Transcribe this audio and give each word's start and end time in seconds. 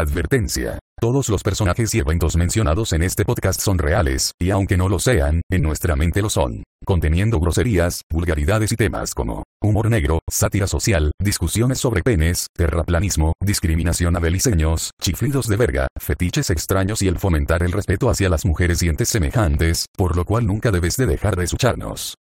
Advertencia. 0.00 0.78
Todos 0.98 1.28
los 1.28 1.42
personajes 1.42 1.94
y 1.94 1.98
eventos 1.98 2.34
mencionados 2.34 2.94
en 2.94 3.02
este 3.02 3.26
podcast 3.26 3.60
son 3.60 3.78
reales, 3.78 4.32
y 4.40 4.48
aunque 4.48 4.78
no 4.78 4.88
lo 4.88 4.98
sean, 4.98 5.42
en 5.50 5.62
nuestra 5.62 5.94
mente 5.94 6.22
lo 6.22 6.30
son, 6.30 6.62
conteniendo 6.86 7.38
groserías, 7.38 8.00
vulgaridades 8.10 8.72
y 8.72 8.76
temas 8.76 9.14
como 9.14 9.42
humor 9.62 9.90
negro, 9.90 10.20
sátira 10.30 10.66
social, 10.66 11.10
discusiones 11.22 11.78
sobre 11.78 12.02
penes, 12.02 12.46
terraplanismo, 12.56 13.34
discriminación 13.44 14.16
a 14.16 14.20
beliceños, 14.20 14.90
chiflidos 15.02 15.48
de 15.48 15.56
verga, 15.56 15.88
fetiches 16.00 16.48
extraños 16.48 17.02
y 17.02 17.08
el 17.08 17.18
fomentar 17.18 17.62
el 17.62 17.72
respeto 17.72 18.08
hacia 18.08 18.30
las 18.30 18.46
mujeres 18.46 18.82
y 18.82 18.88
entes 18.88 19.10
semejantes, 19.10 19.84
por 19.96 20.16
lo 20.16 20.24
cual 20.24 20.46
nunca 20.46 20.70
debes 20.70 20.96
de 20.96 21.04
dejar 21.04 21.36
de 21.36 21.44
escucharnos. 21.44 22.14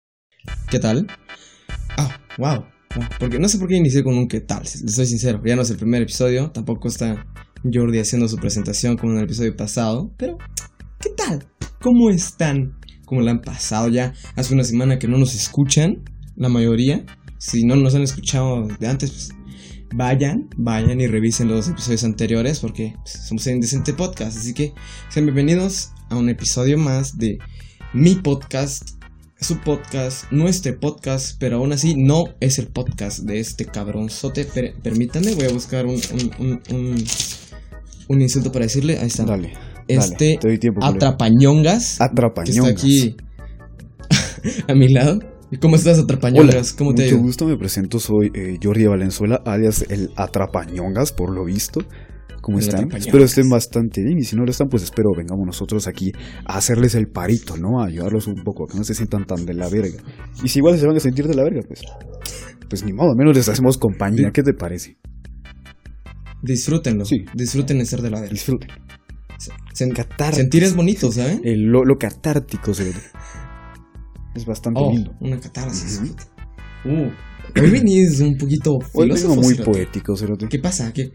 ¿Qué 0.69 0.79
tal? 0.79 1.05
Ah, 1.95 2.19
wow. 2.39 2.65
Porque 3.19 3.37
no 3.37 3.47
sé 3.47 3.59
por 3.59 3.67
qué 3.67 3.75
inicié 3.75 4.03
con 4.03 4.17
un 4.17 4.27
qué 4.27 4.41
tal, 4.41 4.65
soy 4.65 5.05
sincero. 5.05 5.41
Ya 5.45 5.55
no 5.55 5.61
es 5.61 5.69
el 5.69 5.77
primer 5.77 6.01
episodio, 6.01 6.49
tampoco 6.51 6.87
está 6.87 7.25
Jordi 7.73 7.99
haciendo 7.99 8.27
su 8.27 8.37
presentación 8.37 8.97
como 8.97 9.13
en 9.13 9.19
el 9.19 9.25
episodio 9.25 9.55
pasado. 9.55 10.11
Pero, 10.17 10.37
¿qué 10.99 11.09
tal? 11.09 11.45
¿Cómo 11.81 12.09
están? 12.09 12.75
¿Cómo 13.05 13.21
la 13.21 13.31
han 13.31 13.41
pasado 13.41 13.87
ya? 13.89 14.13
Hace 14.35 14.53
una 14.53 14.63
semana 14.63 14.99
que 14.99 15.07
no 15.07 15.17
nos 15.17 15.35
escuchan, 15.35 16.03
la 16.35 16.49
mayoría. 16.49 17.05
Si 17.37 17.65
no 17.65 17.75
nos 17.75 17.95
han 17.95 18.01
escuchado 18.01 18.67
de 18.67 18.87
antes, 18.87 19.11
pues 19.11 19.29
vayan, 19.93 20.49
vayan 20.57 20.99
y 20.99 21.07
revisen 21.07 21.47
los 21.47 21.69
episodios 21.69 22.03
anteriores 22.03 22.59
porque 22.59 22.95
pues, 23.03 23.25
somos 23.27 23.45
un 23.47 23.53
Indecente 23.53 23.93
Podcast. 23.93 24.37
Así 24.37 24.53
que 24.53 24.73
sean 25.09 25.25
bienvenidos 25.25 25.91
a 26.09 26.15
un 26.15 26.29
episodio 26.29 26.77
más 26.77 27.17
de 27.17 27.39
mi 27.93 28.15
podcast 28.15 28.97
su 29.39 29.59
podcast, 29.59 30.31
nuestro 30.31 30.79
podcast, 30.79 31.37
pero 31.39 31.57
aún 31.57 31.71
así 31.71 31.95
no 31.95 32.25
es 32.39 32.57
el 32.57 32.67
podcast 32.67 33.19
de 33.19 33.39
este 33.39 33.65
cabronzote. 33.65 34.45
permítanme, 34.81 35.35
voy 35.35 35.45
a 35.45 35.53
buscar 35.53 35.85
un, 35.85 36.01
insulto 38.09 38.51
para 38.51 38.65
decirle. 38.65 38.97
Ahí 38.99 39.07
está. 39.07 39.25
Dale. 39.25 39.53
Este 39.87 40.39
dale, 40.41 40.57
tiempo, 40.57 40.83
Atrapañongas. 40.83 42.01
Atrapañongas. 42.01 42.81
Que 42.81 42.87
está 42.87 43.11
aquí 43.11 43.15
a 44.67 44.73
mi 44.73 44.89
lado. 44.89 45.19
¿Cómo 45.61 45.77
estás, 45.77 45.97
Atrapañongas? 45.99 46.55
Hola, 46.55 46.77
¿Cómo 46.77 46.93
te 46.93 47.03
mucho 47.05 47.17
gusto, 47.19 47.45
me 47.45 47.57
presento, 47.57 47.99
soy 47.99 48.31
eh, 48.33 48.57
Jordi 48.61 48.85
Valenzuela, 48.85 49.41
alias 49.45 49.85
el 49.89 50.11
Atrapañongas, 50.17 51.13
por 51.13 51.33
lo 51.33 51.45
visto. 51.45 51.81
¿Cómo 52.41 52.59
están? 52.59 52.89
Espero 52.95 53.23
estén 53.23 53.49
bastante 53.49 54.01
bien 54.01 54.19
y 54.19 54.23
si 54.23 54.35
no 54.35 54.43
lo 54.43 54.51
están, 54.51 54.67
pues 54.69 54.83
espero 54.83 55.09
vengamos 55.17 55.45
nosotros 55.45 55.87
aquí 55.87 56.11
a 56.45 56.57
hacerles 56.57 56.95
el 56.95 57.07
parito, 57.07 57.57
¿no? 57.57 57.81
A 57.81 57.87
ayudarlos 57.87 58.27
un 58.27 58.43
poco, 58.43 58.65
a 58.65 58.67
que 58.67 58.77
no 58.77 58.83
se 58.83 58.93
sientan 58.93 59.25
tan 59.25 59.45
de 59.45 59.53
la 59.53 59.67
verga. 59.69 59.97
Y 60.43 60.47
si 60.47 60.59
igual 60.59 60.77
se 60.77 60.85
van 60.85 60.95
a 60.95 60.99
sentir 60.99 61.27
de 61.27 61.35
la 61.35 61.43
verga, 61.43 61.61
pues, 61.67 61.81
pues 62.69 62.85
ni 62.85 62.93
modo, 62.93 63.11
al 63.11 63.17
menos 63.17 63.35
les 63.35 63.49
hacemos 63.49 63.77
compañía. 63.77 64.31
¿Qué 64.31 64.43
te 64.43 64.53
parece? 64.53 64.97
Disfrútenlo. 66.41 67.05
Sí. 67.05 67.25
Disfruten 67.33 67.79
de 67.79 67.85
ser 67.85 68.01
de 68.01 68.09
la 68.09 68.19
verga. 68.19 68.33
Disfruten. 68.33 68.69
Sentir 70.33 70.63
es 70.63 70.75
bonito, 70.75 71.11
¿sabes? 71.11 71.39
lo, 71.43 71.83
lo, 71.83 71.97
catártico, 71.97 72.73
se 72.73 72.91
Es 74.35 74.45
bastante 74.45 74.81
oh, 74.83 74.91
lindo. 74.91 75.15
Una 75.19 75.39
catarsis. 75.39 76.01
Uh, 76.85 77.11
hoy 77.61 77.69
venís 77.69 78.19
un 78.19 78.35
poquito 78.37 78.79
Hoy 78.93 79.09
vengo 79.09 79.35
muy 79.35 79.55
poético, 79.55 80.15
Cerote. 80.15 80.47
¿Qué 80.47 80.59
pasa? 80.59 80.91
¿Qué, 80.93 81.11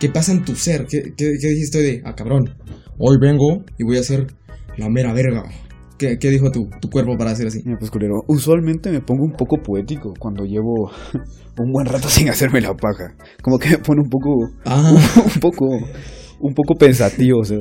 ¿Qué 0.00 0.08
pasa 0.08 0.32
en 0.32 0.44
tu 0.44 0.54
ser? 0.54 0.86
¿Qué, 0.86 1.14
qué, 1.16 1.26
dijiste 1.26 1.78
de, 1.78 2.02
ah, 2.04 2.14
cabrón, 2.14 2.54
hoy 2.98 3.16
vengo 3.20 3.64
y 3.78 3.84
voy 3.84 3.98
a 3.98 4.00
hacer 4.00 4.26
la 4.78 4.88
mera 4.88 5.12
verga? 5.12 5.44
¿Qué, 5.98 6.18
qué 6.18 6.30
dijo 6.30 6.50
tu, 6.50 6.68
tu, 6.80 6.90
cuerpo 6.90 7.16
para 7.16 7.30
hacer 7.30 7.46
así? 7.46 7.62
pues 7.78 7.90
culero, 7.90 8.22
usualmente 8.28 8.90
me 8.90 9.00
pongo 9.00 9.24
un 9.24 9.32
poco 9.32 9.56
poético 9.62 10.12
cuando 10.18 10.44
llevo 10.44 10.90
un 11.58 11.72
buen 11.72 11.86
rato 11.86 12.08
sin 12.08 12.28
hacerme 12.28 12.60
la 12.60 12.74
paja. 12.74 13.14
Como 13.42 13.58
que 13.58 13.70
me 13.70 13.78
pone 13.78 14.02
un 14.02 14.10
poco, 14.10 14.50
ah. 14.66 14.92
un, 15.34 15.40
poco, 15.40 15.66
un 16.40 16.54
poco 16.54 16.74
pensativo, 16.74 17.40
o 17.40 17.44
sea, 17.44 17.58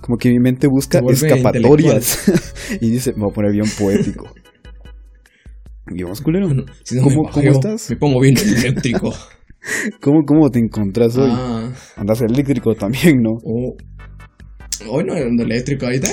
como 0.00 0.16
que 0.16 0.30
mi 0.30 0.38
mente 0.38 0.68
busca 0.68 1.00
escapatorias 1.08 2.30
y 2.80 2.90
dice, 2.90 3.12
me 3.14 3.22
voy 3.22 3.30
a 3.30 3.34
poner 3.34 3.52
bien 3.52 3.66
poético. 3.78 4.26
¿Y 5.92 6.02
vamos, 6.04 6.20
culero? 6.20 6.48
¿Cómo, 6.48 7.28
¿Cómo 7.32 7.50
estás? 7.50 7.90
Me 7.90 7.96
pongo 7.96 8.20
bien 8.20 8.36
eléctrico. 8.38 9.12
¿Cómo, 10.00 10.22
¿Cómo 10.24 10.50
te 10.50 10.60
encontrás 10.60 11.16
hoy? 11.16 11.30
Ah. 11.32 11.68
Andas 11.96 12.22
eléctrico 12.22 12.74
también, 12.74 13.20
¿no? 13.20 13.32
Oh. 13.44 13.76
Hoy 14.88 15.04
no 15.04 15.14
ando 15.14 15.42
eléctrico 15.42 15.86
ahorita. 15.86 16.08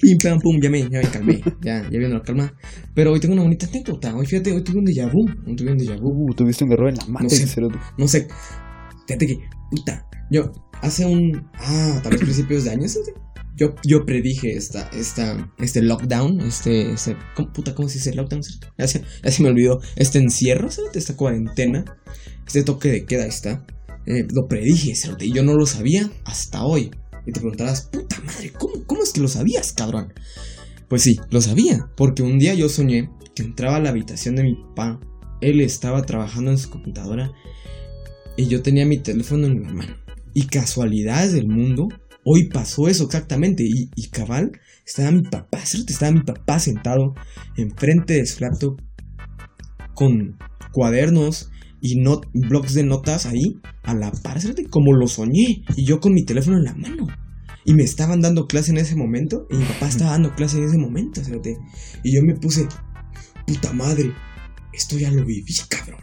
Pim, 0.00 0.18
pam, 0.22 0.38
pum, 0.38 0.60
ya 0.60 0.70
me, 0.70 0.82
ya 0.82 1.00
me 1.00 1.10
calmé. 1.10 1.40
Ya, 1.62 1.82
ya 1.82 1.98
viendo 1.98 2.16
la 2.16 2.22
calma. 2.22 2.52
Pero 2.94 3.12
hoy 3.12 3.20
tengo 3.20 3.34
una 3.34 3.42
bonita 3.42 3.66
anécdota. 3.66 4.14
Hoy 4.14 4.26
fíjate, 4.26 4.52
hoy 4.52 4.62
tuve 4.62 4.78
un 4.78 4.84
déjà 4.84 5.10
vu. 5.10 5.26
Hoy 5.46 5.56
tuve 5.56 5.72
un 5.72 5.78
déjà 5.78 5.96
vu. 5.96 6.08
Uh, 6.10 6.34
tuviste 6.34 6.64
un 6.64 6.72
error 6.72 6.88
en 6.88 6.96
la 6.96 7.06
mano. 7.06 7.24
No 7.24 7.30
sé, 7.30 7.60
no 7.98 8.08
sé. 8.08 8.28
Fíjate 9.06 9.26
que, 9.26 9.38
puta, 9.70 10.06
yo 10.30 10.52
hace 10.82 11.04
un. 11.04 11.48
Ah, 11.54 12.00
tal 12.02 12.12
vez 12.12 12.20
principios 12.20 12.64
de 12.64 12.70
años. 12.70 12.98
Yo, 13.56 13.74
yo 13.84 14.04
predije 14.06 14.52
esta, 14.52 14.88
esta, 14.92 15.52
este 15.58 15.82
lockdown, 15.82 16.40
este, 16.42 16.92
este 16.92 17.16
¿cómo, 17.34 17.52
puta, 17.52 17.74
¿cómo 17.74 17.88
se 17.88 17.98
dice 17.98 18.14
lockdown? 18.14 18.40
Ya 18.78 18.86
se, 18.86 19.02
ya 19.24 19.32
se 19.32 19.42
me 19.42 19.48
olvidó, 19.48 19.80
este 19.96 20.20
encierro, 20.20 20.70
¿sabes? 20.70 20.94
Esta 20.94 21.16
cuarentena 21.16 21.84
este 22.48 22.62
toque 22.62 22.90
de 22.90 23.04
queda 23.04 23.26
está. 23.26 23.64
Eh, 24.06 24.26
lo 24.32 24.48
predije, 24.48 24.94
y 25.20 25.32
yo 25.34 25.42
no 25.42 25.54
lo 25.54 25.66
sabía 25.66 26.10
hasta 26.24 26.64
hoy. 26.64 26.90
Y 27.28 27.32
te 27.32 27.40
preguntarás, 27.40 27.82
puta 27.92 28.18
madre, 28.24 28.50
¿cómo, 28.58 28.82
¿cómo 28.86 29.02
es 29.02 29.12
que 29.12 29.20
lo 29.20 29.28
sabías, 29.28 29.74
cabrón? 29.74 30.14
Pues 30.88 31.02
sí, 31.02 31.20
lo 31.28 31.42
sabía, 31.42 31.90
porque 31.94 32.22
un 32.22 32.38
día 32.38 32.54
yo 32.54 32.70
soñé 32.70 33.10
que 33.34 33.42
entraba 33.42 33.76
a 33.76 33.80
la 33.80 33.90
habitación 33.90 34.34
de 34.34 34.44
mi 34.44 34.54
papá. 34.54 34.98
Él 35.42 35.60
estaba 35.60 36.00
trabajando 36.06 36.50
en 36.50 36.56
su 36.56 36.70
computadora 36.70 37.30
y 38.38 38.46
yo 38.46 38.62
tenía 38.62 38.86
mi 38.86 38.96
teléfono 39.02 39.46
en 39.46 39.62
la 39.62 39.68
mano. 39.74 39.94
Y 40.32 40.46
casualidades 40.46 41.34
del 41.34 41.48
mundo, 41.48 41.88
hoy 42.24 42.48
pasó 42.48 42.88
eso 42.88 43.04
exactamente. 43.04 43.62
Y, 43.62 43.90
y 43.94 44.08
cabal, 44.08 44.52
estaba 44.86 45.10
mi 45.10 45.20
papá, 45.24 45.66
¿cierto? 45.66 45.92
Estaba 45.92 46.12
mi 46.12 46.22
papá 46.22 46.58
sentado 46.58 47.14
enfrente 47.58 48.14
de 48.14 48.24
su 48.24 48.42
laptop 48.42 48.80
con 49.92 50.38
cuadernos 50.72 51.50
y 51.80 52.00
not, 52.00 52.26
blogs 52.32 52.74
de 52.74 52.84
notas 52.84 53.26
ahí 53.26 53.60
a 53.82 53.94
la 53.94 54.10
par, 54.10 54.38
como 54.70 54.94
lo 54.94 55.06
soñé. 55.06 55.64
Y 55.76 55.86
yo 55.86 56.00
con 56.00 56.12
mi 56.12 56.24
teléfono 56.24 56.58
en 56.58 56.64
la 56.64 56.74
mano. 56.74 57.06
Y 57.64 57.74
me 57.74 57.82
estaban 57.82 58.20
dando 58.20 58.46
clase 58.46 58.70
en 58.70 58.78
ese 58.78 58.96
momento. 58.96 59.46
Y 59.50 59.56
mi 59.56 59.64
papá 59.64 59.88
estaba 59.88 60.12
dando 60.12 60.34
clase 60.34 60.58
en 60.58 60.64
ese 60.64 60.78
momento, 60.78 61.20
Y 62.02 62.14
yo 62.14 62.22
me 62.22 62.34
puse, 62.34 62.66
puta 63.46 63.72
madre, 63.72 64.12
esto 64.72 64.98
ya 64.98 65.10
lo 65.10 65.24
viví, 65.24 65.54
cabrón. 65.68 66.00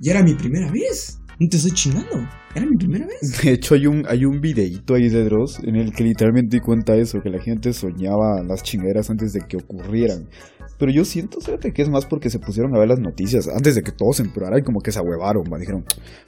Y 0.00 0.10
era 0.10 0.22
mi 0.22 0.34
primera 0.34 0.70
vez. 0.70 1.18
No 1.38 1.48
te 1.50 1.58
estoy 1.58 1.72
chingando. 1.72 2.26
Era 2.54 2.64
mi 2.64 2.76
primera 2.76 3.06
vez. 3.06 3.42
De 3.42 3.52
hecho, 3.52 3.74
hay 3.74 3.86
un, 3.86 4.04
hay 4.08 4.24
un 4.24 4.40
videito 4.40 4.94
ahí 4.94 5.10
de 5.10 5.24
Dross 5.24 5.58
en 5.62 5.76
el 5.76 5.92
que 5.92 6.04
literalmente 6.04 6.60
cuenta 6.60 6.96
eso, 6.96 7.20
que 7.22 7.28
la 7.28 7.42
gente 7.42 7.74
soñaba 7.74 8.42
las 8.42 8.62
chingaderas 8.62 9.10
antes 9.10 9.34
de 9.34 9.40
que 9.46 9.58
ocurrieran. 9.58 10.28
Pero 10.78 10.92
yo 10.92 11.04
siento, 11.04 11.40
fíjate, 11.40 11.72
que 11.72 11.82
es 11.82 11.88
más 11.88 12.04
porque 12.04 12.28
se 12.28 12.38
pusieron 12.38 12.74
a 12.76 12.78
ver 12.78 12.88
las 12.88 13.00
noticias 13.00 13.48
antes 13.48 13.74
de 13.74 13.82
que 13.82 13.92
todo 13.92 14.12
se 14.12 14.22
empeorara 14.22 14.58
y 14.58 14.62
como 14.62 14.80
que 14.80 14.92
se 14.92 14.98
ahuevaron, 14.98 15.44
va. 15.52 15.58
Dijeron, 15.58 15.84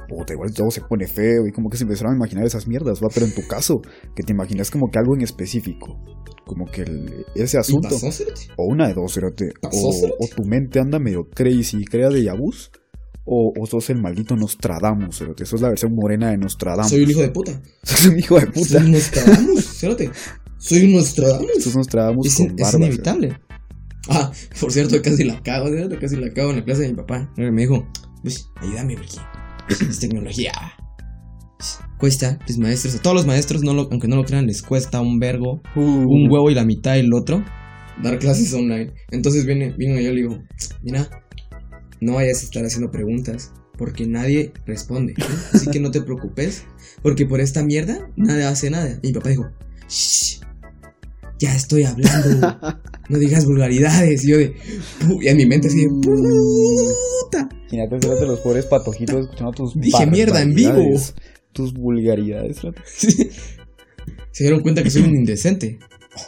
puta, 0.08 0.32
igual 0.32 0.52
todo 0.54 0.70
se 0.70 0.80
pone 0.80 1.06
feo 1.06 1.46
y 1.46 1.52
como 1.52 1.68
que 1.68 1.76
se 1.76 1.84
empezaron 1.84 2.14
a 2.14 2.16
imaginar 2.16 2.46
esas 2.46 2.66
mierdas, 2.66 3.00
va. 3.02 3.08
Pero 3.12 3.26
en 3.26 3.34
tu 3.34 3.46
caso, 3.46 3.80
que 4.14 4.22
te 4.22 4.32
imaginas 4.32 4.70
como 4.70 4.90
que 4.90 4.98
algo 4.98 5.14
en 5.14 5.22
específico, 5.22 6.00
como 6.46 6.64
que 6.66 6.84
ese 7.34 7.58
asunto. 7.58 7.94
o 8.56 8.64
una 8.66 8.88
de 8.88 8.94
dos, 8.94 9.14
fíjate. 9.14 9.50
O, 9.62 10.26
tu 10.34 10.44
mente 10.44 10.80
anda 10.80 10.98
medio 10.98 11.24
crazy 11.34 11.78
y 11.80 11.84
crea 11.84 12.08
de 12.08 12.24
yabús. 12.24 12.70
O, 13.30 13.52
o, 13.60 13.66
sos 13.66 13.90
el 13.90 14.00
maldito 14.00 14.34
Nostradamus, 14.36 15.18
Cerote. 15.18 15.42
Eso 15.42 15.56
es 15.56 15.62
la 15.62 15.68
versión 15.68 15.92
morena 15.94 16.30
de 16.30 16.38
Nostradamus. 16.38 16.88
Soy 16.88 17.02
un 17.02 17.10
hijo 17.10 17.20
de 17.20 17.28
puta. 17.28 17.60
Sos 17.82 18.06
un 18.06 18.18
hijo 18.18 18.40
de 18.40 18.46
puta. 18.46 18.66
Soy 18.66 18.86
un 18.86 18.92
Nostradamus, 18.92 19.78
Cerote. 19.78 20.10
Soy 20.56 20.84
un 20.84 20.92
Nostradamus. 20.94 21.62
Sos 21.62 21.76
Nostradamus 21.76 22.26
es, 22.26 22.36
con 22.36 22.58
es 22.58 22.74
inevitable. 22.74 23.38
Ah, 24.08 24.32
por 24.60 24.72
cierto, 24.72 25.00
casi 25.02 25.24
la 25.24 25.42
cago, 25.42 25.66
casi 26.00 26.16
la 26.16 26.32
cago 26.32 26.50
en 26.50 26.56
la 26.56 26.64
clase 26.64 26.82
de 26.82 26.88
mi 26.88 26.94
papá. 26.94 27.32
Me 27.36 27.50
dijo, 27.50 27.86
pues, 28.22 28.48
ayúdame, 28.56 28.96
porque 28.96 29.84
es 29.90 29.98
tecnología. 29.98 30.52
Cuesta, 31.98 32.38
los 32.46 32.58
maestros, 32.58 32.94
a 32.94 33.02
todos 33.02 33.16
los 33.16 33.26
maestros, 33.26 33.62
no 33.62 33.74
lo, 33.74 33.88
aunque 33.90 34.06
no 34.06 34.16
lo 34.16 34.24
crean, 34.24 34.46
les 34.46 34.62
cuesta 34.62 35.00
un 35.00 35.18
vergo, 35.18 35.62
uh. 35.74 35.80
un 35.80 36.30
huevo 36.30 36.48
y 36.50 36.54
la 36.54 36.64
mitad 36.64 36.96
el 36.96 37.12
otro, 37.12 37.44
dar 38.02 38.18
clases 38.20 38.54
online. 38.54 38.92
Entonces 39.10 39.44
viene, 39.44 39.74
vino 39.76 39.94
yo 39.94 40.12
y 40.12 40.14
le 40.14 40.20
digo, 40.22 40.38
mira, 40.82 41.08
no 42.00 42.14
vayas 42.14 42.42
a 42.42 42.44
estar 42.44 42.64
haciendo 42.64 42.92
preguntas, 42.92 43.52
porque 43.76 44.06
nadie 44.06 44.52
responde. 44.66 45.14
Así 45.52 45.70
que 45.70 45.80
no 45.80 45.90
te 45.90 46.02
preocupes, 46.02 46.64
porque 47.02 47.26
por 47.26 47.40
esta 47.40 47.64
mierda 47.64 48.08
nadie 48.16 48.44
hace 48.44 48.70
nada. 48.70 48.98
Y 49.02 49.08
mi 49.08 49.14
papá 49.14 49.30
dijo, 49.30 49.46
Shh, 49.88 50.40
ya 51.38 51.54
estoy 51.54 51.84
hablando, 51.84 52.58
no 53.08 53.18
digas 53.18 53.44
vulgaridades. 53.44 54.24
Y 54.24 54.30
yo 54.30 54.38
de, 54.38 54.54
y 55.20 55.28
en 55.28 55.36
mi 55.36 55.46
mente 55.46 55.68
así 55.68 55.82
de, 55.82 55.88
puta. 55.88 57.48
Imagínate 57.70 58.26
los 58.26 58.40
pobres 58.40 58.66
patojitos 58.66 59.24
escuchando 59.24 59.52
tus 59.52 59.74
Dije 59.74 60.06
mierda 60.06 60.42
en 60.42 60.54
vivo. 60.54 60.82
Tus 61.52 61.72
vulgaridades. 61.72 62.60
Se 64.30 64.44
dieron 64.44 64.60
cuenta 64.60 64.82
que 64.82 64.90
soy 64.90 65.02
un 65.02 65.16
indecente. 65.16 65.78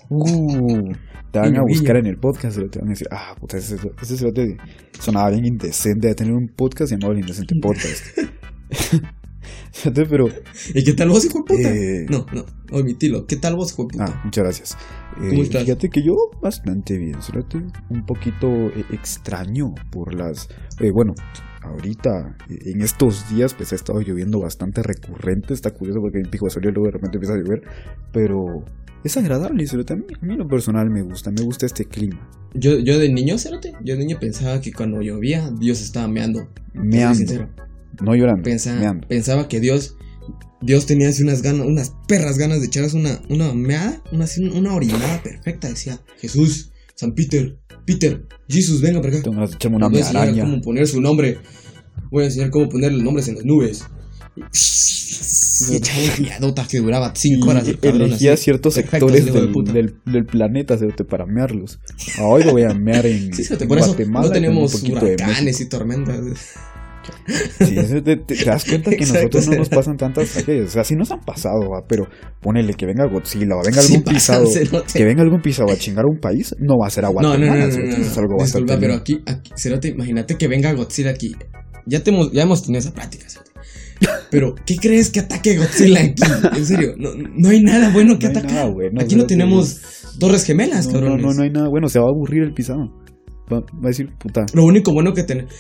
Uh, 0.09 0.93
te 1.31 1.39
van 1.39 1.57
a 1.57 1.63
buscar 1.63 1.97
en 1.97 2.07
el 2.07 2.17
podcast 2.17 2.59
y 2.59 2.69
te 2.69 2.79
van 2.79 2.89
a 2.89 2.91
decir, 2.91 3.07
ah, 3.11 3.35
puta, 3.39 3.57
ese, 3.57 3.77
ese, 4.03 4.57
sonaba 4.99 5.31
bien 5.31 5.47
indecente 5.47 6.09
de 6.09 6.15
tener 6.15 6.33
un 6.33 6.49
podcast 6.49 6.91
llamado 6.93 7.13
El 7.13 7.21
Indecente 7.21 7.55
Podcast. 7.61 8.05
Pero. 9.95 10.29
¿Y 10.75 10.85
qué 10.85 10.93
tal 10.93 11.09
vos, 11.09 11.25
hijo 11.25 11.39
de 11.39 11.45
puta? 11.45 11.75
Eh. 11.75 12.07
No, 12.09 12.27
no, 12.33 12.45
omitilo. 12.73 13.27
¿Qué 13.27 13.37
tal 13.37 13.57
vos, 13.57 13.73
hijo 13.73 13.85
de 13.85 13.89
puta? 13.91 14.05
Ah, 14.07 14.21
muchas 14.25 14.45
gracias. 14.45 14.79
Eh, 15.23 15.29
¿Cómo 15.31 15.43
estás? 15.43 15.65
Fíjate 15.65 15.91
que 15.91 16.03
yo 16.03 16.15
bastante 16.41 16.97
bien, 16.97 17.21
fíjate, 17.21 17.59
un 17.89 18.07
poquito 18.07 18.49
eh, 18.49 18.85
extraño 18.93 19.75
por 19.91 20.15
las... 20.15 20.49
eh, 20.81 20.91
bueno, 20.91 21.15
ahorita, 21.63 22.37
eh, 22.49 22.59
en 22.67 22.81
estos 22.81 23.29
días, 23.29 23.55
pues 23.55 23.73
ha 23.73 23.77
estado 23.77 24.01
lloviendo 24.01 24.41
bastante 24.41 24.83
recurrente, 24.83 25.53
está 25.53 25.73
curioso 25.73 26.01
porque 26.01 26.19
en 26.19 26.31
Pico 26.31 26.47
de 26.47 26.53
Solía 26.53 26.71
luego 26.71 26.87
de 26.87 26.93
repente 26.93 27.17
empieza 27.17 27.35
a 27.35 27.39
llover, 27.39 27.63
pero 28.13 28.65
es 29.05 29.17
agradable, 29.17 29.67
fíjate, 29.67 29.93
a 29.93 29.97
mí, 29.97 30.05
a 30.21 30.25
mí 30.25 30.37
lo 30.37 30.47
personal 30.47 30.91
me 30.91 31.03
gusta, 31.03 31.31
me 31.31 31.43
gusta 31.43 31.67
este 31.67 31.85
clima. 31.85 32.29
Yo, 32.55 32.79
yo 32.79 32.99
de 32.99 33.09
niño, 33.13 33.39
cérate, 33.39 33.73
yo 33.83 33.95
de 33.95 34.01
niño 34.01 34.19
pensaba 34.21 34.61
que 34.61 34.73
cuando 34.73 35.01
llovía, 35.03 35.51
Dios 35.51 35.81
estaba 35.81 36.09
meando. 36.09 36.49
Meando, 36.73 37.15
sincero. 37.17 37.49
No 38.03 38.15
llorando, 38.15 38.43
Pensa- 38.43 38.75
meando. 38.79 39.07
pensaba 39.09 39.49
que 39.49 39.61
Dios 39.61 39.97
Dios 40.63 40.85
tenía 40.85 41.09
así 41.09 41.23
unas 41.23 41.41
ganas, 41.41 41.67
unas 41.67 41.93
perras 42.07 42.37
ganas 42.37 42.61
de 42.61 42.67
echarse 42.67 42.95
una, 42.97 43.21
una 43.31 43.55
meada, 43.55 44.03
una, 44.13 44.27
una 44.53 44.75
orinada 44.75 45.23
perfecta. 45.23 45.69
Decía, 45.71 46.01
Jesús, 46.21 46.71
San 46.95 47.15
Peter, 47.15 47.57
Peter, 47.87 48.27
Jesús, 48.47 48.83
venga 48.83 49.01
para 49.01 49.15
acá. 49.15 49.23
Tengo 49.23 49.43
echarme 49.43 49.79
una 49.79 49.89
voy 49.89 49.97
a 49.97 50.01
enseñar 50.01 50.39
cómo 50.39 50.61
poner 50.61 50.87
su 50.87 51.01
nombre. 51.01 51.39
Voy 52.11 52.25
a 52.25 52.27
enseñar 52.27 52.51
cómo 52.51 52.69
poner 52.69 52.93
los 52.93 53.03
nombres 53.03 53.27
en 53.29 53.37
las 53.37 53.45
nubes. 53.47 53.85
Y 55.71 55.77
echaba 55.77 56.01
una 56.03 56.17
miadota 56.19 56.67
que 56.69 56.79
duraba 56.79 57.13
5 57.15 57.51
horas. 57.51 57.69
Y 57.69 57.87
elegía 57.87 58.33
así. 58.33 58.45
ciertos 58.45 58.75
Perfecto, 58.75 59.09
sectores 59.09 59.27
hijo 59.27 59.41
de 59.41 59.73
del, 59.73 59.73
del, 59.73 60.13
del 60.13 60.25
planeta 60.27 60.79
cerote, 60.79 61.05
para 61.05 61.27
mearlos. 61.27 61.79
Hoy 62.23 62.45
lo 62.45 62.53
voy 62.53 62.63
a 62.63 62.73
mear 62.75 63.05
en, 63.05 63.33
Sí, 63.35 63.45
en 63.51 63.69
por 63.69 63.79
eso 63.79 63.89
Guatemala. 63.89 64.27
no 64.27 64.33
con 64.33 64.43
tenemos 64.43 64.83
huracanes 64.83 65.61
y 65.61 65.69
tormentas. 65.69 66.17
Sí, 67.59 67.75
te, 68.03 68.45
das 68.45 68.65
cuenta 68.65 68.91
que 68.91 68.97
Exacto, 69.05 69.39
nosotros 69.39 69.49
no 69.49 69.57
nos 69.57 69.69
pasan 69.69 69.97
tantas 69.97 70.31
tragedias. 70.31 70.69
O 70.69 70.71
sea, 70.71 70.85
sí 70.85 70.95
nos 70.97 71.11
han 71.11 71.21
pasado, 71.21 71.61
va, 71.71 71.83
pero 71.89 72.07
ponele 72.41 72.75
que 72.75 72.87
venga 72.87 73.07
Godzilla 73.07 73.55
o 73.57 73.63
venga 73.65 73.81
Sí 73.83 73.95
algún 73.95 74.05
pasan, 74.13 74.15
pisado. 74.45 74.47
cerote. 74.47 74.99
Que 74.99 75.05
venga 75.05 75.23
algún 75.23 75.41
pisado 75.41 75.71
a 75.71 75.77
chingar 75.77 76.05
a 76.05 76.09
un 76.09 76.19
país, 76.21 76.55
no 76.59 76.75
va 76.81 76.87
a 76.87 76.91
ser 76.91 77.05
a 77.05 77.09
No, 77.09 77.15
Guatemala. 77.15 77.47
no, 77.47 77.55
no, 77.55 77.67
no, 77.67 77.69
no, 77.69 77.97
eso 77.97 78.01
es 78.03 78.19
algo 78.19 78.33
no. 78.33 78.37
bastante 78.39 78.73
Disculpa, 78.75 78.81
pero 78.81 78.95
aquí, 78.95 79.21
aquí, 79.27 79.51
Cerote, 79.57 79.89
imagínate 79.89 80.37
que 80.37 80.49
venga 80.49 80.73
Godzilla 80.73 81.11
aquí. 81.11 81.33
Ya, 81.87 82.03
te 82.03 82.11
hemos, 82.11 82.31
ya 82.33 82.43
hemos 82.43 82.63
tenido 82.63 82.81
esa 82.81 82.93
plática, 82.93 83.27
Cerote. 83.29 83.51
Pero, 84.31 84.55
¿qué 84.65 84.77
crees 84.77 85.11
que 85.11 85.21
ataque 85.21 85.57
Godzilla 85.59 86.01
aquí? 86.01 86.23
En 86.57 86.65
serio, 86.65 86.95
no, 86.97 87.11
no 87.15 87.49
hay 87.51 87.63
nada 87.63 87.91
bueno 87.93 88.19
que 88.19 88.27
No 88.27 88.31
atacar. 88.39 88.53
nada 88.53 88.71
bueno, 88.71 89.01
aquí 89.01 89.15
no 89.17 89.27
tenemos 89.27 89.81
torres 90.19 90.45
gemelas, 90.45 90.87
No, 90.93 91.01
no, 91.01 91.17
no, 91.17 91.33
no 91.35 91.43
hay 91.43 91.51
nada 91.51 91.69
bueno, 91.69 91.89
se 91.89 91.99
va 91.99 92.07
a 92.07 92.09
aburrir 92.09 92.43
el 92.43 92.53
pisado. 92.55 92.79
Va, 93.53 93.59
va 93.61 93.67
a 93.85 93.89
decir, 93.89 94.07
puta. 94.19 94.47
Lo 94.55 94.65
único 94.65 94.93
bueno 94.93 95.13
que 95.13 95.25
tenemos. 95.25 95.53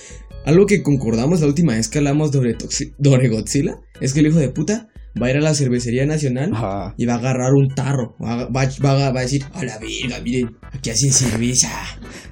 Algo 0.45 0.67
que 0.67 0.83
concordamos 0.83 1.41
la 1.41 1.47
última 1.47 1.75
vez 1.75 1.89
que 1.89 1.99
hablamos 1.99 2.31
sobre, 2.33 2.57
Toxi- 2.57 2.93
sobre 3.03 3.29
Godzilla 3.29 3.77
es 4.01 4.13
que 4.15 4.21
el 4.21 4.29
hijo 4.29 4.39
de 4.39 4.49
puta 4.49 4.89
va 5.21 5.27
a 5.27 5.31
ir 5.31 5.37
a 5.37 5.41
la 5.41 5.55
cervecería 5.55 6.07
nacional 6.07 6.53
Ajá. 6.55 6.95
y 6.97 7.05
va 7.05 7.15
a 7.15 7.19
agarrar 7.19 7.53
un 7.53 7.69
tarro. 7.75 8.17
Va, 8.23 8.33
a- 8.43 8.45
va, 8.47 8.69
va 8.85 9.07
a- 9.09 9.13
va 9.13 9.21
a 9.21 9.23
decir, 9.23 9.45
a 9.53 9.65
la 9.65 9.79
verga, 9.79 10.21
miren, 10.25 10.57
aquí 10.73 10.91
hacen 10.91 11.13
cerveza. 11.13 11.69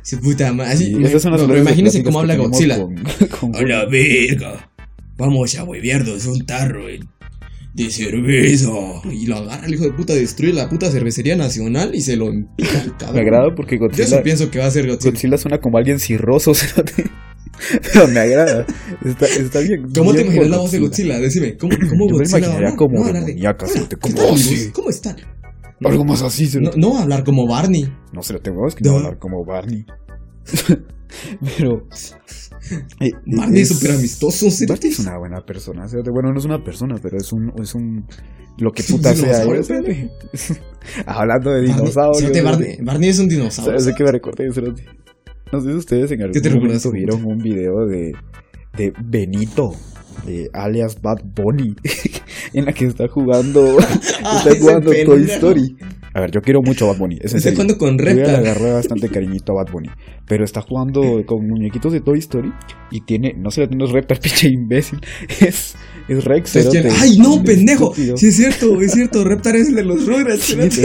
Su 0.02 0.18
puta 0.20 0.52
madre. 0.52 0.72
Así, 0.72 0.90
no, 0.92 1.56
imagínense 1.56 2.02
cómo 2.02 2.20
habla 2.20 2.36
Godzilla. 2.36 2.78
con- 2.78 2.96
con- 3.40 3.56
A 3.56 3.62
la 3.62 3.84
verga. 3.86 4.70
Vamos 5.16 5.56
a 5.56 5.64
huevearnos 5.64 6.26
un 6.26 6.46
tarro 6.46 6.88
eh, 6.88 7.00
de 7.84 7.90
cerveza. 7.90 8.68
Y 9.10 9.26
lo 9.26 9.36
agarra 9.36 9.66
el 9.66 9.74
hijo 9.74 9.84
de 9.84 9.92
puta, 9.92 10.14
destruye 10.14 10.52
la 10.52 10.68
puta 10.68 10.90
cervecería 10.90 11.36
nacional 11.36 11.94
y 11.94 12.00
se 12.00 12.16
lo 12.16 12.26
empija 12.28 12.80
al 12.82 12.96
cabrón. 12.96 13.14
Me 13.16 13.20
agrada 13.22 13.54
porque 13.56 13.76
Yo 13.76 13.86
Godzilla, 13.86 14.04
eso 14.04 14.22
pienso 14.22 14.50
que 14.50 14.58
va 14.58 14.66
a 14.66 14.70
ser 14.70 14.86
Godzilla. 14.86 15.10
Godzilla 15.12 15.36
suena 15.38 15.58
como 15.58 15.78
alguien 15.78 15.98
cirroso. 15.98 16.52
Pero 17.92 18.06
me 18.08 18.20
agrada. 18.20 18.64
Está, 19.04 19.26
está 19.26 19.60
bien. 19.60 19.82
¿Cómo 19.94 20.14
te 20.14 20.22
imaginas 20.22 20.48
la 20.50 20.58
voz 20.58 20.70
de 20.70 20.78
Godzilla? 20.78 21.18
Decime, 21.18 21.56
¿cómo, 21.56 21.72
cómo 21.90 22.06
Yo 22.08 22.16
me 22.16 22.18
Godzilla 22.18 22.30
va 22.32 22.36
a 22.36 22.38
imaginaría 22.38 22.56
hablar? 22.56 22.76
como 22.76 22.94
No 22.94 23.00
va 23.02 23.08
a 23.08 23.12
de- 23.12 23.20
demoníaca, 23.20 23.64
Hola, 23.64 23.72
cerote, 23.74 23.96
¿qué 23.96 24.12
como 24.12 24.32
así. 24.34 24.48
amigos? 24.54 24.70
¿Cómo 24.74 24.90
están? 24.90 25.16
Algo 25.84 26.04
más 26.04 26.22
así, 26.22 26.48
No, 26.76 26.98
hablar 26.98 27.22
como 27.24 27.46
Barney. 27.46 27.84
No 28.12 28.22
se 28.22 28.32
lo 28.32 28.40
tengo, 28.40 28.66
es 28.66 28.74
que 28.74 28.82
No. 28.84 28.96
hablar 28.96 29.18
como 29.18 29.44
Barney. 29.44 29.84
Pero. 31.56 31.86
eh, 33.00 33.10
Barney 33.26 33.62
es 33.62 33.68
súper 33.68 33.92
amistoso, 33.92 34.50
¿sí? 34.50 34.66
Barney 34.66 34.90
es 34.90 34.98
una 34.98 35.18
buena 35.18 35.40
persona. 35.44 35.84
o 35.84 35.88
sea, 35.88 36.00
Bueno, 36.12 36.32
no 36.32 36.38
es 36.38 36.44
una 36.44 36.62
persona, 36.62 36.96
pero 37.02 37.16
es 37.16 37.32
un. 37.32 37.52
Es 37.60 37.74
un 37.74 38.06
lo 38.58 38.72
que 38.72 38.82
puta 38.88 39.14
sea. 39.14 39.44
¿eh? 39.44 40.10
Hablando 41.06 41.50
de 41.50 41.60
Barney, 41.60 41.74
dinosaurios. 41.76 42.18
cerote. 42.20 42.42
Barney, 42.42 42.76
Barney 42.82 43.08
es 43.10 43.18
un 43.18 43.28
dinosaurio. 43.28 43.72
¿Sabes 43.78 43.84
de 43.86 43.94
qué 43.94 44.04
me 44.04 44.12
recordé? 44.12 44.48
No 45.52 45.60
sé 45.60 45.70
si 45.70 45.76
ustedes 45.76 46.10
en 46.10 46.20
algún 46.22 46.32
¿Qué 46.34 46.40
te 46.40 46.50
recuerdas, 46.50 46.84
momento 46.84 46.90
vieron 47.14 47.24
un 47.32 47.38
video 47.38 47.86
de, 47.86 48.12
de 48.76 48.92
Benito, 49.02 49.70
de 50.26 50.50
alias 50.52 51.00
Bad 51.00 51.20
Bunny, 51.24 51.74
en 52.52 52.64
la 52.66 52.72
que 52.74 52.84
está 52.86 53.08
jugando, 53.08 53.78
Ah, 54.24 54.42
está 54.44 54.60
jugando 54.60 54.90
Toy. 55.06 55.22
Story. 55.24 55.76
A 56.18 56.20
ver, 56.20 56.32
yo 56.32 56.40
quiero 56.40 56.62
mucho 56.62 56.86
a 56.86 56.88
Bad 56.88 56.98
Bunny. 56.98 57.18
Es 57.20 57.32
Está 57.32 57.52
jugando 57.52 57.78
con 57.78 57.96
Yo 57.96 58.04
ya 58.04 58.10
le 58.12 58.16
Reptar. 58.24 58.34
agarré 58.40 58.72
bastante 58.72 59.08
cariñito 59.08 59.52
a 59.52 59.62
Bad 59.62 59.72
Bunny. 59.72 59.88
Pero 60.26 60.44
está 60.44 60.62
jugando 60.62 61.00
con 61.26 61.46
muñequitos 61.46 61.92
de 61.92 62.00
Toy 62.00 62.18
Story 62.18 62.52
y 62.90 63.02
tiene, 63.02 63.34
no 63.38 63.52
sé, 63.52 63.68
no 63.68 63.84
es 63.84 63.92
Reptar, 63.92 64.18
pinche 64.22 64.48
imbécil. 64.48 64.98
Es, 65.40 65.76
es 66.08 66.24
Rex. 66.24 66.56
¡Ay, 66.56 67.18
no, 67.18 67.40
pendejo! 67.44 67.92
estúpido. 67.92 68.16
Sí, 68.16 68.28
es 68.28 68.36
cierto, 68.36 68.80
es 68.80 68.92
cierto. 68.92 69.22
Reptar 69.22 69.54
es 69.54 69.68
el 69.68 69.76
de 69.76 69.84
los 69.84 70.04
Rugrats. 70.06 70.42
Sí. 70.42 70.82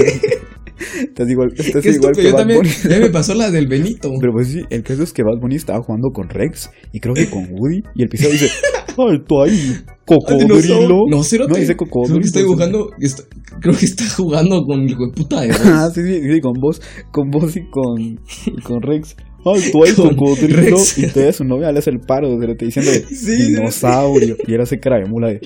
Estás 1.02 1.30
igual, 1.30 1.50
estás 1.58 1.86
igual 1.86 2.14
que 2.16 2.24
Yo 2.24 2.31
Bad 2.31 2.40
también. 2.40 2.60
Bunny. 2.62 2.72
Ya 2.90 3.00
me 3.00 3.10
pasó 3.10 3.34
la 3.36 3.52
del 3.52 3.68
Benito. 3.68 4.12
Pero 4.20 4.31
pues 4.34 4.48
sí, 4.50 4.62
el 4.70 4.84
caso 4.84 5.04
es 5.04 5.14
que 5.14 5.24
Bad 5.24 5.40
Bunny 5.42 5.56
estaba 5.56 5.80
jugando 5.81 6.10
con 6.12 6.30
Rex 6.30 6.70
y 6.92 7.00
creo 7.00 7.14
que 7.14 7.30
con 7.30 7.48
Woody 7.52 7.81
y 7.96 8.04
el 8.04 8.10
pisado 8.10 8.31
dice, 8.31 8.50
alto 8.98 9.44
ahí, 9.44 9.75
cocodrilo. 10.06 11.02
No, 11.10 11.24
cerote. 11.24 11.52
No 11.54 11.60
dice 11.60 11.75
Creo 11.75 11.90
cocodrilo. 11.90 12.20
que 12.20 12.25
está 12.28 12.40
dibujando. 12.40 12.90
está- 13.00 13.24
creo 13.60 13.75
que 13.75 13.86
está 13.86 14.08
jugando 14.10 14.62
con 14.64 14.81
el 14.81 14.90
hijo 14.92 15.06
de 15.08 15.12
puta 15.14 15.42
de 15.42 15.52
Ah, 15.52 15.90
sí, 15.94 16.02
sí, 16.04 16.22
sí, 16.22 16.42
con 16.42 16.54
vos, 16.60 16.81
con 17.12 17.30
vos 17.30 17.56
y 17.56 17.62
con, 17.70 18.00
y 18.02 18.62
con 18.64 18.81
Rex. 18.81 19.16
Alto 19.46 19.84
ahí, 19.84 19.92
cocodrilo. 19.94 20.78
Y 20.96 21.08
te 21.08 21.34
su 21.34 21.44
novia 21.44 21.72
le 21.74 21.80
hace 21.80 21.90
el 21.90 22.00
paro, 22.00 22.40
se 22.40 22.56
te 22.56 22.66
diciendo 22.66 22.92
Sí, 23.10 23.48
dinosaurio. 23.54 24.38
Y 24.48 24.54
él 24.54 24.62
hace 24.62 24.80
cara 24.80 25.00
de 25.00 25.06
mula 25.10 25.28
de 25.30 25.42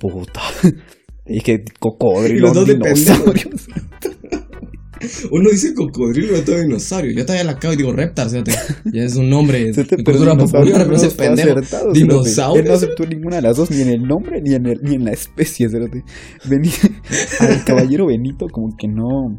puta. 0.00 0.40
Y 1.26 1.40
que 1.40 1.62
cocodrilo, 1.78 2.52
dinosaurios. 2.64 3.68
Uno 5.30 5.50
dice 5.50 5.74
cocodrilo 5.74 6.36
y 6.36 6.40
otro 6.40 6.58
dinosaurio. 6.60 7.12
Yo 7.12 7.24
todavía 7.24 7.44
la 7.44 7.58
cago 7.58 7.74
y 7.74 7.76
digo 7.76 7.92
reptar, 7.92 8.28
fíjate. 8.30 8.52
Ya 8.92 9.02
es 9.04 9.16
un 9.16 9.28
nombre 9.30 9.64
de 9.64 9.72
cultura 9.86 10.32
dinosaurio 10.32 10.72
popular, 10.72 10.86
pero 10.86 10.90
no 10.90 10.96
ese 10.96 11.10
pendejo. 11.16 11.92
Dinosaurio. 11.92 12.62
Él 12.62 12.68
no 12.68 12.74
aceptó 12.74 13.06
ninguna 13.06 13.36
de 13.36 13.42
las 13.42 13.56
dos, 13.56 13.70
ni 13.70 13.80
en 13.82 13.88
el 13.88 14.02
nombre, 14.02 14.40
ni 14.42 14.54
en, 14.54 14.66
el, 14.66 14.80
ni 14.82 14.94
en 14.96 15.04
la 15.04 15.12
especie. 15.12 15.68
Vení- 15.68 16.72
al 17.40 17.64
caballero 17.64 18.06
Benito 18.06 18.46
como 18.50 18.76
que 18.76 18.88
no, 18.88 19.38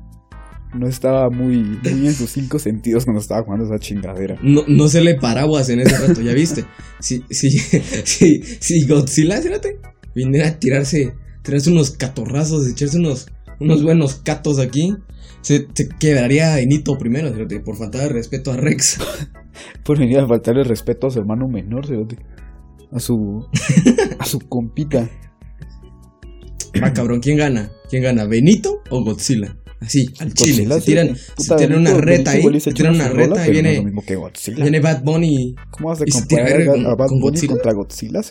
no 0.77 0.87
estaba 0.87 1.29
muy, 1.29 1.57
muy 1.57 2.07
en 2.07 2.13
sus 2.13 2.29
cinco 2.31 2.59
sentidos 2.59 3.05
cuando 3.05 3.21
estaba 3.21 3.43
jugando 3.43 3.65
esa 3.65 3.79
chingadera. 3.79 4.37
No, 4.43 4.63
no 4.67 4.87
se 4.87 5.01
le 5.01 5.15
paraguas 5.15 5.69
en 5.69 5.79
ese 5.79 5.97
rato, 5.97 6.21
¿ya 6.21 6.33
viste? 6.33 6.65
Si, 6.99 7.23
si, 7.29 7.49
si, 8.03 8.41
si 8.59 8.87
Godzilla, 8.87 9.41
fíjate, 9.41 9.79
viniera 10.13 10.47
a 10.49 10.59
tirarse, 10.59 11.13
tirarse 11.43 11.71
unos 11.71 11.91
catorrazos, 11.91 12.67
echarse 12.67 12.97
unos, 12.97 13.27
unos 13.59 13.83
buenos 13.83 14.15
catos 14.15 14.59
aquí, 14.59 14.93
se, 15.45 15.67
se 15.75 15.87
quebraría 15.87 16.53
a 16.53 16.55
Benito 16.55 16.97
primero, 16.97 17.31
por 17.63 17.77
falta 17.77 17.99
de 17.99 18.09
respeto 18.09 18.51
a 18.51 18.57
Rex. 18.57 18.97
Por 19.85 19.99
venir 19.99 20.17
a 20.19 20.27
faltarle 20.27 20.63
respeto 20.63 21.07
a 21.07 21.11
su 21.11 21.19
hermano 21.19 21.47
menor. 21.47 21.85
A 22.91 22.99
su, 22.99 23.47
a 24.19 24.25
su 24.25 24.39
compita. 24.39 25.07
Va, 26.81 26.91
cabrón, 26.91 27.21
¿quién 27.21 27.37
gana? 27.37 27.71
¿Quién 27.89 28.03
gana, 28.03 28.25
Benito 28.25 28.81
o 28.89 29.03
Godzilla? 29.03 29.55
Así, 29.79 30.07
al 30.19 30.33
chile. 30.33 30.67
Se 30.67 30.81
tiran, 30.81 31.15
se 31.15 31.55
tiran 31.55 31.79
una 31.79 31.93
reta 31.93 32.31
ahí, 32.31 32.59
se 32.59 32.73
tiran 32.73 32.95
una 32.95 33.07
reta 33.07 33.47
y 33.47 33.51
viene, 33.51 33.85
viene 34.57 34.79
Bad 34.79 35.03
Bunny. 35.03 35.55
¿Cómo 35.69 35.89
vas 35.89 36.01
a 36.01 36.05
comparar 36.05 36.61
a, 36.63 36.95
Bad 36.95 37.09
Bunny 37.09 37.21
Godzilla? 37.21 37.53
contra 37.53 37.73
Godzilla? 37.73 38.21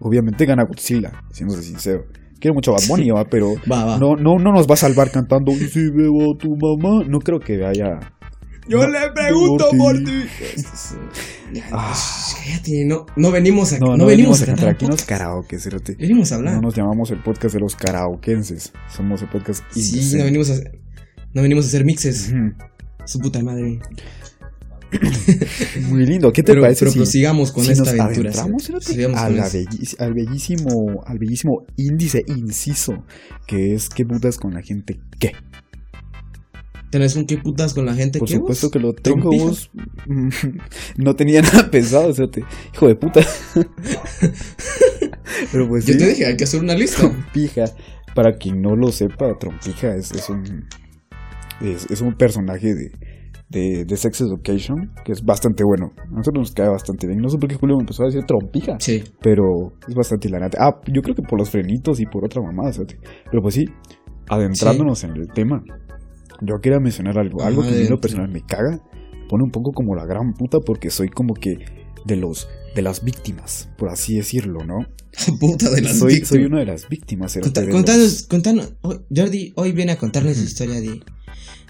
Obviamente 0.00 0.44
gana 0.44 0.64
Godzilla, 0.64 1.12
siéndose 1.32 1.62
sincero. 1.62 2.04
Quiero 2.40 2.54
mucho 2.54 2.72
a 2.72 2.74
Bad 2.74 2.88
Bunny, 2.88 3.10
va, 3.10 3.24
pero 3.24 3.54
Va, 3.70 3.84
va. 3.84 3.98
no, 3.98 4.16
no, 4.16 4.38
no 4.38 4.52
nos 4.52 4.66
va 4.68 4.74
a 4.74 4.76
salvar 4.76 5.10
cantando 5.10 5.52
"Y 5.52 5.68
Si 5.68 5.88
veo 5.90 6.32
a 6.34 6.38
tu 6.38 6.56
mamá. 6.56 7.02
No 7.08 7.18
creo 7.20 7.40
que 7.40 7.56
vaya. 7.58 8.12
Yo 8.68 8.78
No, 8.78 8.88
le 8.88 8.98
pregunto 9.14 9.68
por 9.70 9.78
por 9.78 10.04
ti. 10.04 10.24
Ah. 11.72 11.94
Cállate, 12.36 12.84
no, 12.84 13.06
no 13.16 13.30
venimos 13.30 13.72
a, 13.72 13.78
No, 13.78 13.96
no, 13.96 14.06
venimos 14.06 14.42
a 14.42 14.46
cantar. 14.46 14.70
Aquí 14.70 14.86
nos 14.86 15.02
podcast. 15.02 15.08
karaoke. 15.08 15.56
Venimos 15.98 16.32
a 16.32 16.34
hablar. 16.34 16.54
No 16.56 16.62
nos 16.62 16.74
llamamos 16.74 17.10
el 17.12 17.22
podcast 17.22 17.54
de 17.54 17.60
los 17.60 17.76
karaokenses. 17.76 18.72
Somos 18.94 19.22
el 19.22 19.28
podcast 19.28 19.62
sí, 19.70 19.80
indecente. 19.80 20.18
no 20.18 20.24
venimos 20.24 20.50
a, 20.50 20.54
no 21.32 21.42
venimos 21.42 21.64
a 21.64 21.68
hacer 21.68 21.84
mixes. 21.84 22.32
Su 23.04 23.20
puta 23.20 23.40
madre. 23.42 23.78
Muy 25.88 26.06
lindo. 26.06 26.32
¿Qué 26.32 26.42
te 26.42 26.52
Pero, 26.52 26.62
parece 26.62 26.80
pero 26.80 26.92
si, 26.92 26.98
prosigamos 26.98 27.52
con 27.52 27.64
si 27.64 27.72
esta 27.72 27.84
nos 27.92 28.00
aventura. 28.00 28.30
adentramos 28.30 28.62
sí. 28.62 28.66
cerote, 28.68 28.86
Sigamos 28.86 29.18
a 29.20 29.26
con 29.26 29.36
la 29.36 29.46
eso. 29.46 29.58
bellis- 29.58 29.96
al 30.00 30.14
bellísimo 30.14 31.02
al 31.06 31.18
bellísimo 31.18 31.64
índice 31.76 32.24
inciso 32.26 33.04
que 33.46 33.74
es 33.74 33.88
qué 33.88 34.04
putas 34.04 34.38
con 34.38 34.54
la 34.54 34.62
gente 34.62 35.00
qué? 35.18 35.32
¿Tenés 36.90 37.16
un 37.16 37.26
qué 37.26 37.36
putas 37.38 37.74
con 37.74 37.84
la 37.84 37.94
gente? 37.94 38.20
Por 38.20 38.28
¿Qué 38.28 38.34
supuesto 38.36 38.66
vos? 38.68 38.72
que 38.72 38.78
lo 38.78 38.92
tengo 38.94 39.30
¿Trompija? 39.30 39.44
vos. 39.44 39.70
no 40.96 41.16
tenía 41.16 41.42
nada 41.42 41.68
pensado, 41.70 42.14
cerote. 42.14 42.44
Hijo 42.72 42.86
de 42.88 42.94
puta. 42.94 43.20
Pero 45.52 45.68
pues 45.68 45.84
Yo 45.86 45.92
sí, 45.94 45.98
te 45.98 46.06
dije, 46.08 46.26
hay 46.26 46.36
que 46.36 46.44
hacer 46.44 46.60
una 46.60 46.74
lista. 46.74 46.98
Trompija. 47.00 47.64
Para 48.14 48.36
quien 48.38 48.62
no 48.62 48.76
lo 48.76 48.92
sepa, 48.92 49.36
Trompija 49.38 49.94
es, 49.96 50.12
es 50.12 50.30
un 50.30 50.68
es, 51.60 51.86
es 51.90 52.00
un 52.00 52.14
personaje 52.16 52.74
de, 52.74 52.92
de, 53.48 53.84
de 53.84 53.96
Sex 53.96 54.20
Education 54.22 54.90
que 55.04 55.12
es 55.12 55.22
bastante 55.24 55.62
bueno. 55.64 55.92
A 55.98 56.10
nosotros 56.10 56.40
nos 56.42 56.52
cae 56.52 56.68
bastante 56.68 57.06
bien. 57.06 57.20
No 57.20 57.28
sé 57.28 57.38
por 57.38 57.48
qué 57.48 57.54
Julio 57.56 57.76
me 57.76 57.82
empezó 57.82 58.02
a 58.02 58.06
decir 58.06 58.24
Trompija. 58.26 58.76
Sí. 58.80 59.04
Pero 59.22 59.44
es 59.88 59.94
bastante 59.94 60.28
hilarante. 60.28 60.56
Ah, 60.60 60.80
yo 60.92 61.00
creo 61.02 61.14
que 61.14 61.22
por 61.22 61.38
los 61.38 61.50
frenitos 61.50 62.00
y 62.00 62.06
por 62.06 62.24
otra 62.24 62.42
mamada, 62.42 62.72
¿sabes? 62.72 62.96
Pero 63.30 63.42
pues 63.42 63.54
sí, 63.54 63.64
adentrándonos 64.28 65.04
en 65.04 65.10
el 65.16 65.28
tema, 65.28 65.62
yo 66.40 66.54
quería 66.62 66.78
mencionar 66.80 67.18
algo. 67.18 67.42
Algo 67.42 67.62
que 67.62 67.68
a 67.68 67.72
mí 67.72 67.86
lo 67.88 67.98
personal 67.98 68.28
me 68.30 68.40
caga. 68.42 68.80
me 69.12 69.26
Pone 69.28 69.44
un 69.44 69.50
poco 69.50 69.72
como 69.72 69.94
la 69.94 70.04
gran 70.06 70.32
puta 70.32 70.58
porque 70.64 70.90
soy 70.90 71.08
como 71.08 71.34
que 71.34 71.54
de 72.04 72.16
los 72.16 72.48
de 72.74 72.82
las 72.82 73.02
víctimas, 73.02 73.70
por 73.78 73.88
así 73.88 74.16
decirlo, 74.16 74.60
¿no? 74.64 74.74
Puta 75.40 75.70
de 75.70 75.80
las 75.80 75.98
soy, 75.98 76.08
víctimas. 76.14 76.28
soy 76.28 76.44
una 76.44 76.58
de 76.60 76.66
las 76.66 76.88
víctimas. 76.88 77.38
Conta- 77.40 77.68
contanos, 77.70 78.26
contanos. 78.28 78.74
hoy- 78.82 78.98
Jordi 79.14 79.52
hoy 79.56 79.72
viene 79.72 79.92
a 79.92 79.96
contarnos 79.98 80.36
su 80.36 80.44
historia 80.44 80.74
de, 80.80 81.00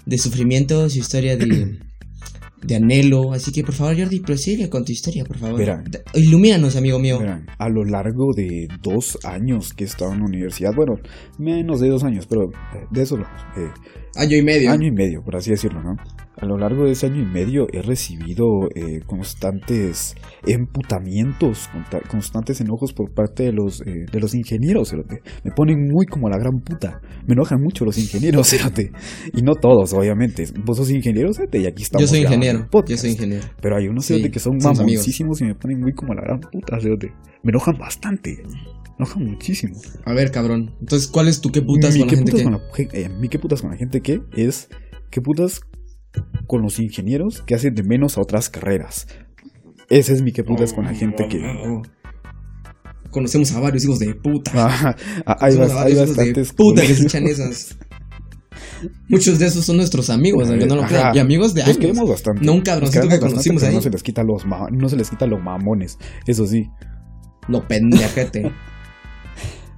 de 0.07 0.17
sufrimiento, 0.17 0.89
su 0.89 0.99
historia 0.99 1.35
de, 1.37 1.77
de 2.63 2.75
anhelo. 2.75 3.33
Así 3.33 3.51
que 3.51 3.63
por 3.63 3.75
favor, 3.75 3.97
Jordi, 3.97 4.19
prosigue 4.21 4.69
con 4.69 4.85
tu 4.85 4.91
historia, 4.91 5.23
por 5.25 5.37
favor. 5.37 5.59
Verán. 5.59 5.83
Ilumínanos, 6.13 6.75
amigo 6.75 6.97
mío. 6.97 7.19
Verán, 7.19 7.45
a 7.57 7.69
lo 7.69 7.83
largo 7.83 8.33
de 8.35 8.67
dos 8.81 9.19
años 9.23 9.73
que 9.73 9.83
he 9.83 9.87
estado 9.87 10.13
en 10.13 10.19
la 10.19 10.25
universidad, 10.25 10.71
bueno, 10.75 10.95
menos 11.37 11.81
de 11.81 11.89
dos 11.89 12.03
años, 12.03 12.25
pero 12.27 12.49
de 12.89 13.01
eso 13.01 13.15
hablamos, 13.15 13.41
eh, 13.57 13.69
Año 14.15 14.37
y 14.37 14.41
medio. 14.41 14.71
año 14.71 14.87
y 14.87 14.91
medio, 14.91 15.21
por 15.23 15.35
así 15.35 15.51
decirlo, 15.51 15.83
¿no? 15.83 15.95
A 16.39 16.45
lo 16.45 16.57
largo 16.57 16.85
de 16.85 16.91
ese 16.91 17.07
año 17.07 17.21
y 17.21 17.25
medio 17.25 17.65
he 17.73 17.81
recibido 17.81 18.45
eh, 18.75 18.99
constantes 19.07 20.15
emputamientos, 20.45 21.69
constantes 22.09 22.61
enojos 22.61 22.93
por 22.93 23.11
parte 23.13 23.43
de 23.43 23.53
los 23.53 23.81
eh, 23.81 24.05
de 24.11 24.19
los 24.19 24.35
ingenieros, 24.35 24.89
cerote. 24.89 25.21
Me 25.43 25.51
ponen 25.51 25.79
muy 25.91 26.05
como 26.05 26.29
la 26.29 26.37
gran 26.37 26.59
puta. 26.63 27.01
Me 27.25 27.33
enojan 27.33 27.61
mucho 27.61 27.85
los 27.85 27.97
ingenieros, 27.97 28.47
cerote. 28.51 28.91
Y 29.33 29.41
no 29.41 29.55
todos, 29.55 29.93
obviamente. 29.93 30.45
Vos 30.65 30.77
sos 30.77 30.91
ingeniero, 30.91 31.33
cerote, 31.33 31.59
y 31.59 31.65
aquí 31.65 31.83
estamos. 31.83 32.01
Yo 32.03 32.07
soy 32.07 32.19
ingeniero. 32.23 32.67
podcast. 32.69 32.89
Yo 32.91 32.97
soy 32.97 33.09
ingeniero. 33.11 33.45
Pero 33.61 33.77
hay 33.77 33.87
unos 33.87 34.05
Sí, 34.05 34.13
cerote, 34.13 34.31
que 34.31 34.39
son 34.39 34.57
mamoncísimos 34.63 35.41
y 35.41 35.45
me 35.45 35.55
ponen 35.55 35.79
muy 35.79 35.93
como 35.93 36.13
la 36.13 36.21
gran 36.21 36.39
puta, 36.39 36.79
cerote. 36.79 37.07
Me 37.43 37.49
enojan 37.49 37.77
bastante. 37.79 38.37
Me 38.45 39.05
enojan 39.05 39.23
muchísimo. 39.25 39.73
A 40.05 40.13
ver, 40.13 40.31
cabrón. 40.31 40.75
Entonces, 40.79 41.07
¿cuál 41.09 41.27
es 41.27 41.41
tu 41.41 41.49
qué 41.49 41.61
putas 41.61 41.93
Mi 41.95 42.01
con 42.01 42.07
la 42.07 42.11
qué 42.11 42.15
gente 42.17 42.31
putas 42.31 42.39
que.? 42.39 42.43
con 42.43 42.53
la 42.53 42.75
gen- 42.75 42.89
eh, 42.93 43.09
mi 43.19 43.27
qué 43.29 43.39
putas 43.39 43.61
con 43.61 43.71
la 43.71 43.77
gente 43.77 44.01
que 44.01 44.19
es 44.35 44.69
qué 45.11 45.21
putas 45.21 45.61
con 46.47 46.61
los 46.61 46.79
ingenieros 46.79 47.41
que 47.41 47.55
hacen 47.55 47.73
de 47.75 47.83
menos 47.83 48.17
a 48.17 48.21
otras 48.21 48.49
carreras. 48.49 49.07
Ese 49.89 50.13
es 50.13 50.21
mi 50.21 50.31
qué 50.31 50.43
putas 50.43 50.73
con 50.73 50.85
la 50.85 50.93
gente 50.93 51.27
que 51.27 51.41
Conocemos 53.09 53.51
a 53.53 53.59
varios 53.61 53.85
hijos 53.85 53.99
de 53.99 54.13
puta. 54.15 54.51
Ah, 55.25 55.37
hay, 55.39 55.55
bastantes 55.55 56.53
puta 56.53 56.81
que 56.81 56.91
echan 56.91 57.25
esas. 57.25 57.77
Muchos 59.09 59.39
de 59.39 59.47
esos 59.47 59.65
son 59.65 59.77
nuestros 59.77 60.09
amigos, 60.09 60.49
aunque 60.49 60.65
no 60.65 60.75
lo 60.75 60.83
Ajá. 60.83 60.89
crean. 60.89 61.15
Y 61.15 61.19
amigos 61.19 61.53
de 61.53 61.61
Los 61.61 61.69
años. 61.69 61.77
queremos 61.79 62.09
bastante. 62.09 62.45
No 62.45 62.53
un 62.53 62.61
cabroncito 62.61 63.07
que 63.07 63.19
conocimos 63.19 63.63
ahí. 63.63 63.73
No 63.73 63.81
se 63.81 63.89
les 63.89 64.03
quita 64.03 64.23
los 64.23 64.43
no 64.45 64.89
se 64.89 64.97
les 64.97 65.09
quita 65.09 65.25
los 65.25 65.41
mamones, 65.41 65.97
eso 66.27 66.45
sí. 66.45 66.65
Lo 67.47 67.65
pendejete. 67.65 68.51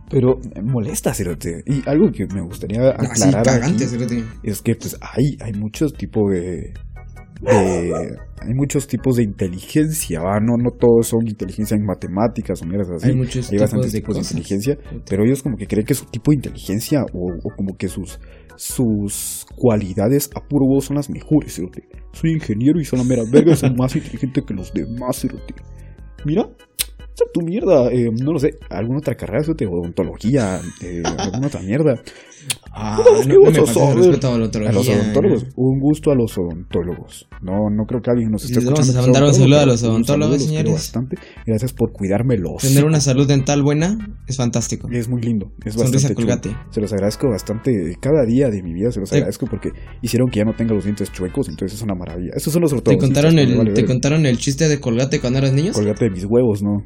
Pero 0.10 0.40
molesta, 0.64 1.14
cerote. 1.14 1.64
Y 1.66 1.88
algo 1.88 2.12
que 2.12 2.26
me 2.34 2.42
gustaría 2.42 2.90
Así 2.92 3.24
aclarar 3.24 3.46
cagante, 3.46 3.84
aquí 3.84 3.98
cerote. 3.98 4.24
es 4.44 4.62
que 4.62 4.76
pues 4.76 4.98
hay, 5.02 5.38
hay 5.40 5.54
muchos 5.54 5.94
tipos 5.94 6.32
de, 6.32 6.74
de- 7.42 8.18
hay 8.42 8.54
muchos 8.54 8.88
tipos 8.88 9.18
de 9.18 9.24
inteligencia, 9.24 10.22
¿va? 10.22 10.40
No, 10.40 10.56
no 10.58 10.72
todos 10.72 11.08
son 11.08 11.28
inteligencia 11.28 11.76
en 11.76 11.86
matemáticas 11.86 12.62
o 12.62 12.66
mierdas 12.66 12.90
así. 12.90 13.10
Hay 13.10 13.16
muchos 13.16 13.52
hay 13.52 13.58
bastantes 13.60 13.92
tipos 13.92 14.16
de 14.16 14.22
tipos 14.22 14.30
de, 14.30 14.40
inteligencia, 14.40 14.78
pero 15.10 15.26
ellos 15.26 15.44
como 15.44 15.58
que 15.58 15.68
creen 15.68 15.86
que 15.86 15.94
su 15.94 16.06
tipo 16.06 16.32
de 16.32 16.36
inteligencia 16.38 17.04
o, 17.14 17.32
o 17.32 17.56
como 17.56 17.76
que 17.78 17.88
sus 17.88 18.20
sus 18.56 19.46
cualidades 19.56 20.30
a 20.36 20.42
puro 20.46 20.66
voz 20.66 20.86
son 20.86 20.98
las 20.98 21.10
mejores. 21.10 21.54
Soy 22.12 22.32
ingeniero 22.34 22.80
y 22.80 22.86
soy 22.86 23.00
la 23.00 23.06
mera 23.06 23.24
verga, 23.32 23.56
soy 23.56 23.74
más 23.74 23.96
inteligente 23.96 24.42
que 24.46 24.54
los 24.54 24.74
demás. 24.74 25.26
Mira, 26.26 26.50
tu 27.34 27.42
mierda, 27.42 27.92
eh, 27.92 28.10
no 28.12 28.34
lo 28.34 28.40
sé, 28.40 28.52
alguna 28.70 29.00
otra 29.00 29.16
carrera, 29.16 29.44
cerote, 29.44 29.66
odontología, 29.68 30.60
eh, 30.82 31.04
alguna 31.18 31.48
otra 31.48 31.62
mierda. 31.62 31.96
Ah, 32.72 32.98
Puta, 32.98 33.12
no, 33.12 33.20
¿qué 33.22 33.28
no 33.34 33.42
vas 33.44 33.76
me 33.76 33.82
a 33.82 33.94
respeto 33.96 34.38
los 34.38 34.88
odontólogos, 34.88 35.46
un 35.56 35.80
gusto 35.80 36.12
a 36.12 36.16
los 36.16 36.38
odontólogos. 36.38 37.28
No, 37.42 37.70
no 37.70 37.84
creo 37.86 38.02
que 38.02 38.12
alguien 38.12 38.30
nos 38.32 38.44
esté 38.46 38.56
Les 38.56 38.66
vamos 38.66 38.80
escuchando. 38.82 39.00
a 39.04 39.12
mandar 39.12 39.24
un 39.24 39.34
saludo 39.34 39.60
a 39.60 39.66
los 39.66 39.84
odontólogos, 39.84 40.44
señores. 40.44 40.72
Bastante. 40.74 41.18
Gracias 41.46 41.74
por 41.74 41.92
cuidarme 41.92 42.38
los. 42.38 42.62
Tener 42.62 42.86
una 42.86 43.02
salud 43.02 43.28
dental 43.28 43.62
buena 43.64 43.98
es 44.28 44.38
fantástico. 44.38 44.88
Es 44.92 45.10
muy 45.10 45.22
lindo, 45.22 45.52
es 45.66 45.74
Sonrisa 45.74 46.10
bastante. 46.14 46.56
Se 46.70 46.80
los 46.80 46.94
agradezco 46.94 47.28
bastante. 47.30 47.96
Cada 48.00 48.24
día 48.26 48.50
de 48.50 48.64
mi 48.64 48.74
vida 48.74 48.92
se 48.92 49.00
los 49.02 49.10
Te- 49.10 49.18
agradezco 49.18 49.46
porque 49.48 49.72
hicieron 50.02 50.30
que 50.30 50.38
ya 50.40 50.46
no 50.46 50.54
tenga 50.56 50.74
los 50.74 50.84
dientes 50.86 51.12
chuecos, 51.12 51.50
entonces 51.50 51.78
es 51.78 51.84
una 51.84 51.96
maravilla. 51.96 52.32
Estos 52.36 52.54
son 52.54 52.62
los 52.62 52.72
¿Te 52.72 52.78
ortodoxistas, 52.78 53.24
contaron, 53.24 53.40
el, 53.40 53.58
vale 53.58 53.74
¿Te 53.74 53.86
contaron 53.86 54.26
el 54.26 54.38
chiste 54.38 54.70
de 54.70 54.80
colgate 54.80 55.20
cuando 55.20 55.40
eras 55.40 55.54
niños? 55.54 55.76
Colgate 55.76 56.06
de 56.06 56.12
mis 56.12 56.26
huevos, 56.26 56.62
¿no? 56.64 56.86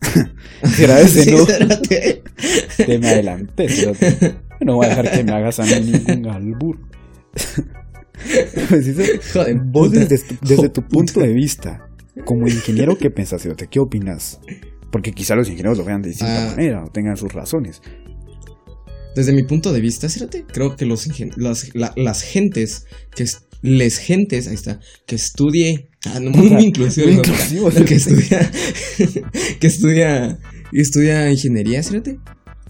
Era 0.78 1.00
ese, 1.00 1.30
¿no? 1.32 1.44
Te 1.46 2.98
me 2.98 3.08
adelanté, 3.08 3.68
cerote. 3.68 4.36
No 4.60 4.74
voy 4.76 4.86
a 4.86 4.88
dejar 4.90 5.10
que 5.10 5.24
me 5.24 5.32
hagas 5.32 5.60
a 5.60 5.64
mí 5.64 5.80
ningún 5.80 6.26
albur. 6.28 6.78
Pues, 8.68 8.96
de 8.96 9.20
Vos 9.64 9.88
puta. 9.88 10.00
desde, 10.04 10.18
tu- 10.34 10.36
desde 10.46 10.68
punto 10.70 10.82
puta. 11.14 11.20
de 11.26 11.32
vista, 11.32 11.88
como 12.24 12.46
ingeniero, 12.48 12.96
¿qué 12.98 13.10
pensás, 13.10 13.42
cerote? 13.42 13.68
¿Qué 13.68 13.78
opinas? 13.80 14.40
Porque 14.90 15.12
quizá 15.12 15.34
los 15.36 15.48
ingenieros 15.48 15.78
lo 15.78 15.84
vean 15.84 16.02
de 16.02 16.08
distinta 16.08 16.46
Ah. 16.46 16.50
manera 16.50 16.84
o 16.84 16.90
tengan 16.90 17.16
sus 17.16 17.32
razones. 17.32 17.80
Desde 19.14 19.32
mi 19.32 19.42
punto 19.42 19.72
de 19.72 19.80
vista, 19.80 20.08
fíjate, 20.08 20.44
creo 20.44 20.76
que 20.76 20.86
los 20.86 21.06
las, 21.36 21.74
la- 21.74 21.92
las 21.96 22.22
gentes 22.22 22.86
que 23.14 23.26
les 23.62 23.98
gentes, 23.98 24.46
ahí 24.46 24.54
está, 24.54 24.80
que 25.06 25.16
estudie, 25.16 25.90
ah, 26.06 26.20
no, 26.20 26.30
muy, 26.36 26.50
muy 26.50 26.64
inclusivo, 26.64 27.10
No, 27.10 27.84
que 27.84 27.94
estudia, 27.94 28.50
que 29.60 29.66
estudia, 29.66 30.38
estudia 30.72 31.30
ingeniería, 31.30 31.82
fíjate, 31.82 32.18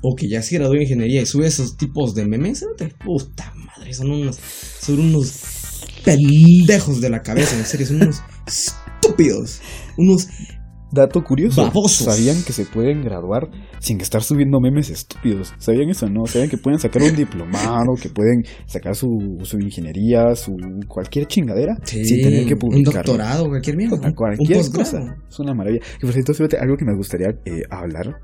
o 0.01 0.15
que 0.15 0.29
ya 0.29 0.43
se 0.43 0.57
graduó 0.57 0.75
en 0.75 0.83
ingeniería 0.83 1.23
y 1.23 1.27
sube 1.27 1.47
esos 1.47 1.77
tipos 1.77 2.15
de 2.15 2.27
memes, 2.27 2.61
fíjate, 2.61 2.95
puta 3.05 3.53
madre, 3.55 3.93
son 3.93 4.11
unos, 4.11 4.39
son 4.81 5.01
unos 5.01 5.33
pendejos 6.05 7.01
de 7.01 7.11
la 7.11 7.23
cabeza, 7.23 7.57
en 7.57 7.65
serio, 7.65 7.87
son 7.87 8.03
unos 8.03 8.23
estúpidos, 8.47 9.61
unos 9.97 10.29
Dato 10.91 11.23
curioso. 11.23 11.63
Babosos. 11.63 12.07
¿Sabían 12.07 12.43
que 12.45 12.53
se 12.53 12.65
pueden 12.65 13.03
graduar 13.03 13.49
sin 13.79 14.01
estar 14.01 14.23
subiendo 14.23 14.59
memes 14.61 14.89
estúpidos? 14.91 15.53
¿Sabían 15.59 15.91
eso? 15.91 16.09
No. 16.09 16.25
¿Sabían 16.27 16.49
que 16.49 16.57
pueden 16.57 16.79
sacar 16.79 17.03
un 17.03 17.15
diplomado, 17.15 17.95
que 18.01 18.09
pueden 18.09 18.43
sacar 18.67 18.95
su, 18.95 19.07
su 19.43 19.59
ingeniería, 19.59 20.35
su 20.35 20.53
cualquier 20.89 21.27
chingadera 21.27 21.77
Sí, 21.85 22.05
sin 22.05 22.23
tener 22.23 22.47
que 22.47 22.55
un 22.55 22.59
publicarlo? 22.61 23.03
doctorado, 23.13 23.45
cualquier 23.49 23.77
mierda, 23.77 23.97
un 24.03 24.15
cualquier 24.15 24.59
posgrado. 24.59 24.85
cosa. 24.85 25.17
Es 25.29 25.39
una 25.41 25.55
maravilla. 25.55 25.81
Y 25.99 26.01
por 26.01 26.13
cierto, 26.13 26.33
fíjate, 26.33 26.57
algo 26.59 26.77
que 26.77 26.85
me 26.87 26.97
gustaría 26.97 27.29
eh, 27.45 27.63
hablar. 27.71 28.17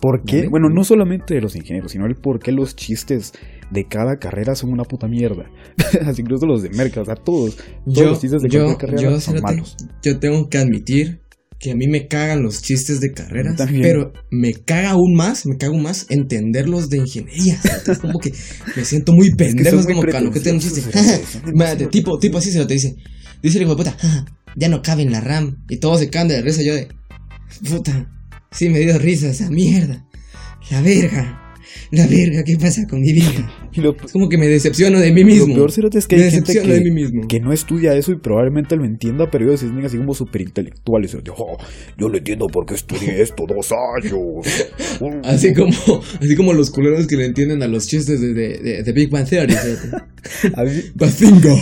¿Por 0.00 0.22
qué? 0.22 0.46
Bueno, 0.48 0.68
no 0.72 0.84
solamente 0.84 1.34
de 1.34 1.40
los 1.40 1.56
ingenieros, 1.56 1.90
sino 1.90 2.06
el 2.06 2.14
por 2.14 2.38
qué 2.38 2.52
los 2.52 2.76
chistes 2.76 3.32
de 3.72 3.84
cada 3.86 4.18
carrera 4.18 4.54
son 4.54 4.70
una 4.70 4.84
puta 4.84 5.08
mierda. 5.08 5.46
Así 6.06 6.22
incluso 6.22 6.46
los 6.46 6.62
de 6.62 6.70
merca, 6.70 7.00
o 7.00 7.04
sea, 7.04 7.16
todos. 7.16 7.56
Todos 7.56 7.98
Yo, 7.98 8.04
los 8.10 8.20
chistes 8.20 8.40
de 8.40 8.48
yo, 8.50 8.64
cualquier 8.66 8.90
carrera 8.92 9.10
yo, 9.14 9.20
son 9.20 9.40
malos. 9.42 9.76
yo 10.00 10.20
tengo 10.20 10.48
que 10.48 10.58
admitir 10.58 11.22
que 11.58 11.70
a 11.70 11.74
mí 11.74 11.86
me 11.88 12.08
cagan 12.08 12.42
los 12.42 12.62
chistes 12.62 13.00
de 13.00 13.12
carreras, 13.12 13.56
también. 13.56 13.82
pero 13.82 14.12
me 14.30 14.52
caga 14.52 14.90
aún 14.90 15.14
más, 15.14 15.46
me 15.46 15.56
caga 15.56 15.72
aún 15.72 15.82
más 15.82 16.06
entenderlos 16.10 16.88
de 16.90 16.98
ingeniería. 16.98 17.58
Es 17.86 17.98
como 17.98 18.18
que 18.18 18.32
me 18.76 18.84
siento 18.84 19.12
muy 19.12 19.28
Es 19.28 19.32
que 19.32 19.44
pendejo, 19.44 19.78
es 19.78 19.84
muy 19.86 19.94
como 19.94 20.06
cuando 20.10 20.30
que 20.30 20.40
te 20.40 20.52
un 20.52 20.60
chiste. 20.60 20.82
tipo, 21.90 22.18
tipo 22.18 22.38
así 22.38 22.50
se 22.50 22.58
lo 22.58 22.66
te 22.66 22.74
dice. 22.74 22.94
Dice 23.42 23.58
el 23.58 23.64
hijo 23.64 23.74
de 23.74 23.84
puta, 23.84 23.96
"Ja, 23.98 24.24
ya 24.56 24.68
no 24.68 24.82
cabe 24.82 25.02
en 25.02 25.12
la 25.12 25.20
RAM. 25.20 25.64
Y 25.68 25.78
todos 25.78 26.00
se 26.00 26.10
caen 26.10 26.28
de 26.28 26.40
risa. 26.42 26.62
Yo 26.62 26.74
de, 26.74 26.88
puta, 27.68 28.10
sí 28.50 28.68
me 28.68 28.78
dio 28.80 28.98
risa 28.98 29.28
esa 29.28 29.50
mierda. 29.50 30.06
La 30.70 30.80
verga, 30.80 31.43
la 31.90 32.06
verga, 32.06 32.42
¿qué 32.44 32.56
pasa 32.56 32.86
con 32.88 33.00
mi 33.00 33.12
vida? 33.12 33.70
Lo, 33.76 33.94
Es 34.04 34.12
como 34.12 34.28
que 34.28 34.38
me 34.38 34.46
decepciono 34.46 35.00
de 35.00 35.12
mí 35.12 35.20
lo 35.22 35.26
mismo. 35.26 35.54
peor, 35.54 35.72
cerote, 35.72 35.98
es 35.98 36.06
que 36.06 36.16
me 36.16 36.22
hay 36.24 36.30
gente 36.30 36.52
decepciono 36.52 36.74
de 36.74 36.80
mí 36.80 36.86
que, 36.88 36.92
mismo. 36.94 37.28
que 37.28 37.40
no 37.40 37.52
estudia 37.52 37.94
eso 37.94 38.12
y 38.12 38.18
probablemente 38.18 38.76
lo 38.76 38.84
entienda, 38.84 39.28
pero 39.30 39.44
ellos 39.46 39.60
se 39.60 39.66
sienten 39.66 39.86
así 39.86 39.96
como 39.98 40.14
súper 40.14 40.42
intelectuales. 40.42 41.16
"Oh, 41.36 41.56
yo 41.98 42.08
lo 42.08 42.18
entiendo 42.18 42.46
porque 42.52 42.74
estudié 42.74 43.20
esto 43.22 43.44
dos 43.48 43.70
años. 43.72 44.14
Así 45.24 45.52
como, 45.52 45.72
así 46.20 46.36
como 46.36 46.52
los 46.52 46.70
culeros 46.70 47.06
que 47.06 47.16
le 47.16 47.26
entienden 47.26 47.62
a 47.62 47.66
los 47.68 47.86
chistes 47.86 48.20
de, 48.20 48.32
de, 48.32 48.58
de- 48.58 48.82
de 48.82 48.92
Big 48.92 49.10
Bang 49.10 49.28
Theory. 49.28 49.52
fíjate. 49.52 50.04
A 50.56 50.62
mí- 50.64 50.70
Bazinga. 50.94 51.52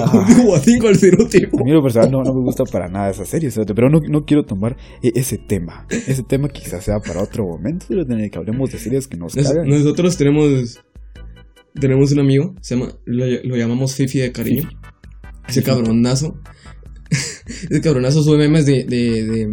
Ajá. 0.00 0.26
Bazinga 0.48 0.88
el 0.90 0.96
cerote. 0.96 1.48
A 1.52 1.64
mí 1.64 1.70
lo 1.72 1.82
personal 1.82 2.10
no, 2.10 2.22
no 2.22 2.34
me 2.34 2.42
gusta 2.42 2.64
para 2.64 2.88
nada 2.88 3.10
esa 3.10 3.24
serie, 3.24 3.50
pero 3.74 3.88
no, 3.90 4.00
no 4.08 4.24
quiero 4.24 4.44
tomar 4.44 4.76
e- 5.02 5.12
ese 5.14 5.38
tema. 5.38 5.86
Ese 5.90 6.22
tema 6.22 6.48
quizás 6.48 6.84
sea 6.84 6.98
para 7.00 7.22
otro 7.22 7.44
momento, 7.44 7.63
en 7.68 8.20
el 8.20 8.30
que 8.30 8.38
hablemos 8.38 8.70
de 8.70 8.78
series 8.78 9.06
que 9.08 9.16
nos 9.16 9.34
Nos- 9.36 9.46
cagan. 9.48 9.68
nosotros 9.68 10.16
tenemos 10.16 10.78
tenemos 11.80 12.12
un 12.12 12.20
amigo, 12.20 12.54
se 12.60 12.76
llama, 12.76 12.92
lo, 13.04 13.26
lo 13.42 13.56
llamamos 13.56 13.94
Fifi 13.94 14.20
de 14.20 14.30
cariño. 14.32 14.68
Ese 15.48 15.62
cabronazo. 15.62 16.36
Ese 17.70 17.80
cabronazo 17.80 18.22
sube 18.22 18.38
memes 18.38 18.64
de, 18.66 18.84
de, 18.84 19.24
de, 19.24 19.46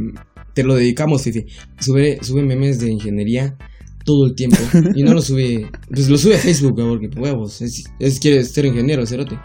te 0.54 0.64
lo 0.64 0.76
dedicamos, 0.76 1.24
Fifi. 1.24 1.46
Sube, 1.80 2.20
sube 2.22 2.44
memes 2.44 2.80
de 2.80 2.92
ingeniería 2.92 3.58
todo 4.06 4.28
el 4.28 4.36
tiempo. 4.36 4.58
Y 4.96 5.04
no 5.04 5.14
lo 5.14 5.22
sube. 5.22 5.68
Pues 5.90 6.10
lo 6.10 6.18
sube 6.18 6.36
a 6.36 6.40
Facebook, 6.40 6.74
güey, 6.76 6.88
porque 6.88 7.20
huevos. 7.20 7.62
Es, 7.62 7.84
es- 8.00 8.20
quiere 8.20 8.44
ser 8.44 8.66
ingeniero, 8.66 9.06
cerote. 9.06 9.38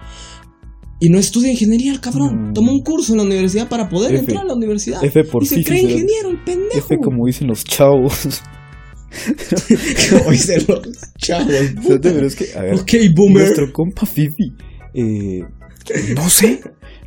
Y 1.01 1.09
no 1.11 1.19
estudia 1.19 1.51
ingeniería 1.51 1.93
el 1.93 2.01
cabrón. 2.01 2.51
Mm. 2.51 2.53
Tomó 2.55 2.73
un 2.73 2.81
curso 2.83 3.13
en 3.13 3.19
la 3.19 3.25
universidad 3.25 3.69
para 3.69 3.89
poder 3.89 4.13
F. 4.15 4.21
entrar 4.21 4.43
a 4.45 4.47
la 4.49 4.55
universidad. 4.55 5.03
F 5.05 5.25
por 5.25 5.43
y 5.43 5.47
se 5.47 5.57
Fifi, 5.57 5.65
cree 5.67 5.79
cerote. 5.81 5.95
ingeniero, 5.95 6.29
el 6.31 6.45
pendejo. 6.45 6.79
F 6.79 6.97
como 7.03 7.27
dicen 7.27 7.49
los 7.49 7.65
chavos. 7.65 8.43
Como 10.11 10.31
dicen 10.31 10.65
los 10.69 10.83
chavos. 11.19 11.47
Cerote, 11.83 12.11
pero 12.11 12.27
es 12.27 12.37
que, 12.37 12.47
a 12.57 12.63
ver, 12.63 12.75
Ok, 12.75 12.93
boomer. 13.15 13.43
nuestro 13.45 13.73
compa 13.73 14.07
Fifi, 14.07 14.53
eh, 14.95 15.41
no 16.15 16.29
sé, 16.29 16.61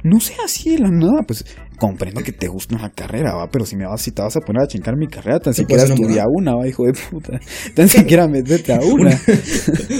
no 0.04 0.20
sé 0.20 0.34
así 0.44 0.72
de 0.72 0.80
la 0.80 0.90
nada, 0.90 1.24
pues 1.28 1.46
comprendo 1.78 2.22
que 2.22 2.32
te 2.32 2.48
gusta 2.48 2.76
una 2.76 2.90
carrera, 2.92 3.36
va, 3.36 3.50
pero 3.50 3.66
si 3.66 3.76
me 3.76 3.86
vas, 3.86 4.02
si 4.02 4.12
te 4.12 4.22
vas 4.22 4.36
a 4.36 4.42
poner 4.42 4.64
a 4.64 4.68
chingar 4.68 4.96
mi 4.98 5.08
carrera, 5.08 5.40
tan 5.40 5.54
siquiera 5.54 5.84
estudia 5.84 6.24
una, 6.28 6.56
va, 6.56 6.68
hijo 6.68 6.84
de 6.86 6.94
puta, 6.94 7.40
tan 7.74 7.88
siquiera 7.90 8.28
metete 8.28 8.74
a 8.74 8.80
una. 8.84 9.20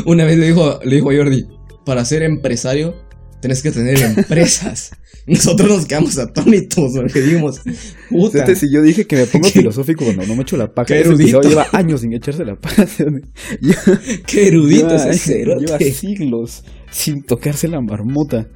Una 0.06 0.26
vez 0.26 0.38
le 0.38 0.48
dijo, 0.48 0.80
le 0.84 0.96
dijo 0.96 1.12
a 1.12 1.16
Jordi, 1.16 1.46
para 1.86 2.06
ser 2.06 2.24
empresario 2.24 2.96
tenés 3.42 3.62
que 3.62 3.72
tener 3.72 4.02
empresas. 4.02 4.92
Nosotros 5.28 5.70
nos 5.70 5.86
quedamos 5.86 6.18
atónitos 6.18 6.92
porque 6.96 7.22
dijimos, 7.22 7.62
puta. 8.10 8.56
Si 8.56 8.72
yo 8.74 8.82
dije 8.82 9.06
que 9.06 9.16
me 9.18 9.26
pongo 9.26 9.46
Qué- 9.54 9.60
filosófico 9.60 10.06
cuando 10.06 10.26
no 10.26 10.36
me 10.36 10.42
echo 10.42 10.58
la 10.58 10.68
paja, 10.68 10.88
qué 10.88 11.00
erudito. 11.02 11.42
lleva 11.42 11.68
años 11.72 12.02
sin 12.02 12.14
echarse 12.14 12.44
la 12.46 12.56
paja. 12.56 12.86
Qué 14.26 14.48
erudito 14.48 14.88
lleva, 14.90 15.10
ese 15.10 15.46
lleva 15.46 15.78
siglos 15.80 16.64
sin 16.90 17.24
tocarse 17.24 17.68
la 17.68 17.80
marmota. 17.82 18.48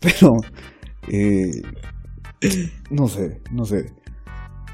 Pero, 0.00 0.30
eh, 1.12 1.50
no 2.90 3.06
sé, 3.08 3.40
no 3.52 3.64
sé. 3.64 3.84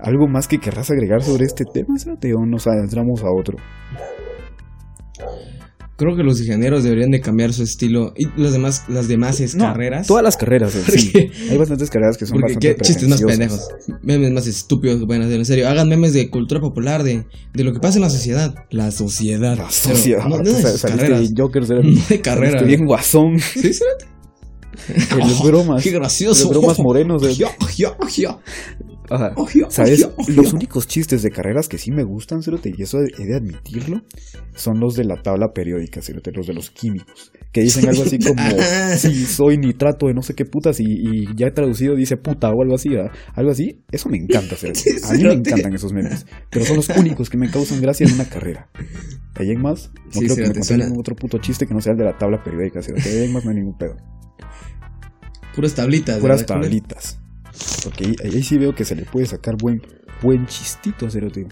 ¿Algo 0.00 0.28
más 0.28 0.46
que 0.46 0.58
querrás 0.58 0.90
agregar 0.90 1.22
sobre 1.22 1.46
este 1.46 1.64
tema, 1.64 1.98
Cerote, 1.98 2.32
o 2.34 2.44
nos 2.46 2.66
adentramos 2.66 3.22
a 3.22 3.30
otro? 3.30 3.56
Creo 5.98 6.14
que 6.14 6.22
los 6.22 6.38
ingenieros 6.40 6.84
deberían 6.84 7.10
de 7.10 7.20
cambiar 7.22 7.54
su 7.54 7.62
estilo 7.62 8.12
y 8.16 8.26
las 8.38 8.52
demás, 8.52 8.84
las 8.88 9.08
demás 9.08 9.40
es 9.40 9.54
No, 9.54 9.64
carreras. 9.64 10.06
Todas 10.06 10.22
las 10.22 10.36
carreras, 10.36 10.74
eh, 10.74 10.82
sí. 10.98 11.12
Hay 11.50 11.56
bastantes 11.56 11.88
carreras 11.88 12.18
que 12.18 12.26
son 12.26 12.34
Porque 12.38 12.54
bastante 12.54 12.76
qué 12.76 12.82
chistes 12.82 13.08
más 13.08 13.22
pendejos. 13.22 13.68
Memes 14.02 14.30
más 14.30 14.46
estúpidos 14.46 15.00
que 15.00 15.06
pueden 15.06 15.22
hacer. 15.22 15.38
En 15.38 15.46
serio, 15.46 15.68
hagan 15.68 15.88
memes 15.88 16.12
de 16.12 16.28
cultura 16.28 16.60
popular, 16.60 17.02
de, 17.02 17.24
de 17.54 17.64
lo 17.64 17.72
que 17.72 17.80
pasa 17.80 17.96
en 17.96 18.02
la 18.02 18.10
sociedad. 18.10 18.54
La 18.70 18.90
sociedad. 18.90 19.56
La 19.56 19.68
Pero 19.68 19.70
sociedad. 19.70 20.24
No, 20.26 20.36
no 20.38 20.44
Tú 20.44 20.50
de 20.54 20.62
carreras. 20.82 21.30
Joker. 21.34 21.62
No 21.82 22.00
de 22.08 22.20
carreras. 22.20 22.66
bien 22.66 22.84
guasón. 22.84 23.38
Sí. 23.38 23.70
En 25.12 25.18
los 25.18 25.42
bromas. 25.44 25.82
Qué 25.82 25.92
gracioso. 25.92 26.44
Los 26.48 26.58
bromas 26.58 26.78
morenos. 26.78 27.22
de- 27.22 27.34
Ya, 27.34 27.48
ya, 27.74 27.96
¿Sabes? 29.70 30.08
Los 30.28 30.52
únicos 30.52 30.86
chistes 30.86 31.22
de 31.22 31.30
carreras 31.30 31.68
que 31.68 31.78
sí 31.78 31.90
me 31.90 32.02
gustan, 32.04 32.42
Cerote, 32.42 32.72
y 32.76 32.82
eso 32.82 32.98
he 33.00 33.24
de 33.26 33.36
admitirlo, 33.36 34.02
son 34.54 34.80
los 34.80 34.94
de 34.96 35.04
la 35.04 35.22
tabla 35.22 35.48
periódica, 35.54 36.02
Cerote, 36.02 36.30
los 36.32 36.46
de 36.46 36.54
los 36.54 36.70
químicos. 36.70 37.32
Que 37.52 37.62
dicen 37.62 37.88
algo 37.88 38.02
así 38.02 38.18
como, 38.26 38.42
si 38.96 39.24
soy 39.26 39.58
nitrato 39.58 40.06
de 40.08 40.14
no 40.14 40.22
sé 40.22 40.34
qué 40.34 40.44
putas, 40.44 40.80
y, 40.80 40.84
y 40.86 41.26
ya 41.36 41.50
traducido 41.52 41.94
dice 41.94 42.16
puta 42.16 42.48
o 42.50 42.62
algo 42.62 42.74
así, 42.74 42.88
¿verdad? 42.90 43.12
Algo 43.34 43.50
así, 43.50 43.84
eso 43.92 44.08
me 44.08 44.16
encanta, 44.18 44.56
Cerote. 44.56 44.80
A 45.04 45.12
mí 45.12 45.22
me 45.22 45.32
encantan 45.34 45.74
esos 45.74 45.92
memes. 45.92 46.26
Pero 46.50 46.64
son 46.64 46.76
los 46.76 46.88
únicos 46.90 47.30
que 47.30 47.38
me 47.38 47.50
causan 47.50 47.80
gracia 47.80 48.06
en 48.06 48.14
una 48.14 48.24
carrera. 48.28 48.68
¿Hay 49.36 49.54
más? 49.56 49.90
No 49.94 50.12
Sí, 50.20 50.26
creo 50.26 50.36
que 50.52 50.58
me 50.58 50.64
suena- 50.64 50.84
ningún 50.86 51.00
otro 51.00 51.14
puto 51.14 51.38
chiste 51.38 51.66
que 51.66 51.74
no 51.74 51.80
sea 51.80 51.92
el 51.92 51.98
de 51.98 52.04
la 52.04 52.16
tabla 52.16 52.42
periódica, 52.42 52.82
Cerote. 52.82 53.08
¿Hay 53.22 53.28
más? 53.28 53.44
No 53.44 53.50
hay 53.50 53.56
ningún 53.56 53.76
pedo. 53.76 53.96
Puras 55.54 55.74
tablitas. 55.74 56.18
Puras 56.18 56.44
tablitas. 56.46 57.20
Porque 57.84 58.04
ahí, 58.06 58.14
ahí 58.24 58.42
sí 58.42 58.58
veo 58.58 58.74
que 58.74 58.84
se 58.84 58.94
le 58.94 59.04
puede 59.04 59.26
sacar 59.26 59.56
buen, 59.60 59.80
buen 60.22 60.46
chistito 60.46 61.06
a 61.06 61.10
Cerote. 61.10 61.46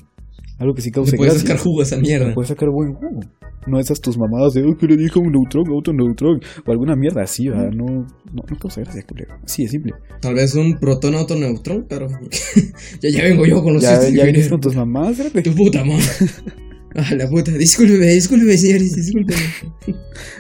Algo 0.59 0.75
que 0.75 0.83
sí 0.83 0.91
cause 0.91 1.13
Le 1.13 1.17
puedes 1.17 1.35
gracia. 1.35 1.49
sacar 1.49 1.63
jugo 1.65 1.81
a 1.81 1.83
esa 1.83 1.97
mierda. 1.97 2.29
Le 2.29 2.35
puedes 2.35 2.49
sacar 2.49 2.69
buen 2.71 2.95
jugo. 2.95 3.21
No 3.67 3.81
esas 3.81 4.01
tus 4.01 4.19
mamadas 4.19 4.53
de, 4.53 4.63
oh, 4.63 4.77
dije 4.79 5.19
a 5.19 5.23
un 5.23 5.33
neutrón, 5.33 5.67
a 5.69 5.75
otro 5.75 5.93
neutrón. 5.95 6.41
O 6.67 6.71
alguna 6.71 6.95
mierda 6.95 7.23
así, 7.23 7.49
¿verdad? 7.49 7.71
No, 7.75 7.87
no, 7.87 8.07
no 8.49 8.59
causa 8.61 8.83
gracia, 8.83 9.03
culero. 9.03 9.35
Así 9.43 9.63
de 9.63 9.69
simple. 9.69 9.95
Tal 10.21 10.35
vez 10.35 10.55
un 10.55 10.79
protón 10.79 11.15
otro 11.15 11.37
neutrón, 11.37 11.87
pero. 11.89 12.09
ya, 13.03 13.11
ya 13.11 13.23
vengo 13.25 13.47
yo 13.47 13.63
con 13.63 13.75
los 13.75 13.83
Ya, 13.83 14.01
ya 14.09 14.25
vienes 14.25 14.49
con 14.49 14.61
tus 14.61 14.77
mamadas, 14.77 15.17
Cerote. 15.17 15.43
Tu 15.43 15.55
puta 15.55 15.85
madre. 15.85 16.05
Ah, 16.97 17.13
la 17.13 17.29
puta. 17.29 17.51
Discúlpeme, 17.51 18.07
discúlpeme, 18.07 18.57
señores, 18.57 18.95
discúlpeme. 18.95 19.41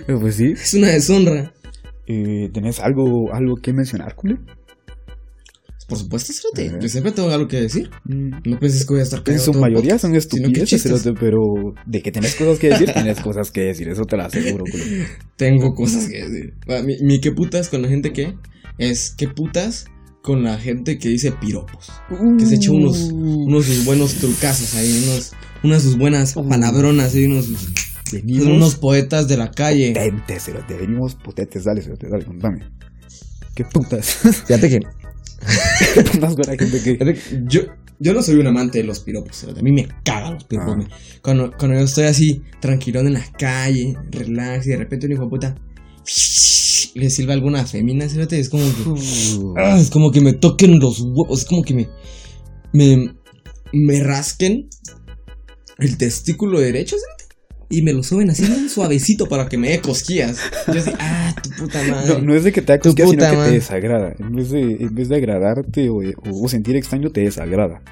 Eh, 0.07 0.17
Pues 0.21 0.37
sí. 0.37 0.53
Es 0.53 0.73
una 0.75 0.87
deshonra. 0.87 1.53
Eh, 2.07 2.49
¿Tenés 2.55 2.79
algo, 2.79 3.35
algo 3.35 3.57
que 3.57 3.73
mencionar, 3.73 4.15
culero? 4.15 4.41
Por 5.88 5.99
supuesto, 5.99 6.33
Cerote. 6.33 6.68
Ajá. 6.68 6.79
Yo 6.81 6.88
siempre 6.88 7.12
tengo 7.12 7.31
algo 7.31 7.47
que 7.47 7.61
decir. 7.61 7.90
Mm. 8.05 8.31
No 8.47 8.59
pienses 8.59 8.87
que 8.87 8.92
voy 8.94 9.01
a 9.01 9.03
estar 9.03 9.23
En 9.27 9.38
su 9.38 9.53
mayoría 9.53 9.81
podcast, 9.97 10.03
son 10.03 10.14
estupideces. 10.16 10.83
Cerote, 10.83 11.12
pero 11.12 11.75
de 11.87 12.03
que 12.03 12.11
tenés 12.11 12.35
cosas 12.35 12.59
que 12.59 12.68
decir, 12.70 12.90
tenés 12.94 13.20
cosas 13.20 13.51
que 13.51 13.61
decir. 13.62 13.88
Eso 13.88 14.05
te 14.05 14.16
lo 14.16 14.25
aseguro, 14.25 14.64
culero. 14.70 15.05
Tengo 15.37 15.75
cosas 15.75 16.09
que 16.09 16.27
decir. 16.29 16.55
Mi, 16.85 16.99
mi 17.03 17.20
qué 17.20 17.33
putas 17.33 17.68
con 17.68 17.83
la 17.83 17.88
gente 17.88 18.12
que 18.12 18.35
es 18.79 19.11
qué 19.16 19.29
putas 19.29 19.87
con 20.23 20.42
la 20.42 20.57
gente 20.59 20.99
que 20.99 21.11
dice 21.11 21.33
piropos. 21.33 21.92
Que 22.38 22.47
se 22.47 22.55
echa 22.55 22.73
unos, 22.73 23.11
Uh. 23.12 23.44
unos 23.47 23.66
sus 23.66 23.85
buenos 23.85 24.14
trucazos 24.14 24.75
ahí, 24.77 25.03
unos, 25.07 25.33
unas 25.62 25.83
sus 25.83 25.99
buenas 25.99 26.35
Uh. 26.35 26.49
palabronas 26.49 27.14
ahí, 27.14 27.27
unos, 27.27 27.49
Venimos 28.11 28.44
son 28.44 28.53
unos 28.53 28.75
poetas 28.77 29.29
de 29.29 29.37
la 29.37 29.51
calle. 29.51 29.92
potentes, 29.92 30.44
cerote. 30.44 30.75
Venimos 30.79 31.14
potentes. 31.16 31.64
Dale, 31.64 31.83
cerote, 31.83 32.09
dale, 32.09 32.25
contame. 32.25 32.61
¿Qué 33.55 33.64
putas? 33.66 34.07
Fíjate 34.47 34.68
que 34.70 34.79
¿Qué 34.81 34.87
putas 34.87 35.04
con 36.21 36.47
la 36.47 36.57
gente 36.57 36.83
que... 36.83 37.19
Yo, 37.47 37.63
yo 37.99 38.13
no 38.13 38.23
soy 38.23 38.37
un 38.37 38.47
amante 38.47 38.79
de 38.79 38.85
los 38.85 39.01
piropos, 39.01 39.45
a 39.45 39.63
mí 39.63 39.73
me 39.73 39.89
cagan 40.05 40.35
los 40.35 40.45
piropos. 40.45 40.87
Ah. 40.91 40.97
Cuando, 41.23 41.53
cuando 41.57 41.79
yo 41.79 41.85
estoy 41.85 42.05
así, 42.05 42.43
tranquilón 42.61 43.07
en 43.07 43.15
la 43.15 43.25
calle, 43.39 43.97
relax, 44.11 44.67
y 44.67 44.71
de 44.71 44.77
repente 44.77 45.07
un 45.07 45.13
hijo 45.13 45.25
de 45.25 45.31
puta 45.31 45.55
le 46.95 47.11
silba 47.11 47.35
alguna 47.35 47.65
femina, 47.67 48.05
es 48.05 48.49
como 48.49 48.65
que, 48.65 48.91
Uh, 48.91 49.55
ah, 49.57 49.79
es 49.79 49.91
como 49.91 50.11
que 50.11 50.21
me 50.21 50.33
toquen 50.33 50.79
los 50.79 51.01
huevos, 51.01 51.41
es 51.41 51.45
como 51.47 51.63
que 51.63 51.75
me, 51.75 51.89
me, 52.73 53.15
me 53.73 54.01
rasquen 54.01 54.69
el 55.79 55.97
testículo 55.97 56.61
derecho, 56.61 56.97
cerote, 56.97 57.13
y 57.70 57.83
me 57.83 57.92
lo 57.92 58.03
suben 58.03 58.31
así 58.31 58.44
bien 58.44 58.68
suavecito 58.68 59.27
para 59.27 59.48
que 59.48 59.57
me 59.59 59.70
dé 59.70 59.81
cosquillas. 59.81 60.38
Yo 60.66 60.81
así, 60.81 60.90
ah, 60.98 61.35
tu 61.42 61.50
puta 61.50 61.83
madre. 61.85 62.14
No, 62.14 62.20
no 62.20 62.35
es 62.35 62.44
de 62.44 62.53
que 62.53 62.62
te 62.62 62.72
haga 62.72 62.83
cosquillas, 62.83 63.11
sino 63.11 63.24
que 63.29 63.37
madre. 63.37 63.48
te 63.50 63.55
desagrada. 63.57 64.14
En 64.18 64.33
vez 64.35 64.50
de, 64.50 64.61
en 64.62 64.94
vez 64.94 65.09
de 65.09 65.16
agradarte 65.16 65.88
o, 65.88 65.96
o- 65.96 66.44
o 66.44 66.48
sentir 66.48 66.77
extraño, 66.77 67.11
te 67.11 67.20
desagrada. 67.22 67.83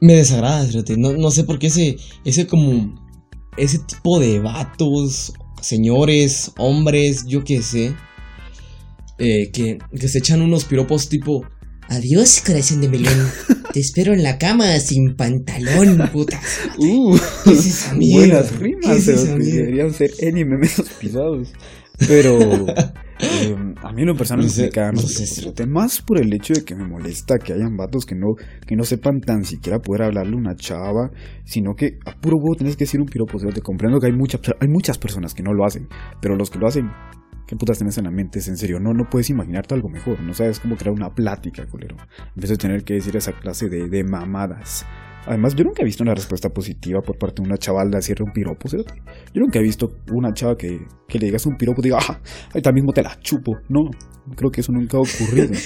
Me 0.00 0.14
desagrada, 0.14 0.64
fíjate. 0.66 0.96
No, 0.96 1.12
no 1.14 1.30
sé 1.30 1.44
por 1.44 1.58
qué 1.58 1.68
ese, 1.68 1.96
ese 2.24 2.46
como, 2.46 2.94
ese 3.56 3.78
tipo 3.78 4.20
de 4.20 4.38
vatos, 4.40 5.32
señores, 5.62 6.52
hombres, 6.58 7.24
yo 7.26 7.42
qué 7.44 7.62
sé, 7.62 7.94
eh, 9.18 9.50
que, 9.52 9.78
que 9.98 10.08
se 10.08 10.18
echan 10.18 10.42
unos 10.42 10.64
piropos 10.64 11.08
tipo, 11.08 11.44
adiós, 11.88 12.42
corazón 12.44 12.80
de 12.80 12.88
melón, 12.88 13.30
te 13.74 13.80
espero 13.80 14.12
en 14.12 14.22
la 14.22 14.38
cama 14.38 14.78
sin 14.78 15.16
pantalón, 15.16 15.98
puta. 16.12 16.40
Uh, 16.78 17.18
¿Qué 17.42 17.50
es 17.50 17.66
esa 17.66 17.94
mierda? 17.94 18.36
buenas 18.36 18.52
¿Qué 18.52 18.58
rimas, 18.58 18.96
es 18.96 19.08
esa 19.08 19.26
cerote, 19.26 19.42
mierda? 19.42 19.56
deberían 19.56 19.92
ser 19.92 20.10
anime 20.22 20.56
menos 20.58 20.90
pisados. 21.00 21.52
Pero 22.06 22.38
eh, 22.38 23.56
a 23.82 23.92
mí 23.92 24.02
en 24.02 24.06
lo 24.06 24.16
personal 24.16 24.44
No 24.44 24.48
me 24.48 24.54
sé, 24.54 24.70
no 24.92 25.02
sé, 25.02 25.66
Más 25.66 26.02
por 26.02 26.20
el 26.20 26.32
hecho 26.32 26.54
de 26.54 26.64
que 26.64 26.76
me 26.76 26.86
molesta 26.86 27.36
que 27.38 27.52
hayan 27.52 27.76
vatos 27.76 28.06
que 28.06 28.14
no, 28.14 28.34
que 28.64 28.76
no 28.76 28.84
sepan 28.84 29.20
tan 29.20 29.44
siquiera 29.44 29.80
poder 29.80 30.04
hablarle 30.04 30.34
a 30.34 30.38
una 30.38 30.54
chava, 30.54 31.10
sino 31.44 31.74
que 31.74 31.98
a 32.06 32.12
puro 32.20 32.36
huevo 32.36 32.54
tenés 32.56 32.76
que 32.76 32.84
decir 32.84 33.00
un 33.00 33.06
piropo. 33.06 33.38
Te 33.38 33.60
comprendo 33.60 33.98
que 33.98 34.06
hay, 34.06 34.12
mucha, 34.12 34.38
hay 34.60 34.68
muchas 34.68 34.98
personas 34.98 35.34
que 35.34 35.42
no 35.42 35.52
lo 35.52 35.64
hacen, 35.64 35.88
pero 36.20 36.36
los 36.36 36.48
que 36.48 36.60
lo 36.60 36.68
hacen, 36.68 36.86
¿qué 37.46 37.56
putas 37.56 37.78
tenés 37.78 37.98
en 37.98 38.04
la 38.04 38.10
mente? 38.10 38.38
Es 38.38 38.48
en 38.48 38.56
serio, 38.56 38.80
no, 38.80 38.92
no 38.92 39.08
puedes 39.10 39.30
imaginarte 39.30 39.74
algo 39.74 39.88
mejor. 39.88 40.20
No 40.20 40.34
sabes 40.34 40.60
cómo 40.60 40.76
crear 40.76 40.94
una 40.94 41.10
plática, 41.14 41.66
culero. 41.66 41.96
En 42.36 42.40
vez 42.40 42.50
de 42.50 42.56
tener 42.56 42.84
que 42.84 42.94
decir 42.94 43.16
esa 43.16 43.32
clase 43.32 43.68
de, 43.68 43.88
de 43.88 44.04
mamadas. 44.04 44.86
Además, 45.26 45.54
yo 45.54 45.64
nunca 45.64 45.80
he 45.80 45.86
visto 45.86 46.02
una 46.02 46.14
respuesta 46.14 46.50
positiva 46.50 47.00
por 47.00 47.16
parte 47.16 47.40
de 47.42 47.48
una 47.48 47.56
chaval 47.56 47.90
de 47.90 47.96
hacerle 47.96 48.24
un 48.26 48.32
piropo, 48.32 48.68
cerote. 48.68 48.92
Yo 49.32 49.40
nunca 49.40 49.58
he 49.58 49.62
visto 49.62 49.88
una 50.12 50.34
chava 50.34 50.54
que, 50.54 50.78
que 51.08 51.18
le 51.18 51.26
digas 51.26 51.46
un 51.46 51.56
piropo 51.56 51.80
y 51.80 51.84
diga, 51.84 51.98
ah, 52.06 52.20
ahorita 52.52 52.72
mismo 52.72 52.92
te 52.92 53.02
la 53.02 53.18
chupo. 53.20 53.56
No, 53.70 53.88
creo 54.36 54.50
que 54.50 54.60
eso 54.60 54.70
nunca 54.72 54.98
ha 54.98 55.00
ocurrido. 55.00 55.48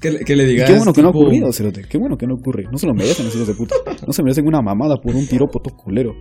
Que, 0.00 0.10
le- 0.12 0.20
que 0.24 0.34
le 0.34 0.44
Y 0.44 0.52
digas. 0.52 0.70
qué 0.70 0.76
bueno 0.78 0.94
que 0.94 1.02
no 1.02 1.08
ha 1.08 1.10
ocurrido, 1.10 1.52
cerote. 1.52 1.82
Qué 1.86 1.98
bueno 1.98 2.16
que 2.16 2.26
no 2.26 2.36
ocurre. 2.36 2.64
No 2.72 2.78
se 2.78 2.86
lo 2.86 2.94
merecen 2.94 3.26
los 3.26 3.34
hijos 3.34 3.48
de 3.48 3.52
puta. 3.52 3.74
No 4.06 4.14
se 4.14 4.22
merecen 4.22 4.46
una 4.46 4.62
mamada 4.62 4.96
por 4.98 5.14
un 5.14 5.26
piropo 5.26 5.60
todo 5.60 5.76
culero. 5.76 6.14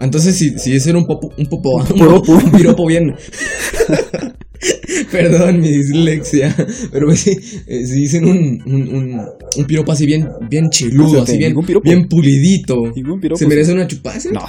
Entonces, 0.00 0.36
si, 0.36 0.58
si 0.58 0.74
ese 0.74 0.90
era 0.90 0.98
un 0.98 1.06
popo, 1.06 1.32
un 1.36 1.46
popo, 1.46 1.76
un, 1.76 1.86
piropo. 1.94 2.32
un 2.32 2.50
piropo 2.52 2.86
bien. 2.86 3.14
Perdón 5.12 5.60
mi 5.60 5.68
dislexia. 5.68 6.54
Pero 6.92 7.14
si, 7.14 7.30
eh, 7.30 7.86
si 7.86 8.00
dicen 8.00 8.24
un, 8.24 8.60
un, 8.66 9.20
un, 9.56 9.64
piropo 9.66 9.92
así 9.92 10.04
bien, 10.06 10.28
bien 10.48 10.68
chiludo, 10.70 11.22
así 11.22 11.38
bien, 11.38 11.54
bien 11.82 12.08
pulidito. 12.08 12.74
Piropo. 12.94 13.36
¿Se 13.36 13.46
merece 13.46 13.72
una 13.72 13.86
chupada? 13.86 14.16
ese? 14.16 14.32
No. 14.32 14.40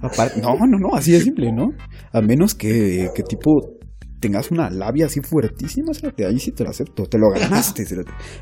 Aparte, 0.00 0.40
no, 0.40 0.54
no, 0.54 0.78
no, 0.78 0.94
así 0.94 1.12
de 1.12 1.20
simple, 1.20 1.50
¿no? 1.52 1.70
A 2.12 2.20
menos 2.20 2.54
que, 2.54 3.08
que 3.14 3.22
tipo 3.22 3.78
tengas 4.20 4.50
una 4.50 4.68
labia 4.70 5.06
así 5.06 5.20
fuertísima, 5.20 5.92
ahí 6.26 6.38
sí 6.38 6.52
te 6.52 6.64
lo 6.64 6.70
acepto, 6.70 7.04
te 7.04 7.18
lo 7.18 7.30
ganaste. 7.30 7.84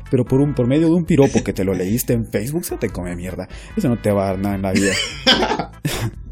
Pero 0.09 0.23
por 0.23 0.41
un 0.41 0.53
por 0.53 0.67
medio 0.67 0.87
de 0.87 0.93
un 0.93 1.05
piropo 1.05 1.43
que 1.43 1.53
te 1.53 1.63
lo 1.63 1.73
leíste 1.73 2.13
en 2.13 2.25
Facebook, 2.25 2.65
se 2.65 2.77
te 2.77 2.89
come 2.89 3.15
mierda. 3.15 3.47
Eso 3.75 3.87
no 3.89 3.97
te 4.01 4.11
va 4.11 4.23
a 4.23 4.27
dar 4.31 4.39
nada 4.39 4.55
en 4.55 4.61
la 4.61 4.71
vida. 4.71 4.93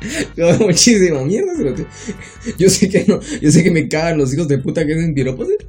No, 0.36 0.58
muchísima 0.58 1.24
mierda, 1.24 1.56
cerote. 1.56 1.86
Yo 2.58 2.68
sé 2.68 2.88
que 2.88 3.04
no, 3.08 3.20
yo 3.40 3.50
sé 3.50 3.62
que 3.62 3.70
me 3.70 3.88
cagan 3.88 4.18
los 4.18 4.32
hijos 4.34 4.48
de 4.48 4.58
puta 4.58 4.86
que 4.86 4.94
hacen 4.94 5.14
piropos, 5.14 5.48
¿eh? 5.48 5.66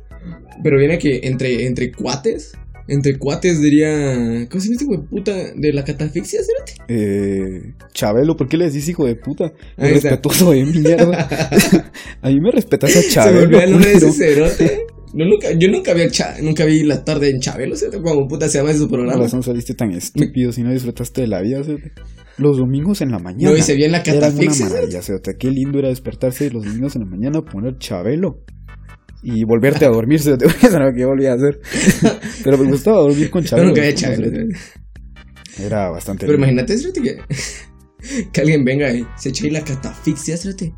Pero 0.64 0.78
viene 0.78 0.98
que 0.98 1.22
entre, 1.24 1.66
entre 1.66 1.92
cuates, 1.92 2.54
entre 2.88 3.18
cuates 3.18 3.62
diría. 3.62 4.48
¿Cómo 4.50 4.62
se 4.62 4.68
llama 4.68 4.74
este 4.74 4.84
hijo 4.86 4.98
de 4.98 5.08
puta 5.08 5.34
de 5.56 5.74
la 5.74 5.84
catafixia, 5.84 6.40
cerote? 6.44 6.74
Eh, 6.88 7.74
Chabelo, 7.94 8.36
¿por 8.36 8.48
qué 8.48 8.58
le 8.58 8.66
decís 8.66 8.88
hijo 8.90 9.06
de 9.06 9.16
puta? 9.16 9.54
Respetuoso 9.78 10.52
de 10.52 10.66
mierda. 10.66 11.30
a 12.22 12.30
mí 12.30 12.40
me 12.40 12.52
respetas 12.52 12.96
a 12.96 13.02
Se 13.02 13.08
me 13.08 13.14
Chabelo. 13.14 13.40
olvidó 13.44 13.62
el 13.62 13.72
nombre 13.72 13.90
de 13.92 13.98
ese 13.98 14.12
cerote. 14.12 14.88
No, 15.18 15.26
nunca, 15.26 15.52
yo 15.52 15.68
nunca 15.70 15.94
vi, 15.96 16.02
nunca 16.44 16.66
vi 16.66 16.84
la 16.84 17.04
tarde 17.04 17.32
en 17.32 17.40
Chabelo, 17.40 17.76
cerote, 17.76 18.00
como 18.02 18.28
puta 18.28 18.48
se 18.48 18.60
llama 18.60 18.70
ese 18.70 18.86
programa. 18.88 19.24
razón 19.24 19.42
saliste 19.42 19.74
tan 19.74 19.92
estúpido 19.92 20.52
si 20.52 20.62
no 20.62 20.72
disfrutaste 20.72 21.22
de 21.22 21.28
la 21.28 21.42
vida, 21.42 21.64
cerote. 21.64 21.92
Los 22.38 22.58
domingos 22.58 23.02
en 23.02 23.10
la 23.10 23.18
mañana. 23.18 23.50
No, 23.52 23.58
y 23.58 23.64
se 23.64 23.74
vi 23.74 23.86
en 23.86 23.94
la 23.94 24.02
Eran 24.02 24.16
una 24.18 24.28
catafixia, 24.28 24.70
maravilla, 24.70 25.02
cerote. 25.02 25.36
Qué 25.40 25.50
lindo 25.50 25.80
era 25.80 25.90
despertarse 25.90 26.52
los 26.52 26.64
domingos 26.66 26.96
en 26.96 27.02
la 27.02 27.08
mañana, 27.08 27.42
poner 27.42 27.80
Chabelo. 27.80 28.44
Y 29.24 29.44
volverte 29.44 29.86
a 29.86 29.90
dormir, 29.90 30.20
cerote. 30.22 30.46
Eso 30.62 30.76
era 30.76 30.86
lo 30.86 30.94
que 30.94 31.02
yo 31.02 31.08
volvía 31.08 31.32
a 31.32 31.36
hacer. 31.36 31.60
Pero 32.44 32.60
me 32.60 32.70
gustaba 32.70 32.98
dormir 32.98 33.32
con 33.32 33.42
Yo 33.42 33.50
Chabelo. 33.50 33.70
nunca 33.70 33.82
vi. 33.82 33.94
Chabelo. 33.96 34.30
Era 35.60 35.90
bastante 35.90 36.28
Pero 36.28 36.34
lindo. 36.38 36.46
imagínate, 36.48 36.78
cerote, 36.78 37.02
que, 37.02 37.18
que 38.32 38.42
alguien 38.42 38.64
venga 38.64 38.94
y 38.94 39.04
se 39.18 39.30
eche 39.30 39.46
ahí 39.48 39.52
la 39.52 39.64
catafixia, 39.64 40.38
cerote. 40.38 40.74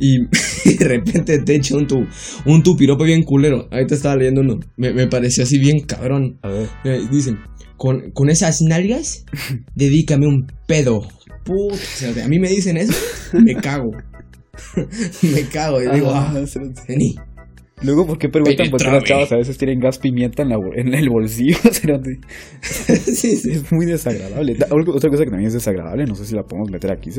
Y, 0.00 0.18
de 0.78 0.84
repente 0.84 1.38
te 1.38 1.54
echa 1.56 1.76
un 1.76 1.86
tu, 1.86 2.06
un 2.46 2.62
tu 2.62 2.76
piropo 2.76 3.04
bien 3.04 3.22
culero. 3.22 3.68
Ahorita 3.70 3.94
estaba 3.94 4.16
leyendo 4.16 4.40
uno. 4.40 4.60
Me, 4.76 4.92
me 4.92 5.06
pareció 5.06 5.44
así 5.44 5.58
bien 5.58 5.80
cabrón. 5.80 6.38
A 6.42 6.48
ver. 6.48 6.68
Eh, 6.84 7.00
Dicen, 7.10 7.38
con, 7.76 8.10
con 8.12 8.30
esas 8.30 8.60
nalgas, 8.62 9.24
dedícame 9.74 10.26
un 10.26 10.46
pedo. 10.66 11.00
Puta, 11.44 12.24
a 12.24 12.28
mí 12.28 12.38
me 12.38 12.48
dicen 12.48 12.76
eso, 12.76 12.92
me 13.32 13.54
cago. 13.54 13.90
me 15.22 15.42
cago 15.48 15.80
y 15.82 15.88
digo, 15.94 16.10
Ah, 16.14 16.32
ah, 16.36 16.46
cerote. 16.46 16.82
vení. 16.88 17.14
Luego, 17.82 18.06
¿por 18.06 18.18
qué 18.18 18.28
preguntan 18.28 18.70
por 18.70 18.80
qué 18.80 18.90
las 18.90 19.04
chavas 19.04 19.32
a 19.32 19.36
veces 19.36 19.56
tienen 19.56 19.80
gas 19.80 19.98
pimienta 19.98 20.42
en, 20.42 20.50
la, 20.50 20.56
en 20.76 20.94
el 20.94 21.08
bolsillo? 21.08 21.56
cerote? 21.72 22.18
sí, 22.62 23.36
sí. 23.36 23.50
Es 23.52 23.72
muy 23.72 23.86
desagradable. 23.86 24.56
Otra 24.70 25.10
cosa 25.10 25.24
que 25.24 25.30
también 25.30 25.46
es 25.46 25.54
desagradable, 25.54 26.04
no 26.04 26.14
sé 26.14 26.26
si 26.26 26.34
la 26.34 26.42
podemos 26.42 26.70
meter 26.70 26.90
aquí, 26.92 27.10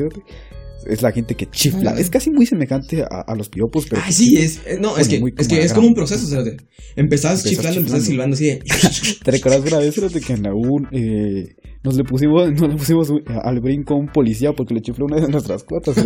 es 0.86 1.02
la 1.02 1.12
gente 1.12 1.34
que 1.34 1.46
chifla. 1.46 1.98
Es 1.98 2.10
casi 2.10 2.30
muy 2.30 2.46
semejante 2.46 3.02
a, 3.02 3.20
a 3.26 3.34
los 3.36 3.48
piropos, 3.48 3.86
pero... 3.88 4.02
Ah, 4.04 4.10
sí, 4.12 4.36
es, 4.36 4.60
no, 4.80 4.90
Bueno, 4.90 4.98
es 4.98 5.08
que, 5.08 5.20
muy 5.20 5.32
es 5.36 5.48
que 5.48 5.54
como 5.54 5.64
es 5.66 5.72
como 5.72 5.86
un 5.88 5.94
proceso, 5.94 6.26
cerote. 6.26 6.56
Empezás 6.96 7.44
Empezás 7.44 7.44
chiflando, 7.44 7.80
empezás 7.80 8.04
silbando 8.04 8.34
así 8.34 8.46
de, 8.46 8.62
¿Te 9.24 9.30
recuerdas 9.30 9.62
una 9.66 9.78
vez, 9.78 9.94
cerote, 9.94 10.20
que 10.20 10.32
en 10.32 10.42
la 10.42 10.54
U 10.54 10.86
eh, 10.90 11.54
nos 11.84 11.96
le 11.96 12.04
pusimos, 12.04 12.50
nos 12.52 12.68
le 12.68 12.76
pusimos 12.76 13.10
un- 13.10 13.22
al 13.28 13.60
brinco 13.60 13.94
a 13.94 13.98
un 13.98 14.06
policía 14.08 14.52
porque 14.52 14.74
le 14.74 14.80
chifló 14.80 15.06
una 15.06 15.20
de 15.20 15.28
nuestras 15.28 15.64
cuotas? 15.64 15.96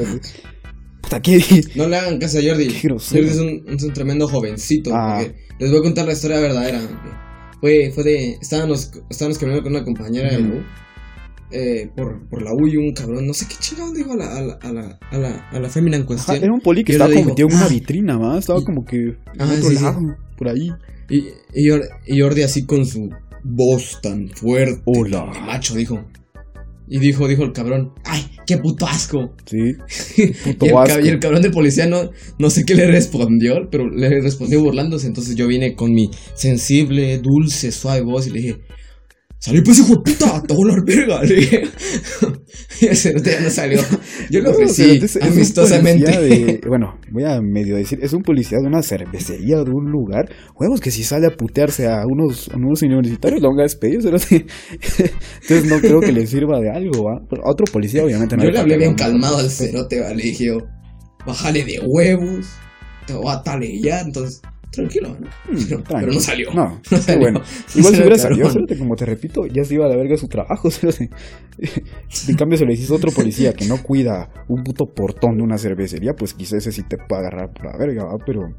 Puta, 1.06 1.22
¿qué? 1.22 1.40
No 1.76 1.86
le 1.88 1.96
hagan 1.96 2.18
caso 2.18 2.38
a 2.38 2.42
Jordi. 2.42 2.68
Jordi 2.82 3.28
es 3.28 3.38
un, 3.38 3.62
es 3.68 3.82
un 3.82 3.92
tremendo 3.92 4.26
jovencito. 4.28 4.90
Ah. 4.94 5.22
les 5.58 5.70
voy 5.70 5.78
a 5.78 5.82
contar 5.82 6.06
la 6.06 6.12
historia 6.12 6.40
verdadera. 6.40 6.80
Fue, 7.60 7.90
fue 7.94 8.04
de. 8.04 8.36
Estábamos, 8.40 8.90
estábamos 9.08 9.38
caminando 9.38 9.62
con 9.62 9.72
una 9.74 9.84
compañera 9.84 10.30
de 10.32 10.38
la 10.40 10.48
Ujú. 10.48 10.58
U. 10.58 10.62
eh, 11.52 11.90
por, 11.96 12.28
por 12.28 12.42
la 12.42 12.50
U 12.52 12.66
y 12.66 12.76
un 12.76 12.92
cabrón. 12.92 13.26
No 13.26 13.32
sé 13.32 13.46
qué 13.48 13.54
chingado 13.60 13.92
dijo 13.92 14.12
a 14.12 14.16
la, 14.16 14.36
a 14.36 14.40
la, 14.42 14.54
a 14.60 14.72
la, 14.72 14.98
a 15.12 15.18
la, 15.18 15.48
a 15.50 15.60
la 15.60 15.68
fémina 15.68 15.96
en 15.96 16.02
Ajá, 16.02 16.08
cuestión. 16.08 16.42
era 16.42 16.52
un 16.52 16.60
poli 16.60 16.82
que 16.84 16.92
estaba 16.92 17.12
como 17.14 17.34
en 17.36 17.44
una 17.46 17.64
"Ah". 17.64 17.68
vitrina, 17.68 18.18
¿va? 18.18 18.38
Estaba 18.38 18.60
Y- 18.60 18.64
como 18.64 18.84
que 18.84 19.16
Ah, 19.38 19.44
otro 19.44 19.70
sí, 19.70 19.76
sí. 19.76 19.82
lado, 19.84 20.00
por 20.36 20.48
ahí. 20.48 20.70
Y, 21.08 21.18
y, 21.54 21.68
Jor- 21.70 21.88
y 22.06 22.20
Jordi 22.20 22.42
así 22.42 22.66
con 22.66 22.84
su 22.84 23.08
voz 23.44 24.00
tan 24.02 24.28
fuerte. 24.28 24.82
Hola. 24.86 25.24
Macho, 25.46 25.74
dijo. 25.76 26.04
Y 26.88 26.98
dijo, 26.98 27.26
dijo 27.26 27.42
el 27.42 27.52
cabrón. 27.52 27.92
¡Ay, 28.04 28.26
qué 28.46 28.58
puto 28.58 28.86
asco! 28.86 29.34
Sí, 29.44 29.74
y, 30.16 30.66
el, 30.66 30.76
asco. 30.76 31.00
y 31.00 31.08
el 31.08 31.18
cabrón 31.18 31.42
del 31.42 31.50
policía 31.50 31.86
no, 31.86 32.10
no 32.38 32.50
sé 32.50 32.64
qué 32.64 32.74
le 32.74 32.86
respondió, 32.86 33.68
pero 33.70 33.88
le 33.88 34.20
respondió 34.20 34.62
burlándose. 34.62 35.06
Entonces 35.06 35.34
yo 35.34 35.46
vine 35.48 35.74
con 35.74 35.92
mi 35.92 36.10
sensible, 36.34 37.18
dulce, 37.18 37.72
suave 37.72 38.02
voz 38.02 38.26
y 38.26 38.30
le 38.30 38.40
dije: 38.40 38.56
Salí 39.46 39.60
pues, 39.60 39.78
hijo 39.78 39.94
de 39.94 40.10
puta, 40.12 40.42
la 40.66 40.82
verga. 40.84 41.22
Le 41.22 41.36
dije. 41.36 41.62
y 42.80 42.86
ese 42.90 43.14
no 43.14 43.22
ya 43.22 43.40
no 43.40 43.48
salió. 43.48 43.78
Yo 44.28 44.40
lo 44.40 44.50
ofrecí 44.50 45.00
amistosamente. 45.20 46.10
de- 46.20 46.60
bueno, 46.68 46.98
voy 47.12 47.22
a 47.22 47.40
medio 47.40 47.76
decir, 47.76 48.00
es 48.02 48.12
un 48.12 48.22
policía 48.22 48.58
de 48.60 48.66
una 48.66 48.82
cervecería, 48.82 49.58
de 49.62 49.70
un 49.70 49.92
lugar. 49.92 50.28
Huevos 50.58 50.80
que 50.80 50.90
si 50.90 51.04
sale 51.04 51.28
a 51.28 51.30
putearse 51.30 51.86
a 51.86 52.02
unos, 52.06 52.48
a 52.52 52.56
unos 52.56 52.82
universitarios, 52.82 53.40
lo 53.40 53.50
van 53.50 53.60
a 53.60 53.62
despedir. 53.62 54.00
¿sí? 54.18 54.46
Entonces 55.42 55.64
no 55.66 55.78
creo 55.78 56.00
que 56.00 56.10
le 56.10 56.26
sirva 56.26 56.58
de 56.58 56.70
algo, 56.70 57.04
¿va? 57.04 57.18
A 57.44 57.48
otro 57.48 57.66
policía, 57.72 58.02
obviamente, 58.02 58.36
no 58.36 58.42
yo 58.42 58.50
le 58.50 58.58
hablé 58.58 58.78
bien 58.78 58.96
calmado 58.96 59.38
al 59.38 59.48
cerote, 59.48 60.00
¿vale? 60.00 60.16
Le 60.16 60.22
dije: 60.24 60.58
Bájale 61.24 61.64
de 61.64 61.78
huevos, 61.86 62.48
te 63.06 63.12
voy 63.12 63.32
a 63.32 63.44
talellar. 63.44 64.06
Entonces, 64.06 64.42
tranquilo, 64.76 65.16
¿no? 65.20 65.26
Mm, 65.52 65.64
Pero, 65.68 65.84
pero 65.88 66.12
no 66.12 66.20
salió. 66.20 66.52
No, 66.54 66.80
No 66.90 66.98
salió. 66.98 67.20
bueno. 67.20 67.40
No 67.40 67.80
Igual 67.80 67.94
si 67.94 68.00
hubiera 68.00 68.18
salido, 68.18 68.50
como 68.78 68.96
te 68.96 69.04
repito, 69.06 69.46
ya 69.46 69.64
se 69.64 69.74
iba 69.74 69.86
a 69.86 69.88
la 69.88 69.96
verga 69.96 70.16
su 70.16 70.28
trabajo. 70.28 70.68
En 72.28 72.36
cambio, 72.36 72.58
si 72.58 72.64
le 72.66 72.72
dices 72.72 72.90
a 72.90 72.94
otro 72.94 73.10
policía 73.12 73.54
que 73.54 73.64
no 73.64 73.82
cuida 73.82 74.30
un 74.48 74.62
puto 74.62 74.86
portón 74.94 75.38
de 75.38 75.42
una 75.42 75.56
cervecería, 75.58 76.14
pues 76.14 76.34
quizás 76.34 76.54
ese 76.54 76.72
sí 76.72 76.82
te 76.82 76.98
pueda 76.98 77.20
agarrar 77.22 77.52
por 77.52 77.64
la 77.66 77.76
verga, 77.78 78.04
¿va? 78.04 78.16
Pero 78.24 78.54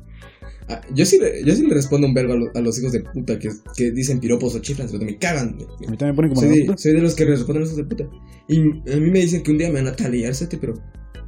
Ah, 0.69 0.81
yo, 0.93 1.05
sí 1.05 1.17
le, 1.17 1.45
yo 1.45 1.55
sí 1.55 1.65
le 1.65 1.73
respondo 1.73 2.07
un 2.07 2.13
verbo 2.13 2.33
a, 2.33 2.35
lo- 2.35 2.51
a 2.53 2.59
los 2.59 2.77
hijos 2.77 2.91
de 2.91 2.99
puta 2.99 3.39
que, 3.39 3.49
que 3.73 3.91
dicen 3.91 4.19
piropos 4.19 4.53
o 4.53 4.59
chiflas, 4.59 4.91
pero 4.91 5.05
me 5.05 5.17
cagan. 5.17 5.55
a 5.61 5.89
mí 5.89 5.95
también 5.95 6.09
me 6.09 6.13
pone 6.13 6.27
como 6.27 6.41
Soy 6.41 6.49
de, 6.59 6.65
puta. 6.65 6.77
soy 6.77 6.91
de 6.93 7.01
los 7.01 7.15
que 7.15 7.23
le 7.23 7.31
responden 7.31 7.57
a 7.57 7.65
los 7.65 7.69
hijos 7.73 7.87
de 7.87 7.95
puta. 7.95 8.09
Y 8.49 8.59
a 8.59 8.97
mí 8.97 9.09
me 9.11 9.19
dicen 9.19 9.43
que 9.43 9.51
un 9.51 9.57
día 9.59 9.71
me 9.71 9.81
van 9.81 9.87
a 9.87 10.33
¿sete? 10.33 10.57
pero, 10.57 10.73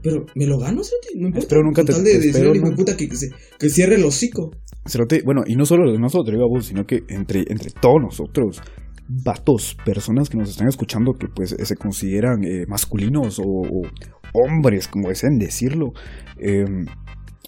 pero 0.04 0.26
me 0.36 0.46
lo 0.46 0.60
gano, 0.60 0.84
¿sete? 0.84 1.10
No 1.16 1.28
importa. 1.28 1.40
Espero 1.40 1.64
nunca 1.64 1.86
te- 1.86 1.94
de 2.02 2.18
espero 2.18 2.52
puta 2.76 2.98
que, 2.98 3.08
que, 3.08 3.16
se- 3.16 3.30
que 3.58 3.70
cierre 3.70 3.96
el 3.96 4.04
hocico. 4.04 4.52
Cerote, 4.90 5.22
bueno, 5.26 5.42
y 5.46 5.56
no 5.56 5.66
solo 5.66 5.92
de 5.92 6.00
nosotros, 6.00 6.38
vos, 6.50 6.66
sino 6.66 6.86
que 6.86 7.04
entre, 7.10 7.46
entre 7.48 7.72
todos 7.72 8.02
nosotros, 8.02 8.62
vatos, 9.08 9.76
personas 9.86 10.30
que 10.30 10.38
nos 10.38 10.50
están 10.50 10.68
escuchando 10.68 11.14
que 11.14 11.28
pues 11.28 11.56
se 11.60 11.76
consideran 11.76 12.44
eh, 12.44 12.66
masculinos 12.68 13.40
o, 13.40 13.44
hombres, 14.34 14.88
como 14.88 15.10
deseen 15.10 15.38
decirlo, 15.40 15.88
eh, 16.38 16.64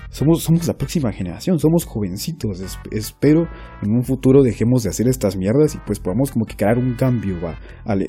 somos, 0.10 0.42
somos 0.44 0.68
la 0.68 0.74
próxima 0.78 1.12
generación, 1.12 1.60
somos 1.60 1.86
jovencitos, 1.86 2.60
es- 2.60 2.80
espero 2.92 3.48
en 3.84 3.92
un 3.92 4.04
futuro 4.04 4.42
dejemos 4.42 4.84
de 4.84 4.90
hacer 4.90 5.08
estas 5.08 5.38
mierdas 5.38 5.76
y 5.76 5.78
pues 5.86 6.00
podamos 6.00 6.32
como 6.32 6.46
que 6.46 6.56
crear 6.56 6.78
un 6.80 6.96
cambio, 6.96 7.40
va. 7.40 7.60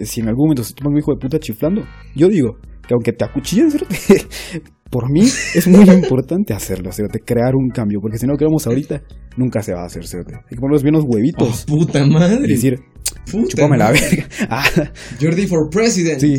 Si 0.05 0.21
en 0.21 0.29
algún 0.29 0.47
momento 0.47 0.65
se 0.65 0.75
toman 0.75 0.95
un 0.95 0.99
hijo 1.01 1.13
de 1.13 1.19
puta 1.21 1.39
chiflando, 1.39 1.83
yo 2.17 2.29
digo 2.29 2.57
que 2.89 2.95
aunque 2.95 3.13
te 3.13 3.25
acuchillen, 3.25 3.69
por 4.93 5.11
mí 5.11 5.23
es 5.23 5.67
muy 5.67 5.89
importante 5.91 6.53
hacerlo, 6.53 6.93
cerote, 6.93 7.19
crear 7.21 7.57
un 7.57 7.71
cambio, 7.71 7.99
porque 8.01 8.19
si 8.19 8.27
no 8.27 8.33
lo 8.35 8.37
creamos 8.39 8.67
ahorita, 8.67 9.03
nunca 9.39 9.63
se 9.63 9.73
va 9.73 9.83
a 9.83 9.87
hacer, 9.87 10.07
cerote. 10.07 10.35
Hay 10.37 10.51
que 10.51 10.57
ponernos 10.57 10.83
bien 10.83 10.95
los 10.95 11.05
Oh, 11.05 11.09
huevitos. 11.09 11.65
puta 11.65 12.07
madre. 12.07 12.45
y 12.45 12.51
decir, 12.53 12.79
puta 13.31 13.49
chúpame 13.49 13.79
la 13.79 13.87
madre. 13.87 14.01
verga. 14.03 14.27
Ah, 14.51 14.65
Jordi 15.21 15.47
for 15.47 15.69
president. 15.71 16.21
sí. 16.21 16.37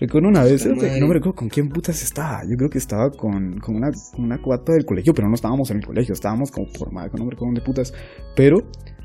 Recuerdo 0.00 0.28
una 0.30 0.42
vez, 0.44 0.62
cerote, 0.62 0.98
no 0.98 1.08
me 1.08 1.12
recuerdo 1.12 1.34
con 1.36 1.48
quién 1.50 1.68
putas 1.68 2.02
estaba. 2.02 2.40
Yo 2.50 2.56
creo 2.56 2.70
que 2.70 2.78
estaba 2.78 3.10
con, 3.10 3.58
con, 3.58 3.76
una, 3.76 3.90
una 4.16 4.38
cuata 4.40 4.72
del 4.72 4.86
colegio, 4.86 5.12
pero 5.12 5.28
no 5.28 5.34
estábamos 5.34 5.70
en 5.70 5.76
el 5.76 5.84
colegio, 5.84 6.14
estábamos 6.14 6.50
como 6.50 6.64
no 6.66 6.90
me 6.90 7.06
recuerdo 7.08 7.36
dónde 7.44 7.60
putas. 7.60 7.92
Pero 8.34 8.56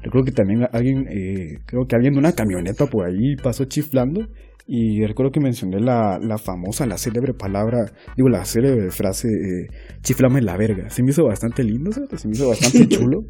recuerdo 0.02 0.24
que 0.24 0.32
también 0.32 0.66
alguien, 0.72 1.06
eh, 1.10 1.58
creo 1.66 1.86
que 1.86 1.98
alguien 1.98 2.14
de 2.14 2.20
una 2.20 2.32
camioneta 2.32 2.86
por 2.86 3.06
ahí 3.06 3.36
pasó 3.44 3.66
chiflando. 3.66 4.22
Y 4.68 5.06
recuerdo 5.06 5.32
que 5.32 5.40
mencioné 5.40 5.80
la, 5.80 6.18
la 6.20 6.40
famosa, 6.40 6.88
la 6.88 6.98
célebre 6.98 7.34
palabra, 7.36 7.86
digo, 8.18 8.30
la 8.30 8.44
célebre 8.46 8.90
frase, 8.90 9.28
eh, 9.28 9.68
chiflame 10.02 10.42
la 10.42 10.58
verga. 10.58 10.90
Se 10.90 11.04
me 11.04 11.12
hizo 11.12 11.24
bastante 11.24 11.64
lindo, 11.64 11.92
cerote, 11.92 12.18
se 12.18 12.28
me 12.28 12.34
hizo 12.34 12.48
bastante 12.50 12.88
chulo, 12.90 13.26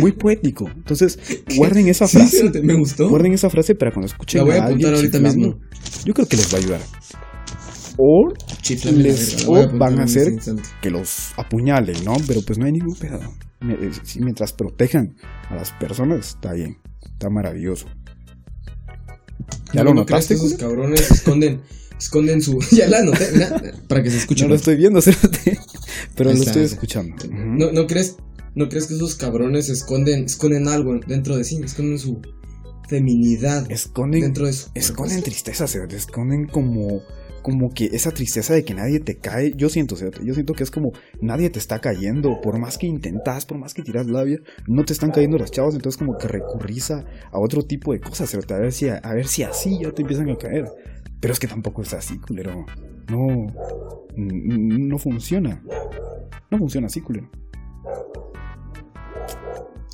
muy 0.00 0.12
poético. 0.12 0.68
Entonces, 0.68 1.18
guarden 1.56 1.88
esa 1.88 2.06
Sí, 2.08 2.18
frase. 2.18 2.36
cerote, 2.38 2.62
me 2.62 2.74
gustó. 2.74 3.08
Guarden 3.08 3.32
esa 3.32 3.48
frase 3.48 3.74
para 3.74 3.90
cuando 3.90 4.06
escuchen 4.08 4.40
La 4.40 4.44
voy 4.44 4.54
a 4.54 4.64
a 4.64 4.66
alguien 4.66 4.88
apuntar 4.88 4.94
ahorita 4.96 5.18
chiflando, 5.18 5.56
mismo. 5.56 6.04
Yo 6.04 6.12
creo 6.12 6.26
que 6.28 6.36
les 6.36 6.52
va 6.52 6.58
a 6.58 6.60
ayudar. 6.60 6.80
O 7.98 8.28
les- 8.92 9.46
verga, 9.46 9.74
o 9.74 9.78
van 9.78 9.98
a 10.00 10.04
este 10.04 10.20
hacer- 10.20 10.32
instante. 10.34 10.62
que 10.82 10.90
los 10.90 11.32
apuñalen, 11.38 12.04
¿no? 12.04 12.12
Pero 12.26 12.40
pues 12.46 12.58
no 12.58 12.66
hay 12.66 12.72
ningún 12.72 12.94
pedo. 12.96 13.18
Eh, 13.62 13.90
Mientras 14.20 14.52
protejan 14.52 15.16
a 15.48 15.54
las 15.54 15.72
personas, 15.72 16.28
está 16.36 16.52
bien. 16.52 16.76
Está 17.02 17.30
maravilloso. 17.30 17.86
¿Ya 19.72 19.82
lo 19.82 19.90
¿no 19.94 20.00
notaste, 20.00 20.34
esos 20.34 20.54
cabrones 20.54 21.10
esconden, 21.10 21.60
esconden 21.98 22.42
su. 22.42 22.58
ya 22.72 22.88
la 22.88 23.02
mira, 23.02 23.74
para 23.88 24.02
que 24.02 24.10
se 24.10 24.18
escuche. 24.18 24.44
No 24.44 24.50
lo 24.50 24.54
estoy 24.56 24.76
viendo, 24.76 25.00
cerote, 25.02 25.58
pero 26.14 26.32
lo 26.32 26.42
estoy 26.42 26.64
escuchando. 26.64 27.16
¿No, 27.30 27.72
no 27.72 27.86
crees, 27.86 28.16
¿No 28.56 28.70
crees 28.70 28.86
que 28.86 28.94
esos 28.94 29.16
cabrones 29.16 29.68
esconden, 29.68 30.24
esconden 30.24 30.66
algo 30.66 30.98
dentro 31.06 31.36
de 31.36 31.44
sí? 31.44 31.60
Esconden 31.62 31.98
su 31.98 32.22
feminidad 32.88 33.70
Esconden, 33.70 34.22
dentro 34.22 34.46
de 34.46 34.54
su. 34.54 34.70
esconden 34.74 35.22
tristeza, 35.22 35.68
cerote, 35.68 35.96
esconden 35.96 36.46
como, 36.46 37.02
como 37.46 37.70
que 37.72 37.84
esa 37.92 38.10
tristeza 38.10 38.54
de 38.54 38.64
que 38.64 38.74
nadie 38.74 38.98
te 38.98 39.18
cae, 39.18 39.52
yo 39.56 39.68
siento, 39.68 39.94
o 39.94 39.98
sea, 39.98 40.10
yo 40.20 40.34
siento 40.34 40.52
que 40.52 40.64
es 40.64 40.70
como 40.72 40.90
nadie 41.20 41.48
te 41.48 41.60
está 41.60 41.78
cayendo, 41.78 42.40
por 42.42 42.58
más 42.58 42.76
que 42.76 42.88
intentas, 42.88 43.46
por 43.46 43.56
más 43.56 43.72
que 43.72 43.84
tiras 43.84 44.08
labia, 44.08 44.40
no 44.66 44.84
te 44.84 44.92
están 44.92 45.12
cayendo 45.12 45.38
las 45.38 45.52
chavas, 45.52 45.76
entonces 45.76 45.96
como 45.96 46.18
que 46.18 46.26
recurrís 46.26 46.90
a, 46.90 47.04
a 47.30 47.38
otro 47.38 47.62
tipo 47.62 47.92
de 47.92 48.00
cosas, 48.00 48.30
¿cierto? 48.30 48.52
a 48.52 48.58
ver 48.58 48.72
si 48.72 48.88
a, 48.88 49.00
ver 49.14 49.28
si 49.28 49.44
así 49.44 49.78
ya 49.80 49.92
te 49.92 50.02
empiezan 50.02 50.28
a 50.28 50.34
caer. 50.34 50.64
Pero 51.20 51.32
es 51.32 51.38
que 51.38 51.46
tampoco 51.46 51.82
es 51.82 51.94
así, 51.94 52.18
culero. 52.18 52.66
No 53.08 53.46
no 54.16 54.98
funciona. 54.98 55.62
No 56.50 56.58
funciona 56.58 56.88
así, 56.88 57.00
culero. 57.00 57.30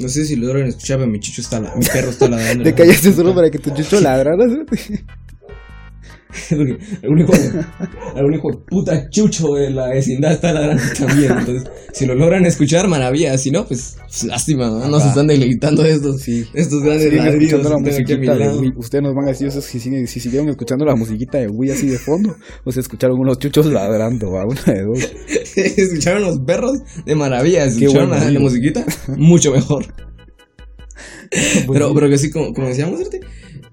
No 0.01 0.09
sé 0.09 0.25
si 0.25 0.37
logran 0.37 0.69
escuchar, 0.69 1.01
pero 1.01 1.11
mi 1.11 1.21
chucho 1.21 1.43
está 1.43 1.61
la, 1.61 1.77
mi 1.77 1.85
perro 1.85 2.09
está 2.09 2.29
ladrando. 2.31 2.65
Te 2.65 2.73
callaste 2.73 3.13
solo 3.13 3.35
para 3.35 3.51
que 3.51 3.59
tu 3.59 3.75
chucho 3.75 4.01
ladrara. 4.01 4.47
el 6.51 7.09
único, 7.09 7.33
el 8.17 8.25
único 8.25 8.65
puta 8.67 9.09
chucho 9.11 9.55
de 9.55 9.71
la 9.71 9.89
vecindad 9.89 10.33
está 10.33 10.53
ladrando 10.53 10.83
también. 10.99 11.33
Entonces, 11.39 11.71
si 11.93 12.07
lo 12.07 12.15
logran 12.15 12.47
escuchar, 12.47 12.89
maravilla. 12.89 13.37
Si 13.39 13.51
no, 13.51 13.67
pues, 13.67 13.97
pues 14.01 14.25
lástima, 14.25 14.67
¿no? 14.69 14.89
Nos 14.89 15.05
están 15.05 15.27
deleitando 15.27 15.85
estos, 15.85 16.27
estos 16.55 16.83
grandes 16.83 17.13
ladrillos. 17.13 17.63
La 17.63 17.79
musiquita 17.79 18.35
de 18.35 18.49
Wii. 18.49 18.73
Ustedes 18.77 19.05
nos 19.05 19.15
van 19.15 19.25
a 19.27 19.29
decir 19.29 19.51
si, 19.53 19.81
si, 19.81 20.07
si, 20.07 20.21
siguieron 20.21 20.49
escuchando 20.49 20.85
la 20.85 20.95
musiquita 20.95 21.39
de 21.39 21.49
Wii 21.49 21.71
así 21.71 21.87
de 21.87 21.99
fondo, 21.99 22.37
o 22.65 22.73
se 22.73 22.81
escucharon 22.81 23.19
unos 23.19 23.39
chuchos 23.39 23.67
ladrando, 23.67 24.31
¿va? 24.33 24.45
una 24.45 24.63
de 24.63 24.83
dos. 24.83 24.99
escucharon 25.57 26.23
los 26.23 26.39
perros 26.41 26.79
de 27.05 27.15
maravilla. 27.15 27.65
Escucharon 27.65 28.11
la, 28.11 28.31
la, 28.31 28.41
musiquita, 28.41 28.85
mucho 29.17 29.53
mejor. 29.53 29.87
Pues 31.33 31.67
pero, 31.73 31.95
pero 31.95 32.09
que 32.11 32.19
sí, 32.19 32.31
como, 32.31 32.53
como 32.53 32.69
decíamos, 32.69 33.01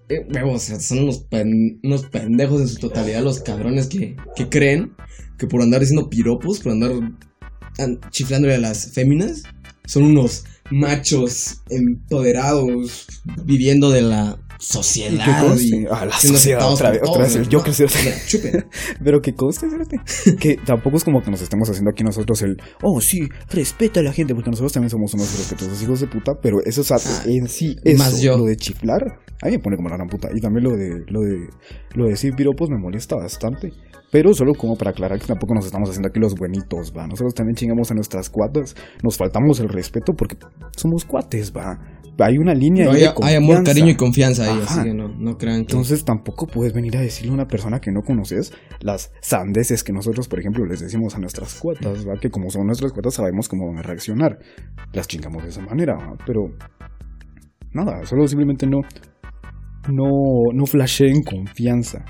eh, 0.10 0.80
son 0.80 1.00
unos, 1.00 1.26
unos, 1.84 2.06
pendejos 2.08 2.62
en 2.62 2.68
su 2.68 2.78
totalidad 2.78 3.24
los 3.24 3.42
cabrones 3.42 3.88
que, 3.88 4.16
que 4.36 4.50
creen 4.50 4.94
que 5.38 5.48
por 5.48 5.62
andar 5.62 5.82
diciendo 5.82 6.10
piropos, 6.10 6.60
por 6.60 6.72
andar 6.72 6.92
chiflándole 8.10 8.56
a 8.56 8.60
las 8.60 8.92
féminas, 8.92 9.44
son 9.86 10.04
unos 10.04 10.44
machos 10.70 11.62
empoderados 11.70 13.08
viviendo 13.46 13.90
de 13.92 14.02
la 14.02 14.40
sociedad. 14.60 15.56
Y 15.58 15.86
ah, 15.90 16.06
la 16.06 16.20
sociedad 16.20 16.70
otra 16.72 16.92
vez, 16.92 17.02
otra 17.04 17.24
vez 17.24 17.36
el 17.36 17.48
yo 17.50 17.64
crecí. 17.64 17.86
Pero 19.04 19.22
que 19.22 19.34
conste, 19.34 19.68
que 20.40 20.58
tampoco 20.58 20.98
es 20.98 21.04
como 21.04 21.22
que 21.22 21.32
nos 21.32 21.42
estemos 21.42 21.70
haciendo 21.70 21.90
aquí 21.92 22.04
nosotros 22.04 22.42
el, 22.42 22.58
oh 22.84 23.00
sí, 23.02 23.28
respeta 23.50 24.02
a 24.02 24.04
la 24.04 24.12
gente, 24.14 24.36
porque 24.36 24.50
nosotros 24.50 24.74
también 24.74 24.90
somos 24.90 25.14
unos 25.14 25.38
respetuosos 25.38 25.82
hijos 25.82 26.02
de 26.02 26.08
puta, 26.08 26.34
pero 26.42 26.58
eso 26.66 26.82
es 26.82 26.92
ah, 26.92 27.00
en 27.26 27.48
sí, 27.48 27.76
eso, 27.84 28.04
más 28.04 28.22
yo. 28.22 28.38
lo 28.38 28.46
de 28.46 28.58
chiflar, 28.58 29.20
a 29.42 29.46
mí 29.48 29.54
me 29.54 29.60
pone 29.60 29.78
como 29.78 29.90
la 29.90 29.96
gran 29.96 30.08
puta. 30.08 30.30
Y 30.34 30.42
también 30.42 30.66
lo 30.66 30.72
de, 30.76 31.06
lo 31.08 31.22
de, 31.22 31.48
lo 31.96 32.04
de 32.06 32.10
decir 32.12 32.34
piropos 32.36 32.70
me 32.70 32.78
molesta 32.78 33.16
bastante. 33.16 33.72
Pero 34.12 34.34
solo 34.34 34.54
como 34.54 34.76
para 34.76 34.92
aclarar 34.92 35.20
que 35.20 35.28
tampoco 35.28 35.54
nos 35.54 35.66
estamos 35.66 35.90
haciendo 35.90 36.10
aquí 36.10 36.20
los 36.20 36.36
buenitos, 36.36 36.94
va. 36.96 37.06
Nosotros 37.06 37.34
también 37.34 37.56
chingamos 37.56 37.92
a 37.92 37.94
nuestras 37.94 38.30
cuatas, 38.30 38.76
nos 39.04 39.18
faltamos 39.18 39.60
el 39.60 39.70
respeto 39.70 40.14
porque 40.14 40.38
somos 40.76 41.06
cuates, 41.06 41.54
va 41.56 41.78
hay 42.24 42.38
una 42.38 42.54
línea 42.54 42.92
hay, 42.92 43.06
hay, 43.22 43.36
amor, 43.36 43.64
cariño 43.64 43.90
y 43.90 43.96
confianza 43.96 44.44
ahí, 44.44 44.60
así 44.62 44.84
que 44.84 44.94
no, 44.94 45.08
no 45.08 45.38
crean 45.38 45.66
que... 45.66 45.74
Entonces 45.74 46.04
tampoco 46.04 46.48
puedes 46.48 46.74
venir 46.74 46.98
a 46.98 47.02
decirle 47.02 47.32
a 47.32 47.34
una 47.34 47.48
persona 47.48 47.80
que 47.80 47.92
no 47.92 48.02
conoces 48.02 48.52
las 48.82 49.12
sandeces 49.22 49.84
que 49.84 49.94
nosotros, 49.94 50.28
por 50.28 50.40
ejemplo, 50.40 50.66
les 50.66 50.80
decimos 50.80 51.16
a 51.16 51.20
nuestras 51.20 51.56
cuotas, 51.56 52.08
¿va? 52.08 52.20
que 52.20 52.30
como 52.30 52.50
son 52.50 52.66
nuestras 52.66 52.92
cuotas 52.92 53.16
sabemos 53.16 53.48
cómo 53.48 53.68
van 53.68 53.78
a 53.78 53.82
reaccionar. 53.82 54.40
Las 54.94 55.08
chingamos 55.08 55.44
de 55.44 55.50
esa 55.50 55.62
manera, 55.62 55.98
pero 56.26 56.52
nada, 57.72 58.06
solo 58.06 58.28
simplemente 58.28 58.68
no 58.68 58.82
no 59.88 60.52
no 60.54 60.66
flasheen 60.66 61.24
confianza. 61.24 62.04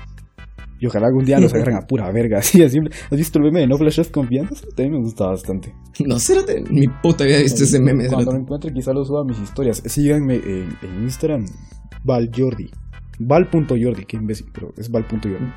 Y 0.80 0.86
ojalá 0.86 1.08
algún 1.08 1.24
día 1.24 1.38
nos 1.38 1.52
agarren 1.52 1.76
a 1.76 1.80
pura 1.86 2.10
verga. 2.10 2.38
Así, 2.40 2.62
así. 2.62 2.78
¿Has 3.10 3.18
visto 3.18 3.38
el 3.38 3.44
meme 3.44 3.60
de 3.60 3.66
No 3.66 3.76
Flashes 3.76 4.08
Confianza? 4.08 4.66
También 4.74 4.92
me 4.92 4.98
gusta 5.00 5.26
bastante. 5.26 5.74
No, 6.06 6.18
sé, 6.18 6.34
mi 6.70 6.86
puta 7.02 7.24
vida 7.24 7.38
visto 7.38 7.64
ese 7.64 7.78
meme. 7.78 8.08
Cuando 8.08 8.32
me 8.32 8.38
encuentre 8.38 8.72
quizá 8.72 8.92
lo 8.92 9.04
suba 9.04 9.20
a 9.20 9.24
mis 9.24 9.38
historias. 9.38 9.82
Síganme 9.84 10.36
en, 10.36 10.76
en 10.82 11.02
Instagram, 11.02 11.44
valjordi. 12.02 12.70
Val.jordi, 13.18 14.06
qué 14.06 14.16
imbécil, 14.16 14.46
pero 14.52 14.72
es 14.78 14.90
val.jordi. 14.90 15.52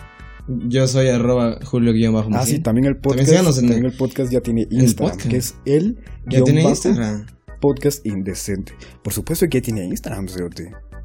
Yo 0.67 0.85
soy 0.87 1.07
arroba 1.07 1.57
julio 1.63 1.93
bajo 2.11 2.29
Ah, 2.33 2.45
sí, 2.45 2.59
también 2.59 2.87
el 2.87 2.97
podcast. 2.97 3.31
También, 3.55 3.85
el, 3.85 3.93
podcast 3.95 4.31
ya 4.31 4.41
tiene 4.41 4.67
Instagram, 4.69 5.17
que 5.17 5.37
es 5.37 5.55
el 5.63 6.03
ya 6.27 6.43
tiene 6.43 6.63
Instagram. 6.63 7.25
podcast 7.61 8.05
indecente. 8.05 8.73
Por 9.01 9.13
supuesto 9.13 9.47
que 9.47 9.59
ya 9.59 9.61
tiene 9.61 9.85
Instagram, 9.85 10.27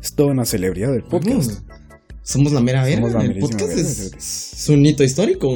Es 0.03 0.15
toda 0.17 0.33
una 0.33 0.45
celebridad 0.45 0.91
del 0.91 1.05
podcast. 1.05 1.63
Somos 2.29 2.53
la 2.53 2.61
mera 2.61 2.85
verga. 2.85 3.23
el 3.23 3.39
podcast 3.39 3.73
es, 3.73 4.69
un 4.69 4.85
hito 4.85 5.03
histórico. 5.03 5.55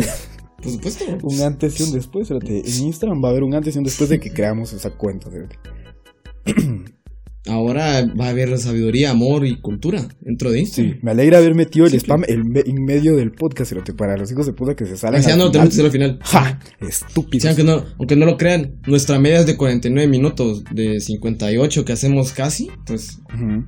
Por 0.56 0.72
supuesto. 0.72 1.04
un 1.22 1.42
antes 1.42 1.78
y 1.78 1.82
un 1.82 1.92
después. 1.92 2.30
En 2.30 2.86
Instagram 2.86 3.22
va 3.22 3.28
a 3.28 3.30
haber 3.32 3.42
un 3.42 3.54
antes 3.54 3.74
y 3.74 3.78
un 3.78 3.84
después 3.84 4.08
de 4.08 4.18
que 4.18 4.32
creamos 4.32 4.72
esa 4.72 4.88
cuenta. 4.88 5.28
Ahora 7.48 8.06
va 8.18 8.26
a 8.26 8.28
haber 8.28 8.56
sabiduría, 8.58 9.10
amor 9.10 9.44
y 9.44 9.60
cultura 9.60 10.06
dentro 10.20 10.52
de 10.52 10.60
Instagram. 10.60 10.94
Sí, 10.94 11.00
me 11.02 11.10
alegra 11.10 11.38
haber 11.38 11.56
metido 11.56 11.86
el 11.86 11.94
spam 11.94 12.22
en 12.28 12.84
medio 12.84 13.16
del 13.16 13.32
podcast, 13.32 13.72
para 13.96 14.16
los 14.16 14.30
hijos 14.30 14.46
de 14.46 14.52
puta 14.52 14.76
que 14.76 14.86
se 14.86 14.96
salen. 14.96 15.22
No 15.36 15.50
lo 15.50 15.60
al 15.60 15.90
final. 15.90 16.20
¡Ja! 16.22 16.60
Estúpido. 16.80 17.48
aunque, 17.48 17.64
no, 17.64 17.84
aunque 17.98 18.14
no 18.14 18.26
lo 18.26 18.36
crean, 18.36 18.76
nuestra 18.86 19.18
media 19.18 19.40
es 19.40 19.46
de 19.46 19.56
49 19.56 20.08
minutos, 20.08 20.62
de 20.70 21.00
58 21.00 21.84
que 21.84 21.92
hacemos 21.92 22.32
casi. 22.32 22.68
Entonces, 22.78 23.18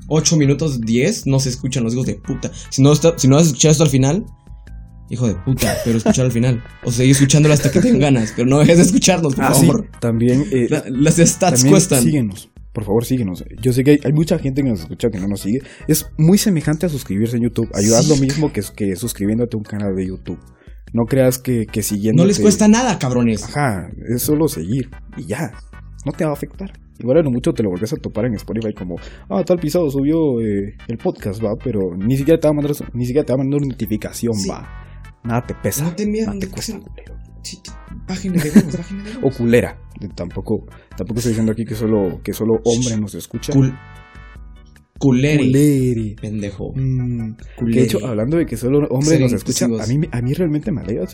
8 0.07 0.37
minutos 0.37 0.81
10 0.81 1.27
no 1.27 1.41
se 1.41 1.49
escuchan 1.49 1.83
los 1.83 1.95
hijos 1.95 2.07
de 2.07 2.15
puta. 2.15 2.53
Si 2.71 2.81
no, 2.81 2.95
si 2.95 3.27
no 3.27 3.39
has 3.39 3.47
escuchado 3.47 3.73
esto 3.73 3.85
al 3.85 3.91
final, 3.91 4.25
hijo 5.11 5.27
de 5.27 5.35
puta, 5.35 5.77
pero 5.85 5.99
escuchar 5.99 6.27
al 6.27 6.33
final. 6.33 6.63
O 6.85 6.93
seguir 6.93 7.11
escuchándolo 7.11 7.55
hasta 7.55 7.73
que 7.73 7.81
tengan 7.81 7.99
ganas, 7.99 8.33
pero 8.37 8.49
no 8.49 8.61
dejes 8.61 8.77
de 8.77 8.85
escucharnos, 8.85 9.35
por 9.35 9.45
ah, 9.45 9.53
favor. 9.53 9.91
también. 10.01 10.47
Eh, 10.53 10.69
las 10.91 11.17
stats 11.17 11.65
cuestan. 11.65 12.05
Síguenos 12.05 12.54
por 12.75 12.85
favor 12.85 13.05
síguenos. 13.05 13.45
Yo 13.63 13.73
sé 13.73 13.85
que 13.85 14.01
hay, 14.03 14.13
mucha 14.13 14.39
gente 14.39 14.63
que 14.63 14.69
nos 14.69 14.81
escucha 14.81 15.09
que 15.09 15.21
no 15.21 15.29
nos 15.29 15.41
sigue. 15.41 15.61
Es 15.87 16.11
muy 16.19 16.39
semejante 16.39 16.87
a 16.87 16.89
suscribirse 16.89 17.37
en 17.37 17.45
YouTube. 17.45 17.71
Ayudar 17.73 18.05
lo 18.05 18.17
mismo 18.17 18.53
que, 18.53 18.63
que 18.77 18.97
suscribiéndote 18.97 19.57
a 19.57 19.59
un 19.59 19.65
canal 19.65 19.95
de 19.95 20.09
YouTube. 20.09 20.41
No 20.93 21.05
creas 21.05 21.39
que, 21.39 21.67
que 21.67 21.83
siguiendo. 21.83 22.23
No 22.23 22.27
les 22.27 22.41
cuesta 22.41 22.67
nada, 22.69 22.99
cabrones. 22.99 23.45
Ajá, 23.45 23.89
es 24.15 24.23
solo 24.23 24.49
seguir 24.49 24.91
y 25.17 25.27
ya. 25.27 25.53
No 26.05 26.13
te 26.13 26.25
va 26.25 26.31
a 26.31 26.35
afectar. 26.35 26.73
Igual 26.99 27.19
en 27.19 27.33
mucho 27.33 27.53
te 27.53 27.63
lo 27.63 27.71
volvés 27.71 27.93
a 27.93 27.97
topar 27.97 28.27
en 28.27 28.35
Spotify 28.35 28.73
como, 28.73 28.97
ah, 29.29 29.43
tal 29.45 29.59
pisado 29.59 29.91
subió 29.91 30.41
eh, 30.41 30.77
el 30.87 30.99
podcast, 30.99 31.43
va, 31.43 31.51
pero 31.63 31.97
ni 31.97 32.17
siquiera 32.17 32.39
te 32.39 32.47
va 32.47 32.53
a 32.53 32.55
mandar, 32.55 32.73
ni 32.93 33.05
siquiera 33.05 33.27
te 33.27 33.33
va 33.33 33.35
a 33.35 33.39
mandar 33.39 33.59
una 33.59 33.73
notificación, 33.73 34.35
va. 34.49 34.69
Nada 35.25 35.45
te 35.47 35.55
pesa. 35.55 35.85
No 35.85 35.95
te 35.95 36.07
nada 36.07 36.39
te 36.39 36.49
cuesta. 36.49 36.79
Página 38.07 38.43
de 38.43 38.51
página 38.51 39.05
de 39.05 39.11
O 39.23 39.31
culera. 39.31 39.79
Tampoco, 40.15 40.67
tampoco 40.97 41.19
estoy 41.19 41.31
diciendo 41.31 41.53
aquí 41.53 41.65
que 41.65 41.75
solo, 41.75 42.21
que 42.23 42.33
solo 42.33 42.61
hombre 42.65 42.97
nos 42.97 43.15
escucha. 43.15 43.53
Culeri. 44.99 45.47
Culeri. 45.47 46.17
Pendejo. 46.21 46.73
Mm, 46.75 47.35
de 47.73 47.83
hecho, 47.83 48.07
hablando 48.07 48.37
de 48.37 48.47
que 48.47 48.57
solo 48.57 48.87
hombres 48.89 49.21
nos 49.21 49.33
escuchan, 49.33 49.73
a 49.81 49.87
mí, 49.87 50.01
a 50.11 50.23
mí 50.23 50.33
realmente 50.33 50.71
me 50.73 50.81
alegra, 50.81 51.07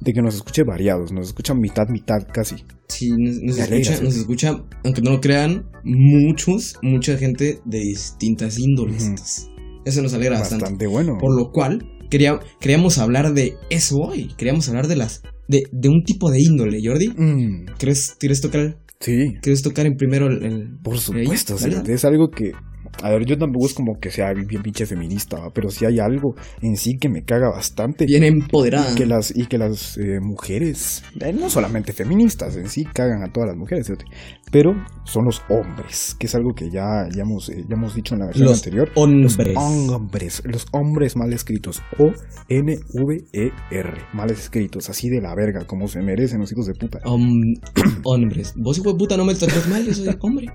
de 0.00 0.12
que 0.12 0.22
nos 0.22 0.34
escuche 0.34 0.62
variados, 0.64 1.12
nos 1.12 1.28
escuchan 1.28 1.58
mitad, 1.58 1.88
mitad 1.88 2.26
casi. 2.32 2.56
Sí, 2.88 3.10
nos, 3.10 3.58
escucha, 3.58 4.00
nos 4.02 4.16
escucha, 4.16 4.64
aunque 4.84 5.02
no 5.02 5.12
lo 5.12 5.20
crean, 5.20 5.66
muchos, 5.82 6.76
mucha 6.82 7.16
gente 7.16 7.60
de 7.64 7.78
distintas 7.78 8.58
índoles. 8.58 9.48
Eso 9.84 10.02
nos 10.02 10.14
alegra 10.14 10.38
bastante. 10.38 10.64
Bastante 10.64 10.86
bueno. 10.86 11.16
Por 11.18 11.34
lo 11.36 11.50
cual, 11.52 11.84
quería, 12.10 12.38
queríamos 12.60 12.98
hablar 12.98 13.32
de 13.34 13.54
eso 13.70 13.96
hoy. 13.98 14.34
Queríamos 14.36 14.68
hablar 14.68 14.88
de 14.88 14.96
las 14.96 15.22
de, 15.48 15.62
de 15.70 15.88
un 15.88 16.02
tipo 16.04 16.30
de 16.30 16.40
índole, 16.40 16.78
Jordi. 16.82 17.08
Mm. 17.08 17.66
¿Quieres, 17.78 18.16
¿Quieres 18.18 18.40
tocar? 18.40 18.78
Sí. 19.00 19.34
¿Quieres 19.42 19.62
tocar 19.62 19.86
en 19.86 19.96
primero 19.96 20.26
el... 20.26 20.78
Por 20.82 20.98
supuesto, 20.98 21.56
es 21.56 22.04
algo 22.04 22.28
que 22.30 22.52
a 23.02 23.10
ver, 23.10 23.26
yo 23.26 23.36
tampoco 23.36 23.66
es 23.66 23.74
como 23.74 23.98
que 24.00 24.10
sea 24.10 24.32
bien, 24.32 24.62
pinche 24.62 24.86
feminista, 24.86 25.36
pero 25.54 25.68
sí 25.68 25.84
hay 25.84 25.98
algo 25.98 26.34
en 26.62 26.76
sí 26.76 26.96
que 26.98 27.08
me 27.08 27.24
caga 27.24 27.50
bastante. 27.50 28.06
Bien 28.06 28.24
empoderada. 28.24 28.92
Y 28.92 28.94
que 28.94 29.06
las, 29.06 29.36
y 29.36 29.46
que 29.46 29.58
las 29.58 29.98
eh, 29.98 30.18
mujeres, 30.20 31.02
eh, 31.20 31.32
no 31.32 31.50
solamente 31.50 31.92
feministas, 31.92 32.56
en 32.56 32.68
sí 32.68 32.84
cagan 32.84 33.22
a 33.22 33.32
todas 33.32 33.48
las 33.48 33.56
mujeres, 33.56 33.92
pero 34.50 34.74
son 35.04 35.24
los 35.24 35.42
hombres, 35.48 36.16
que 36.18 36.26
es 36.26 36.34
algo 36.34 36.52
que 36.54 36.70
ya, 36.70 37.08
ya, 37.14 37.22
hemos, 37.22 37.48
eh, 37.48 37.64
ya 37.68 37.74
hemos 37.74 37.94
dicho 37.94 38.14
en 38.14 38.20
la 38.20 38.26
versión 38.26 38.48
anterior. 38.48 38.90
Hombres. 38.94 39.54
Los 39.54 39.90
hombres. 39.90 40.42
Los 40.44 40.66
hombres 40.72 41.16
mal 41.16 41.32
escritos. 41.32 41.82
O-N-V-E-R. 41.98 43.90
Mal 44.12 44.30
escritos, 44.30 44.88
así 44.88 45.08
de 45.08 45.20
la 45.20 45.34
verga, 45.34 45.66
como 45.66 45.88
se 45.88 46.00
merecen 46.00 46.40
los 46.40 46.52
hijos 46.52 46.66
de 46.66 46.74
puta. 46.74 47.00
hombres. 48.04 48.54
Vos, 48.56 48.78
hijo 48.78 48.92
de 48.92 48.98
puta, 48.98 49.16
no 49.16 49.24
me 49.24 49.34
tratas 49.34 49.68
mal, 49.68 49.84
yo 49.84 49.92
soy 49.92 50.16
hombre. 50.20 50.46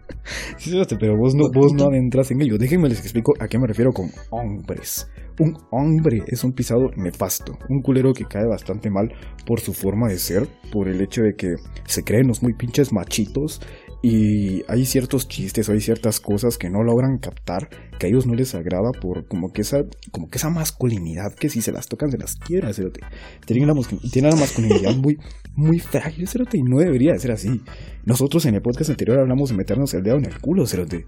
Sí, 0.58 0.72
pero 1.00 1.18
vos 1.18 1.36
no, 1.36 1.50
vos 1.54 1.74
no 1.74 1.86
adentras 1.86 2.32
en 2.32 2.42
ello. 2.42 2.58
Déjenme 2.58 2.90
les 2.90 3.00
explico 3.00 3.34
a 3.40 3.48
qué 3.48 3.60
me 3.60 3.68
refiero 3.68 3.92
con 3.92 4.10
hombres. 4.30 5.08
Un 5.42 5.58
hombre 5.72 6.24
es 6.28 6.44
un 6.44 6.54
pisado 6.54 6.92
nefasto, 6.96 7.58
un 7.68 7.82
culero 7.82 8.14
que 8.14 8.26
cae 8.26 8.46
bastante 8.46 8.92
mal 8.92 9.12
por 9.44 9.60
su 9.60 9.74
forma 9.74 10.08
de 10.08 10.20
ser, 10.20 10.48
por 10.72 10.88
el 10.88 11.02
hecho 11.02 11.24
de 11.24 11.36
que 11.36 11.56
se 11.88 12.04
creen 12.04 12.28
los 12.28 12.44
muy 12.44 12.54
pinches 12.54 12.94
machitos 12.94 13.60
Y 14.04 14.64
hay 14.68 14.86
ciertos 14.86 15.28
chistes 15.28 15.70
o 15.70 15.74
hay 15.74 15.80
ciertas 15.82 16.20
cosas 16.20 16.58
que 16.58 16.70
no 16.72 16.84
logran 16.84 17.20
captar, 17.20 17.70
que 18.00 18.08
a 18.08 18.10
ellos 18.10 18.26
no 18.26 18.34
les 18.34 18.56
agrada 18.56 18.92
por 19.00 19.28
como 19.28 19.54
que 19.54 19.62
esa, 19.62 19.84
como 20.12 20.28
que 20.28 20.40
esa 20.40 20.50
masculinidad 20.50 21.34
que 21.36 21.50
si 21.50 21.62
se 21.62 21.72
las 21.72 21.88
tocan 21.88 22.10
se 22.10 22.18
las 22.18 22.36
quiera, 22.36 22.74
cerote. 22.74 23.02
Tienen 23.46 23.68
la, 23.68 23.76
tienen 24.12 24.32
la 24.32 24.38
masculinidad 24.38 24.96
muy, 24.96 25.20
muy 25.54 25.80
frágil, 25.80 26.28
cerote, 26.28 26.58
y 26.58 26.64
no 26.64 26.80
debería 26.80 27.14
de 27.14 27.20
ser 27.20 27.32
así. 27.32 27.62
Nosotros 28.04 28.44
en 28.48 28.56
el 28.56 28.62
podcast 28.64 28.90
anterior 28.90 29.20
hablamos 29.20 29.50
de 29.52 29.56
meternos 29.58 29.94
el 29.94 30.02
dedo 30.02 30.18
en 30.18 30.26
el 30.26 30.40
culo, 30.40 30.66
cerote. 30.66 31.06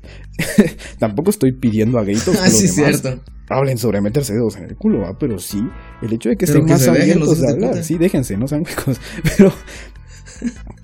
Tampoco 1.00 1.32
estoy 1.32 1.52
pidiendo 1.54 1.98
a 1.98 2.04
gaitos 2.04 2.36
que 2.36 2.38
Ah, 2.38 2.46
los 2.46 2.54
sí, 2.54 2.68
demás 2.76 3.02
cierto. 3.02 3.24
hablen 3.50 3.80
sobre 3.80 4.02
meterse 4.02 4.34
dedos 4.34 4.56
en 4.58 4.66
el 4.66 4.76
culo, 4.76 5.00
¿va? 5.02 5.18
pero 5.18 5.40
sí, 5.40 5.60
el 6.04 6.14
hecho 6.14 6.30
de 6.30 6.36
que 6.36 6.46
Pero 6.46 6.60
estén 6.60 6.66
que 6.68 6.74
más 6.74 6.88
abiertos 6.88 7.44
a 7.44 7.50
hablar, 7.50 7.84
sí, 7.84 7.98
déjense, 7.98 8.38
no 8.38 8.48
sean 8.48 8.62
huecos, 8.68 9.00
pero 9.36 9.52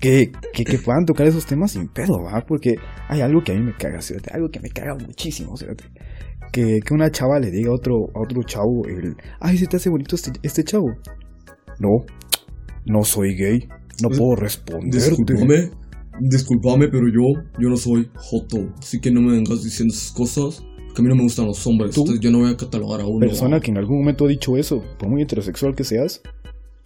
que, 0.00 0.32
que, 0.52 0.64
que 0.64 0.78
puedan 0.78 1.04
tocar 1.04 1.26
esos 1.26 1.46
temas 1.46 1.72
sin 1.72 1.88
pedo, 1.88 2.22
¿va? 2.22 2.44
Porque 2.46 2.76
hay 3.08 3.20
algo 3.20 3.42
que 3.42 3.52
a 3.52 3.54
mí 3.54 3.62
me 3.62 3.74
caga, 3.74 4.00
¿cierto? 4.00 4.30
algo 4.32 4.48
que 4.48 4.60
me 4.60 4.70
caga 4.70 4.94
muchísimo, 4.94 5.56
¿cierto? 5.56 5.84
Que, 6.52 6.80
que 6.80 6.94
una 6.94 7.10
chava 7.10 7.38
le 7.38 7.50
diga 7.50 7.70
a 7.70 7.74
otro, 7.74 7.96
a 8.14 8.20
otro 8.20 8.42
chavo, 8.42 8.84
el, 8.86 9.14
ay, 9.40 9.56
se 9.56 9.66
te 9.66 9.76
hace 9.76 9.88
bonito 9.90 10.16
este, 10.16 10.32
este 10.42 10.64
chavo. 10.64 10.88
No, 11.78 12.04
no 12.86 13.04
soy 13.04 13.34
gay, 13.36 13.68
no 14.02 14.08
Pues, 14.08 14.18
puedo 14.18 14.36
responderte. 14.36 15.10
Discúlpame, 15.10 15.70
discúlpame, 16.20 16.88
pero 16.88 17.06
yo, 17.08 17.42
yo 17.58 17.68
no 17.68 17.76
soy 17.76 18.10
joto. 18.14 18.72
Así 18.78 19.00
que 19.00 19.10
no 19.10 19.20
me 19.20 19.32
vengas 19.32 19.62
diciendo 19.62 19.94
esas 19.94 20.12
cosas. 20.12 20.64
Que 20.94 21.02
a 21.02 21.04
mí 21.04 21.08
no 21.08 21.14
me 21.14 21.22
gustan 21.22 21.46
los 21.46 21.64
hombres. 21.68 21.94
¿Tú? 21.94 22.04
Yo 22.20 22.32
no 22.32 22.40
voy 22.40 22.50
a 22.50 22.56
catalogar 22.56 23.00
a 23.00 23.06
uno. 23.06 23.20
Persona 23.20 23.60
que 23.60 23.70
en 23.70 23.78
algún 23.78 24.00
momento 24.00 24.24
ha 24.24 24.28
dicho 24.28 24.56
eso, 24.56 24.82
por 24.98 25.08
muy 25.08 25.22
heterosexual 25.22 25.76
que 25.76 25.84
seas, 25.84 26.20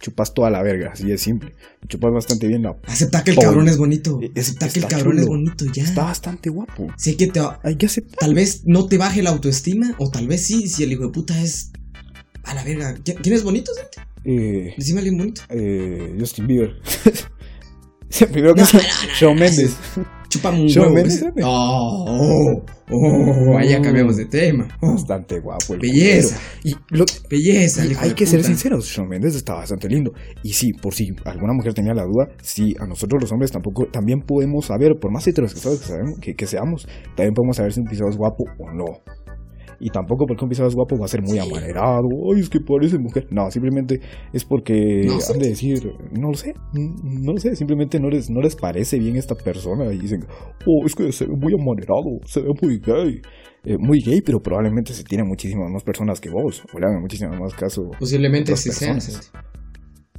chupas 0.05 0.35
toda 0.35 0.51
la 0.51 0.61
verga, 0.61 0.91
así 0.93 1.07
de 1.07 1.17
simple. 1.17 1.55
Chupas 1.87 2.13
bastante 2.13 2.45
bien 2.47 2.61
la... 2.61 2.77
Acepta 2.85 3.23
que 3.23 3.31
el 3.31 3.37
cabrón 3.39 3.67
es 3.67 3.77
bonito. 3.79 4.19
Es- 4.35 4.49
Acepta 4.49 4.69
que 4.69 4.79
el 4.81 4.85
cabrón 4.85 5.17
es 5.17 5.25
chulo. 5.25 5.35
bonito, 5.37 5.65
ya. 5.73 5.83
Está 5.83 6.03
bastante 6.03 6.51
guapo. 6.51 6.89
Sé 6.95 7.17
que 7.17 7.25
te 7.25 7.39
va- 7.39 7.59
Hay 7.63 7.75
que 7.75 7.87
aceptar. 7.87 8.19
Tal 8.19 8.35
vez 8.35 8.61
no 8.65 8.85
te 8.87 8.99
baje 8.99 9.23
la 9.23 9.31
autoestima. 9.31 9.95
O 9.97 10.11
tal 10.11 10.27
vez 10.27 10.45
sí, 10.45 10.67
si 10.67 10.83
el 10.83 10.91
hijo 10.91 11.05
de 11.05 11.09
puta 11.09 11.41
es. 11.41 11.71
A 12.43 12.53
la 12.53 12.63
verga. 12.63 12.95
¿Quién 13.03 13.33
es 13.35 13.41
bonito, 13.43 13.71
gente? 13.75 14.07
Eh, 14.25 14.75
Decime 14.77 14.99
a 14.99 15.01
alguien 15.01 15.17
bonito. 15.17 15.41
eh, 15.49 16.15
Justin 16.19 16.45
Bieber. 16.45 16.75
Primero 18.31 18.53
que 18.53 18.61
No, 18.61 18.67
no, 18.71 18.79
no, 18.79 19.13
Shawn 19.19 19.39
Mendes. 19.39 19.75
Chúpame 20.29 20.61
un 20.61 20.69
huevo. 20.81 20.97
¿eh? 20.97 21.31
Oh, 21.43 22.61
oh, 22.91 23.51
oh, 23.51 23.57
ahí 23.57 23.69
ya 23.69 23.81
cambiamos 23.81 24.17
de 24.17 24.25
tema. 24.25 24.67
Oh, 24.81 24.93
Bastante 24.93 25.39
guapo. 25.39 25.73
el 25.73 25.79
Belleza. 25.79 26.37
Y, 26.63 26.75
lo- 26.89 27.05
belleza, 27.29 27.85
y 27.85 27.95
hay 27.99 28.13
que 28.13 28.25
ser 28.25 28.43
sinceros, 28.43 28.85
Shawn 28.85 29.07
Mendes 29.09 29.35
está 29.35 29.53
bastante 29.55 29.87
lindo. 29.87 30.11
Y 30.43 30.53
sí, 30.53 30.71
por 30.73 30.93
si 30.93 31.09
alguna 31.25 31.53
mujer 31.53 31.73
tenía 31.73 31.93
la 31.93 32.03
duda, 32.03 32.27
sí, 32.41 32.75
a 32.79 32.85
nosotros 32.85 33.21
los 33.21 33.31
hombres 33.31 33.51
tampoco, 33.51 33.85
también 33.91 34.21
podemos 34.21 34.65
saber, 34.65 34.93
por 34.99 35.11
más 35.11 35.27
heterosexuales 35.27 35.79
que, 35.81 35.87
sabemos- 35.87 36.19
que, 36.19 36.33
que 36.35 36.45
seamos, 36.47 36.87
también 37.15 37.33
podemos 37.33 37.57
saber 37.57 37.73
si 37.73 37.79
un 37.81 37.85
pisado 37.87 38.09
es 38.09 38.17
guapo 38.17 38.43
o 38.59 38.71
no. 38.71 38.85
Y 39.79 39.89
tampoco 39.89 40.25
porque 40.27 40.43
un 40.43 40.49
pisado 40.49 40.67
es 40.69 40.75
guapo 40.75 40.97
va 40.97 41.05
a 41.05 41.09
ser 41.09 41.21
muy 41.21 41.37
amanerado, 41.37 42.07
ay, 42.33 42.41
es 42.41 42.49
que 42.49 42.59
parece 42.59 42.97
mujer. 42.97 43.27
No, 43.31 43.49
simplemente 43.51 43.99
es 44.33 44.45
porque 44.45 45.03
No 45.05 45.17
han 45.33 45.39
de 45.39 45.49
decir, 45.49 45.91
no 46.11 46.29
lo 46.29 46.35
sé, 46.35 46.53
no 46.73 47.33
lo 47.33 47.37
sé, 47.37 47.55
simplemente 47.55 47.99
no 47.99 48.09
les, 48.09 48.29
no 48.29 48.41
les 48.41 48.55
parece 48.55 48.99
bien 48.99 49.15
esta 49.15 49.35
persona 49.35 49.91
y 49.93 49.99
dicen, 49.99 50.25
oh, 50.65 50.85
es 50.85 50.95
que 50.95 51.11
se 51.11 51.25
ve 51.25 51.35
muy 51.35 51.53
amanerado, 51.53 52.19
se 52.25 52.41
ve 52.41 52.49
muy 52.61 52.79
gay. 52.79 53.21
Eh, 53.67 53.77
muy 53.79 53.99
gay, 53.99 54.21
pero 54.21 54.39
probablemente 54.39 54.93
se 54.93 55.03
tiene 55.03 55.23
muchísimas 55.23 55.71
más 55.71 55.83
personas 55.83 56.21
que 56.21 56.29
vos, 56.29 56.63
o 56.71 56.79
le 56.79 56.85
hagan 56.85 57.01
muchísimas 57.01 57.39
más 57.39 57.51
caso 57.55 57.89
Posiblemente 57.99 58.55
sí 58.55 58.69
personas. 58.69 59.31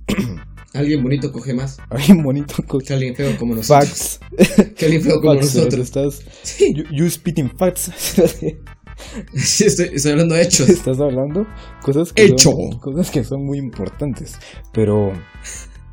Alguien 0.74 1.02
bonito 1.02 1.32
coge 1.32 1.54
más 1.54 1.78
Alguien 1.90 2.22
bonito 2.22 2.54
con 2.66 2.80
que 2.80 2.92
alguien 2.92 3.14
feo 3.14 3.36
como 3.38 3.54
nosotros. 3.54 4.18
facts. 4.36 4.74
Que 4.76 4.84
alguien 4.86 5.02
feo 5.02 5.20
como 5.20 5.34
Facts, 5.34 5.54
nosotros. 5.54 5.80
Estás, 5.80 6.24
Sí, 6.42 6.74
you, 6.74 6.84
you 6.92 7.08
spitting 7.08 7.50
facts. 7.56 7.90
sí 9.34 9.64
estoy, 9.64 9.90
estoy 9.94 10.12
hablando 10.12 10.34
de 10.34 10.42
hechos. 10.42 10.68
Estás 10.68 11.00
hablando 11.00 11.46
cosas 11.82 12.12
que, 12.12 12.24
Hecho. 12.26 12.50
son, 12.50 12.78
cosas 12.80 13.10
que 13.10 13.24
son 13.24 13.44
muy 13.44 13.58
importantes. 13.58 14.38
Pero 14.72 15.12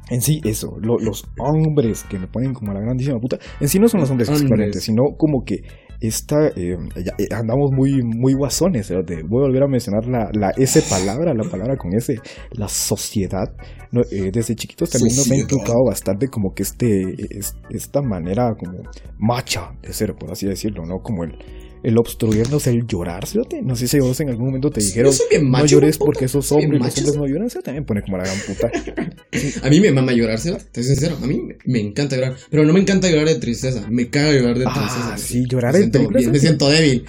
en 0.10 0.22
sí, 0.22 0.42
eso, 0.44 0.78
lo- 0.82 1.00
los 1.00 1.24
hombres 1.40 2.04
que 2.10 2.20
me 2.20 2.28
ponen 2.28 2.54
como 2.54 2.74
la 2.74 2.82
grandísima 2.82 3.20
puta, 3.20 3.40
en 3.60 3.68
sí 3.68 3.80
no 3.80 3.88
son 3.88 4.02
los 4.02 4.10
hombres 4.10 4.28
Hombres. 4.30 4.44
excluyentes, 4.44 4.84
sino 4.84 5.04
como 5.18 5.44
que 5.46 5.58
esta, 6.02 6.48
eh, 6.58 6.76
ya- 6.98 7.14
eh, 7.18 7.28
andamos 7.34 7.72
muy, 7.72 8.02
muy 8.04 8.34
guasones. 8.34 8.92
¿eh? 8.92 8.96
Voy 9.26 9.44
a 9.44 9.48
volver 9.48 9.64
a 9.64 9.68
mencionar 9.68 10.06
la, 10.06 10.30
la 10.34 10.50
S 10.58 10.82
palabra, 10.90 11.34
la 11.34 11.50
palabra 11.50 11.78
con 11.78 11.94
S, 11.94 12.16
la 12.52 12.68
sociedad. 12.68 13.54
No, 13.92 14.02
eh, 14.12 14.30
desde 14.34 14.56
chiquitos 14.56 14.90
también 14.90 15.16
nos 15.16 15.20
ha 15.26 15.30
Sociedad. 15.30 15.44
inculcado 15.50 15.86
bastante 15.86 16.28
como 16.28 16.54
que 16.54 16.64
este, 16.64 17.16
es- 17.38 17.56
esta 17.70 18.02
manera 18.02 18.54
como 18.60 18.80
macha 19.18 19.72
de 19.82 19.94
ser, 19.94 20.14
por 20.16 20.32
así 20.32 20.46
decirlo, 20.48 20.86
¿no? 20.86 21.00
Como 21.02 21.24
el, 21.24 21.38
el 21.84 21.98
obstruirnos, 21.98 22.66
el 22.68 22.88
llorar, 22.88 23.26
¿cierto? 23.28 23.58
No 23.62 23.76
sé 23.76 23.88
si 23.88 24.00
vos 24.00 24.20
en 24.22 24.30
algún 24.30 24.48
momento 24.48 24.70
te 24.72 24.82
Yo 24.82 24.88
dijeron, 24.88 25.14
soy 25.14 25.26
bien 25.30 25.52
no 25.52 25.66
llores 25.66 25.98
puta. 25.98 26.06
porque 26.06 26.28
sos 26.28 26.46
Soy 26.48 26.60
bien 26.60 26.72
hombre 26.74 26.78
y 26.78 26.80
los 26.80 26.88
macho, 26.88 27.00
hombres 27.02 27.14
sí. 27.14 27.20
no 27.20 27.28
lloran, 27.28 27.50
se 27.50 27.62
también 27.62 27.86
pone 27.86 28.02
como 28.02 28.18
la 28.18 28.24
gran 28.24 28.38
puta. 28.48 28.72
A 29.64 29.70
mí 29.70 29.80
me 29.80 29.92
mama 29.92 30.14
llorar, 30.14 30.40
¿sí? 30.40 30.52
Te 30.72 30.84
soy 30.84 30.96
sincero. 30.96 31.18
A 31.22 31.28
mí 31.28 31.42
me, 31.66 31.80
encanta 31.80 32.16
llorar. 32.16 32.36
Pero 32.50 32.64
no 32.66 32.74
me 32.74 32.80
encanta 32.80 33.10
llorar 33.10 33.28
de 33.28 33.36
tristeza. 33.36 33.86
Me 33.90 34.10
caga 34.10 34.32
llorar 34.34 34.58
de 34.58 34.66
tristeza. 34.66 35.14
Ah, 35.14 35.18
sí, 35.18 35.46
llorar 35.48 35.74
películas. 35.74 36.22
bien- 36.22 36.32
me 36.32 36.40
siento 36.40 36.70
débil. 36.70 37.06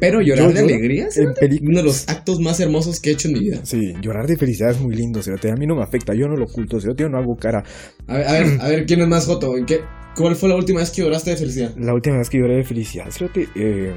Pero 0.00 0.20
llorar 0.20 0.48
yo 0.48 0.52
de 0.54 0.60
alegría 0.60 1.10
¿sí? 1.10 1.20
Películas. 1.38 1.70
uno 1.70 1.78
de 1.78 1.84
los 1.84 2.08
actos 2.08 2.40
más 2.40 2.58
hermosos 2.60 3.00
que 3.00 3.10
he 3.10 3.12
hecho 3.12 3.28
en 3.28 3.34
mi 3.34 3.40
vida. 3.40 3.60
Sí, 3.64 3.94
llorar 4.02 4.26
de 4.26 4.36
felicidad 4.36 4.70
es 4.70 4.80
muy 4.80 4.94
lindo, 4.96 5.22
¿cierto? 5.22 5.48
A 5.50 5.54
mí 5.56 5.66
no 5.66 5.76
me 5.76 5.82
afecta, 5.82 6.14
yo 6.14 6.26
no 6.28 6.36
lo 6.36 6.46
oculto, 6.46 6.80
¿cierto? 6.80 7.02
Yo 7.04 7.08
no 7.08 7.18
hago 7.18 7.36
cara. 7.36 7.62
A 8.06 8.16
ver, 8.16 8.26
a 8.26 8.32
ver, 8.32 8.60
a 8.60 8.68
ver, 8.68 8.86
¿quién 8.86 9.00
es 9.02 9.08
más 9.08 9.26
joto? 9.26 9.56
¿En 9.56 9.66
qué? 9.66 9.80
¿Cuál 10.16 10.34
fue 10.34 10.48
la 10.48 10.56
última 10.56 10.80
vez 10.80 10.90
que 10.90 11.02
lloraste 11.02 11.30
de 11.30 11.36
felicidad? 11.36 11.74
La 11.76 11.92
última 11.92 12.16
vez 12.16 12.30
que 12.30 12.38
lloré 12.38 12.56
de 12.56 12.64
felicidad, 12.64 13.10
¿cierto? 13.10 13.40
Eh, 13.54 13.94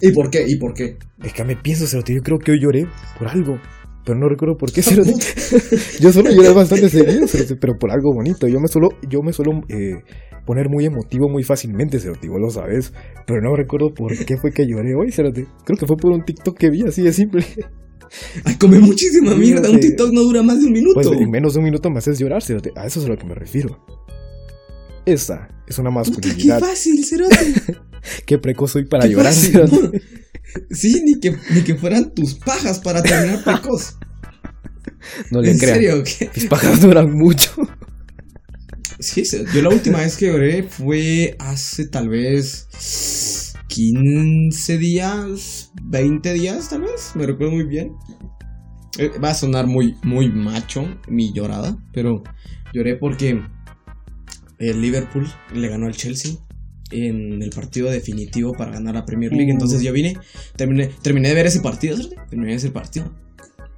¿Y 0.00 0.12
por 0.12 0.30
qué? 0.30 0.44
¿Y 0.48 0.56
por 0.56 0.72
qué? 0.72 0.96
déjame 1.18 1.56
pienso, 1.56 1.86
¿cierto? 1.86 2.12
Yo 2.12 2.20
creo 2.22 2.38
que 2.38 2.52
hoy 2.52 2.60
lloré 2.60 2.86
por 3.18 3.28
algo. 3.28 3.58
Pero 4.06 4.18
no 4.18 4.28
recuerdo 4.28 4.56
por 4.56 4.72
qué, 4.72 4.80
¿cierto? 4.82 5.10
Yo 6.00 6.12
suelo 6.12 6.30
llorar 6.30 6.54
bastante 6.54 6.88
seguido, 6.88 7.26
¿cierto? 7.26 7.56
pero 7.60 7.74
por 7.78 7.90
algo 7.90 8.14
bonito. 8.14 8.48
Yo 8.48 8.58
me 8.58 8.68
suelo, 8.68 8.88
yo 9.06 9.20
me 9.22 9.34
suelo 9.34 9.52
eh, 9.68 10.00
poner 10.46 10.68
muy 10.70 10.86
emotivo 10.86 11.28
muy 11.28 11.42
fácilmente. 11.42 11.98
Y 11.98 12.28
vos 12.28 12.40
lo 12.40 12.48
sabes. 12.48 12.94
Pero 13.26 13.42
no 13.42 13.54
recuerdo 13.54 13.92
por 13.92 14.16
qué 14.24 14.38
fue 14.38 14.50
que 14.50 14.66
lloré 14.66 14.94
hoy, 14.94 15.12
¿cierto? 15.12 15.42
Creo 15.64 15.76
que 15.78 15.86
fue 15.86 15.96
por 15.96 16.12
un 16.12 16.24
TikTok 16.24 16.56
que 16.56 16.70
vi, 16.70 16.84
así 16.84 17.02
de 17.02 17.12
simple. 17.12 17.44
Ay, 18.44 18.54
come 18.54 18.78
muchísima 18.80 19.34
mierda. 19.34 19.68
Un 19.68 19.80
TikTok 19.80 20.10
no 20.12 20.22
dura 20.22 20.42
más 20.42 20.58
de 20.60 20.68
un 20.68 20.72
minuto. 20.72 20.94
Pues 20.94 21.08
en 21.08 21.30
menos 21.30 21.52
de 21.52 21.58
un 21.58 21.64
minuto 21.66 21.90
me 21.90 21.98
haces 21.98 22.18
llorar, 22.18 22.42
¿cierto? 22.42 22.70
A 22.76 22.86
eso 22.86 23.00
es 23.00 23.06
a 23.06 23.08
lo 23.10 23.16
que 23.16 23.26
me 23.26 23.34
refiero. 23.34 23.76
Esa 25.12 25.48
es 25.66 25.78
una 25.78 25.90
Puta, 25.90 26.10
qué 26.20 26.28
masculinidad. 26.28 26.60
fácil, 26.60 27.04
cerote. 27.04 27.54
Qué 28.26 28.38
precoz 28.38 28.70
soy 28.72 28.84
para 28.84 29.06
llorar. 29.06 29.32
¿cierto? 29.32 29.92
Sí, 30.70 31.02
ni 31.04 31.20
que, 31.20 31.36
ni 31.50 31.60
que 31.62 31.74
fueran 31.74 32.14
tus 32.14 32.34
pajas 32.34 32.78
para 32.78 33.02
terminar 33.02 33.44
precoz. 33.44 33.96
No 35.30 35.42
le 35.42 35.50
¿En 35.50 35.58
crean. 35.58 35.74
serio? 35.74 36.02
¿Qué? 36.04 36.30
Mis 36.34 36.46
pájaros 36.46 36.80
duran 36.80 37.12
mucho. 37.12 37.50
Sí, 38.98 39.24
sí, 39.26 39.44
yo 39.54 39.60
la 39.62 39.68
última 39.68 39.98
vez 39.98 40.16
que 40.16 40.26
lloré 40.28 40.62
fue 40.62 41.36
hace 41.38 41.86
tal 41.86 42.08
vez 42.08 42.66
15 43.68 44.78
días, 44.78 45.70
20 45.84 46.32
días 46.32 46.70
tal 46.70 46.80
vez, 46.82 47.12
me 47.14 47.26
recuerdo 47.26 47.52
muy 47.54 47.64
bien. 47.64 47.92
Eh, 48.98 49.10
Va 49.22 49.30
a 49.30 49.34
sonar 49.34 49.66
muy, 49.66 49.96
muy 50.02 50.30
macho 50.30 50.84
mi 51.08 51.32
llorada, 51.32 51.76
pero 51.92 52.22
lloré 52.72 52.96
porque 52.96 53.40
el 54.58 54.80
Liverpool 54.80 55.26
le 55.54 55.68
ganó 55.68 55.86
al 55.86 55.94
Chelsea 55.96 56.32
en 56.90 57.42
el 57.42 57.50
partido 57.50 57.90
definitivo 57.90 58.52
para 58.54 58.72
ganar 58.72 58.94
la 58.94 59.04
Premier 59.04 59.32
League. 59.32 59.50
Entonces 59.50 59.82
yo 59.82 59.92
vine, 59.92 60.16
terminé, 60.56 60.90
terminé 61.02 61.28
de 61.28 61.34
ver 61.34 61.46
ese 61.46 61.60
partido, 61.60 61.96
¿cierto? 61.96 62.16
terminé 62.30 62.54
ese 62.54 62.70
partido. 62.70 63.12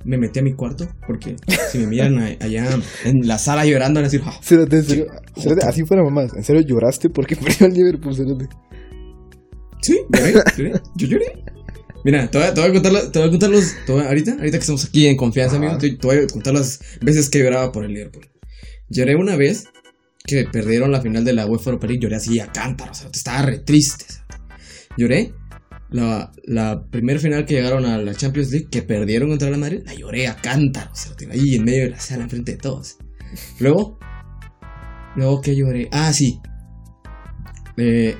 Me 0.04 0.16
metí 0.16 0.38
a 0.38 0.42
mi 0.42 0.54
cuarto 0.54 0.88
porque 1.06 1.36
si 1.70 1.78
me 1.78 1.86
miran 1.88 2.18
a- 2.18 2.36
allá 2.40 2.78
en 3.04 3.28
la 3.28 3.38
sala 3.38 3.66
llorando 3.66 3.98
van 4.00 4.04
a 4.06 4.08
decir, 4.08 4.22
"Ah, 4.24 4.38
Cérate, 4.42 4.76
en 4.76 4.84
serio. 4.84 5.06
Cérate, 5.36 5.66
así 5.66 5.84
fuera 5.84 6.02
mamás. 6.02 6.32
En 6.34 6.42
serio 6.44 6.62
lloraste 6.62 7.10
porque 7.10 7.36
perdió 7.58 7.66
el 7.66 7.74
Liverpool, 7.74 8.14
cérate. 8.16 8.48
Sí, 9.82 9.98
lloré, 10.10 10.34
lloré, 10.56 10.72
yo 10.96 11.06
lloré. 11.06 11.44
Mira, 12.04 12.30
te 12.30 12.38
voy 12.38 12.46
a, 12.46 12.54
te 12.54 12.60
voy 12.60 12.70
a 12.70 12.72
contar, 12.72 13.10
te 13.12 13.18
voy 13.18 13.28
a 13.28 13.30
contar 13.30 13.50
los. 13.50 13.74
te 13.86 13.92
voy 13.92 14.02
a- 14.02 14.06
ahorita, 14.08 14.32
ahorita 14.32 14.56
que 14.56 14.60
estamos 14.62 14.84
aquí 14.86 15.06
en 15.06 15.16
confianza, 15.16 15.56
Ajá. 15.56 15.64
amigo, 15.66 15.78
te, 15.78 15.90
te 15.96 16.06
voy 16.06 16.16
a 16.18 16.26
contar 16.28 16.54
las 16.54 16.80
veces 17.02 17.28
que 17.28 17.38
lloraba 17.40 17.72
por 17.72 17.84
el 17.84 17.92
Liverpool. 17.92 18.26
Lloré 18.88 19.16
una 19.16 19.36
vez 19.36 19.64
que 20.30 20.44
perdieron 20.50 20.92
la 20.92 21.00
final 21.00 21.24
de 21.24 21.32
la 21.32 21.46
UEFA 21.46 21.70
Europa 21.70 21.86
League, 21.86 22.02
lloré 22.02 22.16
así 22.16 22.40
a 22.40 22.52
cántaros, 22.52 22.98
o 22.98 23.00
sea, 23.02 23.10
estaba 23.12 23.42
re 23.42 23.58
triste. 23.58 24.06
Lloré 24.96 25.32
la, 25.90 26.32
la 26.44 26.84
primera 26.90 27.18
final 27.18 27.44
que 27.44 27.54
llegaron 27.54 27.84
a 27.84 27.98
la 27.98 28.14
Champions 28.14 28.50
League, 28.50 28.68
que 28.70 28.82
perdieron 28.82 29.28
contra 29.30 29.50
la 29.50 29.58
Madrid, 29.58 29.82
la 29.84 29.94
lloré 29.94 30.28
a 30.28 30.36
cántaros, 30.36 31.12
ahí 31.30 31.54
en 31.56 31.64
medio 31.64 31.84
de 31.84 31.90
la 31.90 32.00
sala, 32.00 32.24
enfrente 32.24 32.52
de 32.52 32.58
todos. 32.58 32.96
Luego, 33.58 33.98
luego 35.16 35.40
que 35.40 35.56
lloré, 35.56 35.88
ah, 35.92 36.12
sí, 36.12 36.40
eh, 37.76 38.16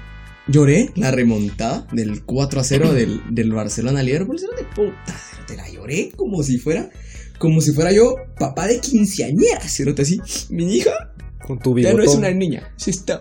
lloré 0.49 0.91
la 0.97 1.11
remontada 1.11 1.87
del 1.93 2.24
4 2.24 2.61
a 2.61 2.64
0 2.64 2.93
del, 2.95 3.20
del 3.30 3.53
Barcelona 3.53 4.01
al 4.01 4.07
Liverpool. 4.07 4.39
De 4.39 4.64
puta, 4.74 5.16
te 5.47 5.57
la 5.57 5.68
lloré 5.68 6.12
como 6.16 6.43
si 6.43 6.59
fuera, 6.59 6.91
como 7.39 7.61
si 7.61 7.72
fuera 7.72 7.93
yo 7.93 8.14
papá 8.39 8.66
de 8.66 8.80
quinceañera. 8.80 9.61
Cero, 9.66 9.95
así, 9.99 10.20
mi 10.51 10.76
hija 10.76 11.10
Con 11.51 11.59
tu 11.59 11.76
ya 11.78 11.92
no 11.92 11.98
es 11.98 12.11
bigotón. 12.11 12.18
una 12.18 12.30
niña, 12.32 12.72
sí 12.76 12.90
está. 12.90 13.20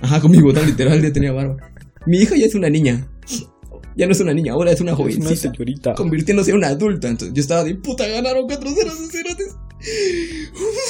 Ajá, 0.00 0.20
con 0.20 0.30
mi 0.30 0.40
botón 0.40 0.66
literal 0.66 1.00
ya 1.02 1.12
tenía 1.12 1.32
barba. 1.32 1.56
Mi 2.06 2.18
hija 2.18 2.36
ya 2.36 2.46
es 2.46 2.54
una 2.54 2.68
niña. 2.70 3.08
Ya 3.96 4.06
no 4.06 4.12
es 4.12 4.20
una 4.20 4.34
niña, 4.34 4.52
ahora 4.52 4.72
es 4.72 4.80
una 4.80 4.92
Es 4.92 4.98
una 4.98 5.10
jovencita. 5.10 5.36
señorita. 5.52 5.94
Convirtiéndose 5.94 6.50
en 6.50 6.58
una 6.58 6.68
adulta. 6.68 7.08
Entonces 7.08 7.34
yo 7.34 7.40
estaba 7.40 7.64
de 7.64 7.74
puta, 7.76 8.06
ganaron 8.06 8.46
4-0 8.46 8.86
esos 8.86 9.10
cerotes. 9.10 9.56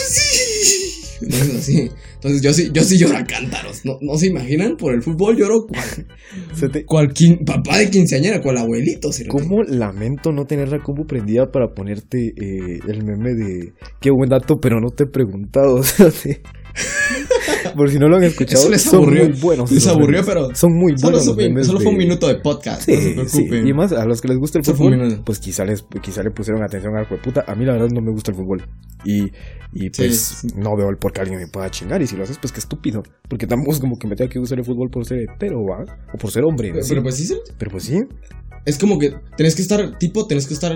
Sí. 0.09 1.17
Entonces, 1.23 1.55
así. 1.57 1.91
Entonces 2.15 2.43
yo 2.43 2.53
sí, 2.53 2.69
yo 2.73 2.83
sí 2.85 2.99
lloro 2.99 3.17
a 3.17 3.25
cántaros. 3.25 3.85
No, 3.85 3.97
no 4.03 4.19
se 4.19 4.27
imaginan, 4.27 4.77
por 4.77 4.93
el 4.95 5.03
fútbol 5.03 5.37
lloro 5.37 5.67
cual, 5.67 6.85
cual 6.87 7.09
quin- 7.15 7.45
papá 7.47 7.79
de 7.79 7.91
quinceañera, 7.91 8.43
cual 8.43 8.59
abuelito. 8.59 9.13
cerote. 9.13 9.31
¿Cómo 9.43 9.63
lamento 9.63 10.33
no 10.33 10.45
tener 10.45 10.69
la 10.69 10.83
compu 10.83 11.07
prendida 11.07 11.47
para 11.51 11.69
ponerte 11.75 12.19
eh, 12.37 12.81
el 12.89 13.05
meme 13.05 13.35
de 13.35 13.73
qué 14.01 14.11
buen 14.11 14.29
dato, 14.29 14.57
pero 14.61 14.81
no 14.81 14.91
te 14.91 15.05
he 15.05 15.07
preguntado? 15.07 15.83
cerote? 15.83 16.43
Por 17.77 17.91
si 17.91 17.99
no 17.99 18.09
lo 18.09 18.17
han 18.17 18.25
escuchado, 18.25 18.61
Eso 18.63 18.71
les 18.71 18.83
son 18.83 18.97
aburrió. 19.03 19.25
muy 19.29 19.33
buenos. 19.41 19.71
Les 19.71 19.87
aburrió, 19.87 20.09
memes. 20.23 20.27
pero 20.27 20.55
son 20.55 20.73
muy 20.75 20.97
Solo, 20.97 21.19
buenos. 21.19 21.35
fue, 21.35 21.65
solo 21.65 21.81
fue 21.81 21.93
un 21.93 21.99
minuto 21.99 22.29
de 22.29 22.37
podcast. 22.37 22.83
Sí, 22.83 23.15
no 23.17 23.23
se 23.25 23.29
sí, 23.29 23.37
preocupen. 23.43 23.67
y 23.69 23.73
más 23.73 23.93
a 23.93 24.05
los 24.07 24.21
que 24.21 24.29
les 24.29 24.39
gusta 24.39 24.59
el 24.59 24.65
Solo 24.65 24.77
fútbol, 24.79 25.23
pues 25.25 25.39
quizá 25.39 25.65
les, 25.65 25.85
quizá 26.03 26.23
le 26.23 26.31
pusieron 26.31 26.63
atención 26.63 26.97
al 26.97 27.07
puta. 27.21 27.45
A 27.47 27.55
mí 27.55 27.65
la 27.65 27.73
verdad 27.73 27.89
no 27.93 28.01
me 28.01 28.11
gusta 28.13 28.31
el 28.31 28.37
fútbol. 28.37 28.63
Y, 29.05 29.25
y 29.73 29.91
pues 29.91 30.17
Sí. 30.41 30.49
no 30.57 30.77
veo 30.77 30.89
el 30.91 30.97
por 30.97 31.13
qué 31.13 31.21
alguien 31.21 31.39
me 31.41 31.47
pueda 31.49 31.71
chingar. 31.71 32.01
Y 32.03 32.07
si 32.07 32.17
lo 32.17 32.23
haces, 32.25 32.39
pues 32.41 32.53
qué 32.53 32.61
estúpido. 32.61 33.03
Porque 33.29 33.47
tampoco 33.47 33.73
es 33.73 33.81
como 33.81 33.97
que 33.99 34.07
me 34.09 34.17
tenga 34.17 34.31
que 34.31 34.39
gustar 34.39 34.59
el 34.59 34.65
fútbol 34.65 34.89
por 34.91 35.05
ser 35.05 35.19
hetero, 35.21 35.59
¿va? 35.65 35.85
O 36.15 36.19
por 36.19 36.31
ser 36.31 36.45
hombre. 36.45 36.73
Pero, 36.89 37.03
pues 37.03 37.17
sí. 37.17 37.35
Pero 37.59 37.71
pues 37.71 37.85
sí. 37.85 38.01
es 38.65 38.79
como 38.79 38.99
que 38.99 39.13
tenés 39.37 39.55
que 39.55 39.63
estar, 39.63 39.99
tipo, 39.99 40.27
tenés 40.27 40.47
que 40.47 40.55
estar 40.55 40.73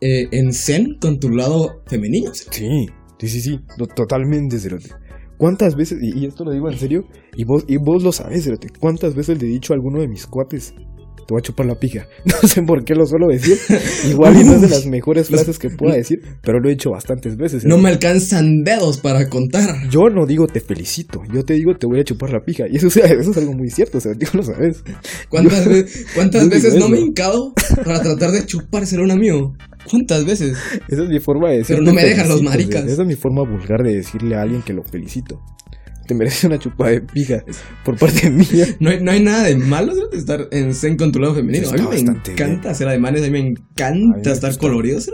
eh, 0.00 0.28
en 0.30 0.52
zen 0.52 0.96
con 1.00 1.18
tu 1.18 1.28
lado 1.30 1.82
femenino. 1.86 2.30
Sí, 2.34 2.86
sí, 3.18 3.28
sí, 3.28 3.40
sí, 3.40 3.58
totalmente, 3.94 4.58
Cerote. 4.58 4.90
¿Cuántas 5.38 5.76
veces, 5.76 6.02
y, 6.02 6.24
esto 6.24 6.44
lo 6.44 6.50
digo 6.50 6.70
en 6.70 6.78
serio, 6.78 7.04
y 7.36 7.44
vos, 7.44 7.64
y 7.68 7.76
vos 7.76 8.02
lo 8.02 8.12
sabes, 8.12 8.50
cuántas 8.80 9.14
veces 9.14 9.40
le 9.40 9.46
he 9.46 9.50
dicho 9.50 9.72
a 9.72 9.76
alguno 9.76 10.00
de 10.00 10.08
mis 10.08 10.26
cuates, 10.26 10.74
te 11.26 11.34
voy 11.34 11.40
a 11.40 11.42
chupar 11.42 11.66
la 11.66 11.74
pija? 11.74 12.06
No 12.42 12.48
sé 12.48 12.62
por 12.62 12.84
qué 12.84 12.94
lo 12.94 13.04
suelo 13.06 13.26
decir, 13.28 13.58
igual 14.10 14.36
y 14.40 14.44
no 14.44 14.54
es 14.54 14.60
de 14.62 14.68
las 14.68 14.86
mejores 14.86 15.28
frases 15.28 15.58
que 15.58 15.70
pueda 15.70 15.94
decir, 15.96 16.18
pero 16.42 16.60
lo 16.60 16.68
he 16.68 16.72
dicho 16.72 16.90
bastantes 16.90 17.36
veces. 17.36 17.64
No 17.64 17.70
Cerote. 17.76 17.82
me 17.82 17.88
alcanzan 17.90 18.62
dedos 18.64 18.98
para 18.98 19.28
contar. 19.28 19.88
Yo 19.90 20.08
no 20.08 20.26
digo 20.26 20.46
te 20.46 20.60
felicito, 20.60 21.22
yo 21.32 21.42
te 21.44 21.54
digo 21.54 21.72
te 21.78 21.86
voy 21.86 22.00
a 22.00 22.04
chupar 22.04 22.30
la 22.30 22.40
pija, 22.40 22.64
y 22.70 22.76
eso, 22.76 22.86
es- 22.88 22.96
eso 22.96 23.30
es 23.30 23.36
algo 23.36 23.52
muy 23.52 23.68
cierto, 23.70 24.00
Cerote, 24.00 24.26
tú 24.26 24.38
lo 24.38 24.42
sabes. 24.42 24.82
¿Cuántas, 25.28 25.66
ve- 25.68 25.86
cuántas 26.14 26.42
yo 26.42 26.48
digo 26.48 26.54
veces 26.62 26.72
no 26.74 26.80
eso. 26.86 26.88
me 26.90 26.98
he 26.98 27.00
hincado 27.02 27.52
para 27.84 28.00
tratar 28.00 28.30
de 28.30 28.46
chupárselo 28.46 29.02
a 29.02 29.04
un 29.06 29.10
amigo? 29.12 29.54
¿Cuántas 29.90 30.24
veces? 30.24 30.56
Esa 30.88 31.02
es 31.04 31.08
mi 31.08 31.20
forma 31.20 31.50
de 31.50 31.58
decir. 31.58 31.76
Pero 31.76 31.86
no 31.86 31.92
me 31.94 32.02
dejan 32.04 32.28
los 32.28 32.42
maricas. 32.42 32.84
Esa 32.86 33.02
es 33.02 33.08
mi 33.08 33.14
forma 33.14 33.42
vulgar 33.48 33.82
de 33.84 33.94
decirle 33.94 34.34
a 34.36 34.42
alguien 34.42 34.62
que 34.62 34.72
lo 34.72 34.82
felicito. 34.82 35.40
Te 36.06 36.14
mereces 36.14 36.44
una 36.44 36.58
chupada 36.58 36.90
de 36.92 37.00
pija 37.02 37.44
por 37.84 37.98
parte 37.98 38.30
mía. 38.30 38.66
No 38.80 38.90
hay, 38.90 39.02
no 39.02 39.10
hay 39.10 39.22
nada 39.22 39.44
de 39.44 39.56
malo 39.56 39.94
de 39.94 40.16
estar 40.16 40.48
en 40.50 40.74
zen 40.74 40.96
con 40.96 41.12
tu 41.12 41.18
lado 41.18 41.34
femenino. 41.34 41.68
A 41.68 41.72
mí 41.72 41.80
me 41.90 41.98
encanta 41.98 42.32
bien. 42.32 42.66
hacer 42.68 42.88
ademanes, 42.88 43.22
a 43.22 43.24
mí 43.26 43.30
me 43.30 43.42
mí 43.42 43.48
encanta 43.50 44.30
me 44.30 44.32
estar 44.32 44.56
colorido. 44.58 45.00
¿sí? 45.00 45.10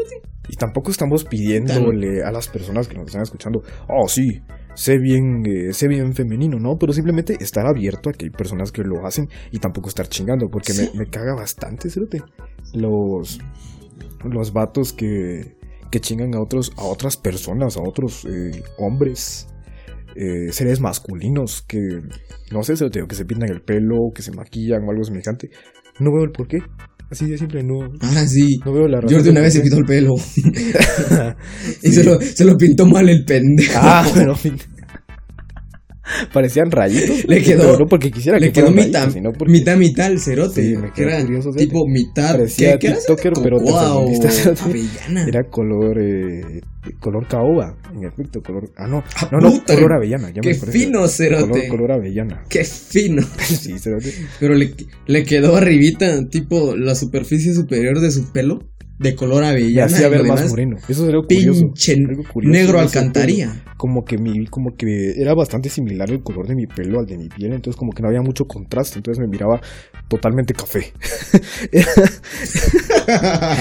Y 0.48 0.56
tampoco 0.56 0.90
estamos 0.90 1.24
pidiéndole 1.24 2.22
a 2.24 2.30
las 2.32 2.48
personas 2.48 2.88
que 2.88 2.96
nos 2.96 3.06
están 3.06 3.22
escuchando, 3.22 3.62
oh 3.88 4.08
sí, 4.08 4.42
sé 4.74 4.98
bien, 4.98 5.44
eh, 5.46 5.72
sé 5.72 5.86
bien 5.88 6.12
femenino, 6.14 6.58
¿no? 6.58 6.76
Pero 6.78 6.92
simplemente 6.92 7.36
estar 7.40 7.64
abierto 7.66 8.10
a 8.10 8.12
que 8.12 8.26
hay 8.26 8.30
personas 8.30 8.72
que 8.72 8.82
lo 8.82 9.06
hacen 9.06 9.28
y 9.50 9.58
tampoco 9.58 9.88
estar 9.88 10.08
chingando, 10.08 10.48
porque 10.50 10.72
Sí. 10.72 10.90
me, 10.94 11.04
me 11.04 11.10
caga 11.10 11.34
bastante, 11.34 11.88
cerote. 11.90 12.22
Los, 12.74 13.38
los 14.24 14.52
vatos 14.52 14.92
que, 14.92 15.56
que 15.90 16.00
chingan 16.00 16.34
a, 16.34 16.40
otros, 16.40 16.72
a 16.76 16.82
otras 16.84 17.16
personas, 17.16 17.76
a 17.76 17.82
otros 17.82 18.24
eh, 18.24 18.62
hombres, 18.78 19.46
eh, 20.16 20.52
seres 20.52 20.80
masculinos 20.80 21.62
que, 21.62 21.78
no 22.50 22.62
sé, 22.62 22.76
cerote, 22.76 23.02
o 23.02 23.06
que 23.06 23.14
se 23.14 23.24
pintan 23.24 23.50
el 23.50 23.62
pelo, 23.62 24.10
que 24.14 24.22
se 24.22 24.32
maquillan 24.32 24.82
o 24.84 24.90
algo 24.90 25.04
semejante. 25.04 25.50
No 26.00 26.12
veo 26.12 26.24
el 26.24 26.30
por 26.30 26.48
qué. 26.48 26.58
Así 27.10 27.26
de 27.26 27.36
simple, 27.36 27.62
no, 27.62 27.80
Ahora 28.00 28.26
sí. 28.26 28.58
no 28.64 28.72
veo 28.72 28.88
la 28.88 29.00
razón. 29.00 29.18
Jordi 29.18 29.30
una 29.30 29.42
vez 29.42 29.52
se 29.52 29.60
pintó 29.60 29.76
el 29.76 29.84
pelo. 29.84 30.14
y 31.82 31.88
se, 31.92 32.04
lo, 32.04 32.18
se 32.20 32.44
lo 32.44 32.56
pintó 32.56 32.86
mal 32.86 33.08
el 33.08 33.24
pendejo. 33.24 33.72
Ah, 33.74 34.10
pero 34.14 34.34
parecían 36.32 36.70
rayitos. 36.70 37.24
Le 37.26 37.42
quedó- 37.42 37.62
pero 37.62 37.78
no 37.78 37.86
porque 37.86 38.10
quisiera 38.10 38.38
Le 38.38 38.46
que 38.48 38.52
quedó 38.60 38.70
mitad, 38.70 39.00
rayitos, 39.04 39.12
sino 39.14 39.30
porque 39.32 39.52
mitad, 39.52 39.76
mitad 39.76 40.10
el 40.10 40.18
cerote. 40.20 40.62
Sí, 40.62 40.76
me 40.76 40.88
que 40.88 41.02
quedó 41.02 41.08
era 41.10 41.20
curioso, 41.22 41.50
tipo 41.50 41.86
mitad. 41.88 42.32
Parecía 42.32 42.78
¿qué, 42.78 42.90
TikToker, 42.92 43.32
pero 43.42 43.58
avellana. 43.58 45.26
era 45.26 45.40
color 45.50 45.98
eh, 46.00 46.60
color 47.00 47.26
caoba, 47.28 47.76
en 47.94 48.04
efecto, 48.04 48.40
color 48.42 48.70
ah 48.76 48.86
no, 48.88 49.02
Ah, 49.16 49.28
no, 49.30 49.38
no, 49.38 49.50
puta, 49.52 49.74
color 49.74 49.92
avellana, 49.94 50.28
ya 50.30 50.40
Qué 50.40 50.48
me 50.48 50.54
fino, 50.54 51.06
cerote. 51.08 51.48
Color, 51.48 51.68
color 51.68 51.92
avellana. 51.92 52.42
Qué 52.48 52.64
fino. 52.64 53.22
Sí, 53.38 53.78
cerote. 53.78 54.12
Pero 54.40 54.54
le, 54.54 54.74
le 55.06 55.24
quedó 55.24 55.56
arribita, 55.56 56.26
tipo 56.28 56.74
la 56.76 56.94
superficie 56.94 57.54
superior 57.54 58.00
de 58.00 58.10
su 58.10 58.32
pelo, 58.32 58.60
de 59.02 59.14
color 59.14 59.42
Me 59.42 59.48
avellana. 59.48 59.86
hacía 59.86 60.08
ver 60.08 60.24
más 60.24 60.48
moreno. 60.48 60.76
Eso 60.88 61.02
es 61.04 61.08
algo 61.08 61.22
curioso. 61.22 61.60
Pinche 61.60 61.94
algo 61.94 62.22
curioso 62.32 62.52
negro 62.52 62.80
alcantaría. 62.80 63.62
Como 63.76 64.04
que 64.04 64.16
mi, 64.18 64.46
como 64.46 64.76
que 64.76 65.12
era 65.16 65.34
bastante 65.34 65.68
similar 65.68 66.10
el 66.10 66.22
color 66.22 66.46
de 66.46 66.54
mi 66.54 66.66
pelo 66.66 67.00
al 67.00 67.06
de 67.06 67.18
mi 67.18 67.28
piel, 67.28 67.52
entonces 67.52 67.76
como 67.76 67.92
que 67.92 68.02
no 68.02 68.08
había 68.08 68.22
mucho 68.22 68.44
contraste, 68.44 68.98
entonces 68.98 69.20
me 69.20 69.28
miraba 69.28 69.60
totalmente 70.08 70.54
café. 70.54 70.92
era, 71.72 71.86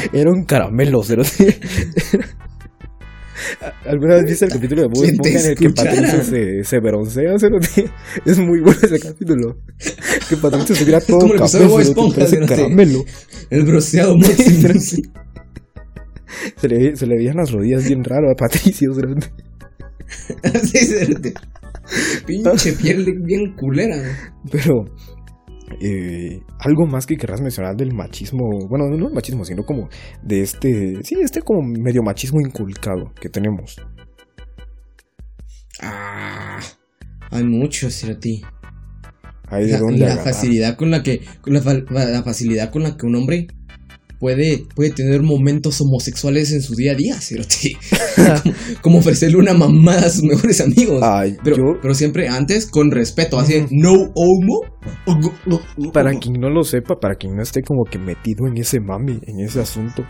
era 0.13 0.29
un 0.29 0.45
caramelo, 0.45 1.03
cerote. 1.03 1.59
¿Alguna 3.85 4.15
vez 4.15 4.25
viste 4.25 4.45
el 4.45 4.51
capítulo 4.51 4.81
de 4.83 4.87
Bob 4.87 5.03
¿Quién 5.03 5.17
te 5.17 5.29
Esponja 5.29 5.39
en 5.39 5.51
el 5.51 5.57
que? 5.57 5.69
Patricio 5.69 6.23
se, 6.23 6.63
se 6.63 6.79
broncea, 6.79 7.39
cerote? 7.39 7.89
Es 8.25 8.39
muy 8.39 8.61
bueno 8.61 8.79
ese 8.81 8.99
capítulo. 8.99 9.57
Que 10.29 10.37
Patricio 10.37 10.75
se 10.75 10.85
mira 10.85 11.01
todo 11.01 11.27
café, 11.35 11.65
Esponja, 11.81 12.25
caramelo. 12.47 13.03
El 13.49 13.63
bronceado 13.63 14.17
máximo. 14.17 14.69
Se 16.57 16.67
le, 16.67 16.95
se 16.95 17.05
le 17.07 17.15
veían 17.15 17.35
las 17.37 17.51
rodillas 17.51 17.85
bien 17.87 18.03
raro 18.03 18.29
a 18.31 18.35
Patricio, 18.35 18.93
cerote. 18.93 19.27
Así, 20.43 20.77
cerote. 20.77 21.33
Pinche 22.25 22.73
piel 22.73 23.05
de- 23.05 23.19
bien 23.23 23.55
culera. 23.55 23.97
Pero 24.51 24.85
eh, 25.81 26.39
algo 26.59 26.85
más 26.85 27.05
que 27.05 27.15
querrás 27.17 27.41
mencionar 27.41 27.75
del 27.75 27.93
machismo, 27.93 28.39
bueno, 28.69 28.87
no 28.89 29.07
el 29.07 29.13
machismo, 29.13 29.43
sino 29.45 29.63
como 29.63 29.89
de 30.23 30.41
este, 30.41 30.95
sí, 31.03 31.15
este 31.21 31.41
como 31.41 31.61
medio 31.63 32.01
machismo 32.03 32.39
inculcado 32.39 33.11
que 33.19 33.29
tenemos. 33.29 33.75
Ah, 35.81 36.59
hay 37.31 37.43
mucho, 37.43 37.89
cerote. 37.89 38.41
Hay 39.47 39.65
de 39.65 39.71
La, 39.73 39.79
dónde 39.79 39.99
la 40.05 40.17
facilidad 40.17 40.77
con 40.77 40.91
la 40.91 41.03
que. 41.03 41.21
Con 41.41 41.53
la 41.53 41.61
facilidad 42.23 42.71
con 42.71 42.83
la 42.83 42.95
que 42.95 43.05
un 43.05 43.15
hombre 43.15 43.47
puede, 44.21 44.65
puede 44.75 44.91
tener 44.91 45.23
momentos 45.23 45.81
homosexuales 45.81 46.53
en 46.53 46.61
su 46.61 46.75
día 46.75 46.91
a 46.91 46.95
día, 46.95 47.15
cerote. 47.19 47.71
como, 48.15 48.53
como 48.81 48.97
ofrecerle 48.99 49.37
una 49.37 49.55
mamada 49.55 50.05
a 50.05 50.09
sus 50.09 50.23
mejores 50.23 50.61
amigos. 50.61 51.01
Ay, 51.03 51.35
Pero, 51.43 51.57
yo, 51.57 51.63
pero 51.81 51.95
siempre 51.95 52.29
antes 52.29 52.69
con 52.69 52.91
respeto, 52.91 53.39
así 53.39 53.65
no 53.71 53.91
homo. 53.91 54.61
para 55.91 56.13
quien 56.13 56.35
no 56.39 56.49
lo 56.51 56.63
sepa, 56.63 56.99
para 57.01 57.15
quien 57.15 57.35
no 57.35 57.41
esté 57.41 57.63
como 57.63 57.83
que 57.83 57.97
metido 57.97 58.45
en 58.47 58.57
ese 58.57 58.79
mami, 58.79 59.19
en 59.25 59.39
ese 59.39 59.59
asunto, 59.59 60.03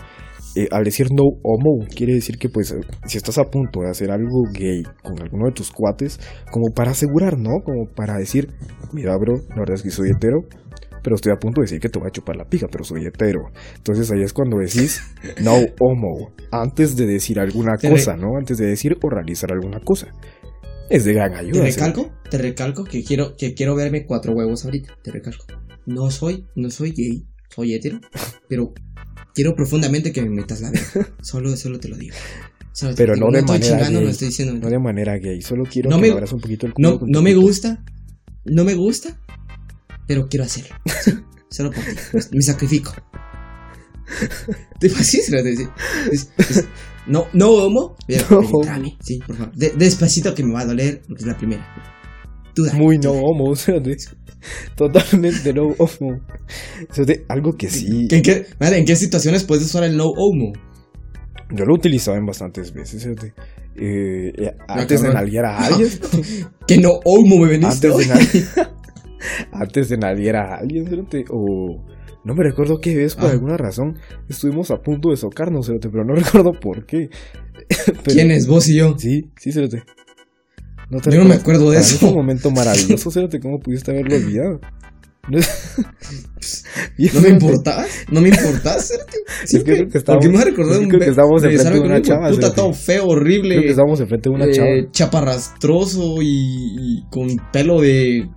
eh, 0.57 0.67
al 0.71 0.83
decir 0.83 1.07
no 1.11 1.23
homo, 1.43 1.85
quiere 1.95 2.13
decir 2.13 2.37
que 2.37 2.49
pues 2.49 2.75
si 3.05 3.17
estás 3.17 3.37
a 3.37 3.45
punto 3.45 3.79
de 3.79 3.91
hacer 3.91 4.11
algo 4.11 4.43
gay 4.53 4.83
con 5.01 5.21
alguno 5.21 5.45
de 5.45 5.53
tus 5.53 5.71
cuates, 5.71 6.19
como 6.51 6.73
para 6.75 6.91
asegurar, 6.91 7.37
¿no? 7.37 7.61
Como 7.63 7.85
para 7.95 8.17
decir, 8.17 8.49
mira 8.91 9.15
bro, 9.17 9.35
la 9.51 9.59
verdad 9.59 9.75
es 9.75 9.83
que 9.83 9.89
soy 9.89 10.09
hetero, 10.09 10.39
pero 11.03 11.15
estoy 11.15 11.31
a 11.33 11.39
punto 11.39 11.61
de 11.61 11.65
decir 11.65 11.79
que 11.79 11.89
te 11.89 11.99
voy 11.99 12.07
a 12.07 12.11
chupar 12.11 12.35
la 12.35 12.45
pija, 12.45 12.67
pero 12.71 12.83
soy 12.83 13.05
hetero. 13.05 13.41
Entonces 13.75 14.09
ahí 14.11 14.21
es 14.21 14.33
cuando 14.33 14.57
decís 14.57 15.01
no 15.43 15.55
homo, 15.79 16.33
antes 16.51 16.95
de 16.95 17.05
decir 17.07 17.39
alguna 17.39 17.75
Te 17.77 17.89
cosa, 17.89 18.15
¿no? 18.15 18.37
Antes 18.37 18.57
de 18.57 18.65
decir 18.67 18.97
o 19.01 19.09
realizar 19.09 19.51
alguna 19.51 19.79
cosa. 19.79 20.07
Es 20.89 21.05
de 21.05 21.13
gran 21.13 21.31
Te 21.31 21.37
ayuda. 21.39 21.63
recalco, 21.63 22.11
te 22.29 22.37
recalco 22.37 22.83
que 22.83 23.03
quiero, 23.03 23.35
que 23.37 23.53
quiero 23.53 23.75
verme 23.75 24.05
cuatro 24.05 24.33
huevos 24.33 24.65
ahorita. 24.65 24.93
Te 25.03 25.11
recalco. 25.11 25.45
No 25.85 26.11
soy, 26.11 26.45
no 26.55 26.69
soy 26.69 26.91
gay, 26.91 27.23
soy 27.49 27.73
hetero, 27.73 27.99
pero 28.49 28.73
quiero 29.33 29.55
profundamente 29.55 30.11
que 30.11 30.21
me 30.21 30.29
metas 30.29 30.61
la 30.61 30.69
verga. 30.71 31.13
Solo, 31.21 31.55
solo 31.55 31.79
te 31.79 31.87
lo 31.87 31.95
digo. 31.97 32.15
Solo 32.73 32.93
te 32.93 33.03
Pero 33.03 33.15
digo. 33.15 33.27
no 33.27 33.31
de 33.37 33.41
manera 33.43 33.65
chingando, 33.77 33.99
gay. 33.99 34.05
no 34.05 34.11
estoy 34.11 34.27
diciendo. 34.27 34.53
No 34.61 34.69
de 34.69 34.79
manera 34.79 35.17
gay, 35.17 35.41
solo 35.41 35.63
quiero 35.63 35.89
No 35.89 35.95
que 35.97 36.01
me- 36.03 36.11
abras 36.11 36.31
un 36.33 36.39
poquito 36.41 36.67
el 36.67 36.73
culo. 36.73 36.91
No, 36.91 36.99
no 37.07 37.21
me 37.21 37.33
gusta, 37.35 37.83
no 38.45 38.63
me 38.65 38.75
gusta, 38.75 39.17
pero 40.11 40.27
quiero 40.27 40.43
hacerlo. 40.43 40.75
Solo 41.49 41.71
por 41.71 41.81
ti. 41.85 41.91
Me 42.33 42.41
sacrifico. 42.41 42.91
Te 44.77 44.87
es- 44.87 46.29
es- 46.37 46.65
No, 47.07 47.27
no 47.31 47.49
homo, 47.49 47.95
pero 48.05 48.25
No 48.29 48.41
penetrame, 48.41 48.97
sí, 49.01 49.19
por 49.25 49.37
favor. 49.37 49.55
De- 49.55 49.71
despacito 49.77 50.35
que 50.35 50.43
me 50.43 50.53
va 50.53 50.61
a 50.61 50.65
doler, 50.65 51.01
porque 51.07 51.21
es 51.23 51.27
la 51.27 51.37
primera. 51.37 51.65
Tú 52.53 52.65
dale, 52.65 52.77
Muy 52.77 52.99
tú 52.99 53.07
no 53.07 53.13
dale. 53.13 53.25
homo, 53.25 53.43
o 53.51 53.55
sea, 53.55 53.79
de- 53.79 53.95
totalmente 54.75 55.53
no 55.53 55.67
homo. 55.77 56.19
De- 57.05 57.25
algo 57.29 57.53
que 57.53 57.69
sí, 57.69 58.07
¿En 58.11 58.21
qué, 58.21 58.47
¿En 58.59 58.83
qué 58.85 58.95
situaciones 58.97 59.45
puedes 59.45 59.63
usar 59.63 59.85
el 59.85 59.95
no 59.95 60.07
homo? 60.07 60.51
yo 61.53 61.63
lo 61.65 61.73
he 61.73 61.77
utilizado 61.77 62.17
en 62.17 62.25
bastantes 62.25 62.73
veces. 62.73 63.05
eh, 63.05 63.33
eh, 63.77 64.51
antes 64.67 65.01
de 65.01 65.13
nalguear 65.13 65.45
a 65.45 65.57
alguien, 65.57 65.89
Que 66.67 66.77
no 66.79 66.99
homo 67.05 67.37
me 67.37 67.47
veniste 67.47 67.87
antes 67.87 68.07
de, 68.09 68.43
antes 69.51 69.89
de 69.89 69.97
nadie 69.97 70.31
a 70.31 70.55
alguien, 70.55 70.87
cerote, 70.87 71.25
o 71.29 71.83
no 72.23 72.35
me 72.35 72.43
recuerdo 72.43 72.79
qué 72.79 72.95
vez, 72.95 73.15
por 73.15 73.25
Ah. 73.29 73.31
alguna 73.31 73.57
razón, 73.57 73.97
estuvimos 74.29 74.69
a 74.71 74.77
punto 74.77 75.09
de 75.09 75.17
socarnos, 75.17 75.67
cerote, 75.67 75.89
pero 75.89 76.03
no 76.05 76.13
recuerdo 76.43 76.51
por 76.59 76.85
qué. 76.85 77.09
Pero- 77.85 78.15
¿Quién 78.15 78.31
es? 78.31 78.47
¿Vos 78.47 78.67
y 78.69 78.75
yo? 78.77 78.95
Sí, 78.97 79.29
sí, 79.37 79.51
cerote. 79.51 79.83
No 80.89 80.99
te 80.99 81.11
Yo 81.11 81.19
no 81.23 81.29
me 81.29 81.35
acuerdo 81.35 81.69
de 81.71 81.77
Para 81.77 81.87
eso. 81.87 82.09
Un 82.09 82.15
momento 82.15 82.51
maravilloso, 82.55 83.11
cerote, 83.11 83.39
¿cómo 83.39 83.59
pudiste 83.59 83.91
haberlo 83.91 84.15
olvidado? 84.17 84.59
No, 85.29 85.37
Y 86.97 87.05
¿No 87.13 87.21
me 87.21 87.29
importaba? 87.29 87.85
¿No 88.11 88.21
me 88.21 88.29
importaba 88.29 88.75
hacerte? 88.75 89.17
Siempre. 89.45 89.75
creo 89.75 89.89
que 89.89 89.97
estábamos- 89.99 90.25
Porque 90.25 90.37
me 90.37 90.43
que 90.55 90.61
un 90.61 90.89
creo 90.89 90.99
que 90.99 91.09
estábamos 91.11 91.43
enfrente 91.43 91.73
de 91.73 91.79
una 91.79 92.01
chava, 92.01 92.29
Puta, 92.29 92.53
todo 92.55 92.73
feo, 92.73 93.05
horrible. 93.07 93.49
Creo 93.55 93.61
que 93.63 93.69
estábamos 93.69 93.99
enfrente 94.01 94.29
de 94.29 94.35
una 94.35 94.45
eh, 94.45 94.51
chava. 94.51 94.91
chaparrastroso 94.91 96.21
y, 96.21 96.75
y 96.79 97.03
con 97.11 97.27
pelo 97.53 97.79
de 97.81 98.27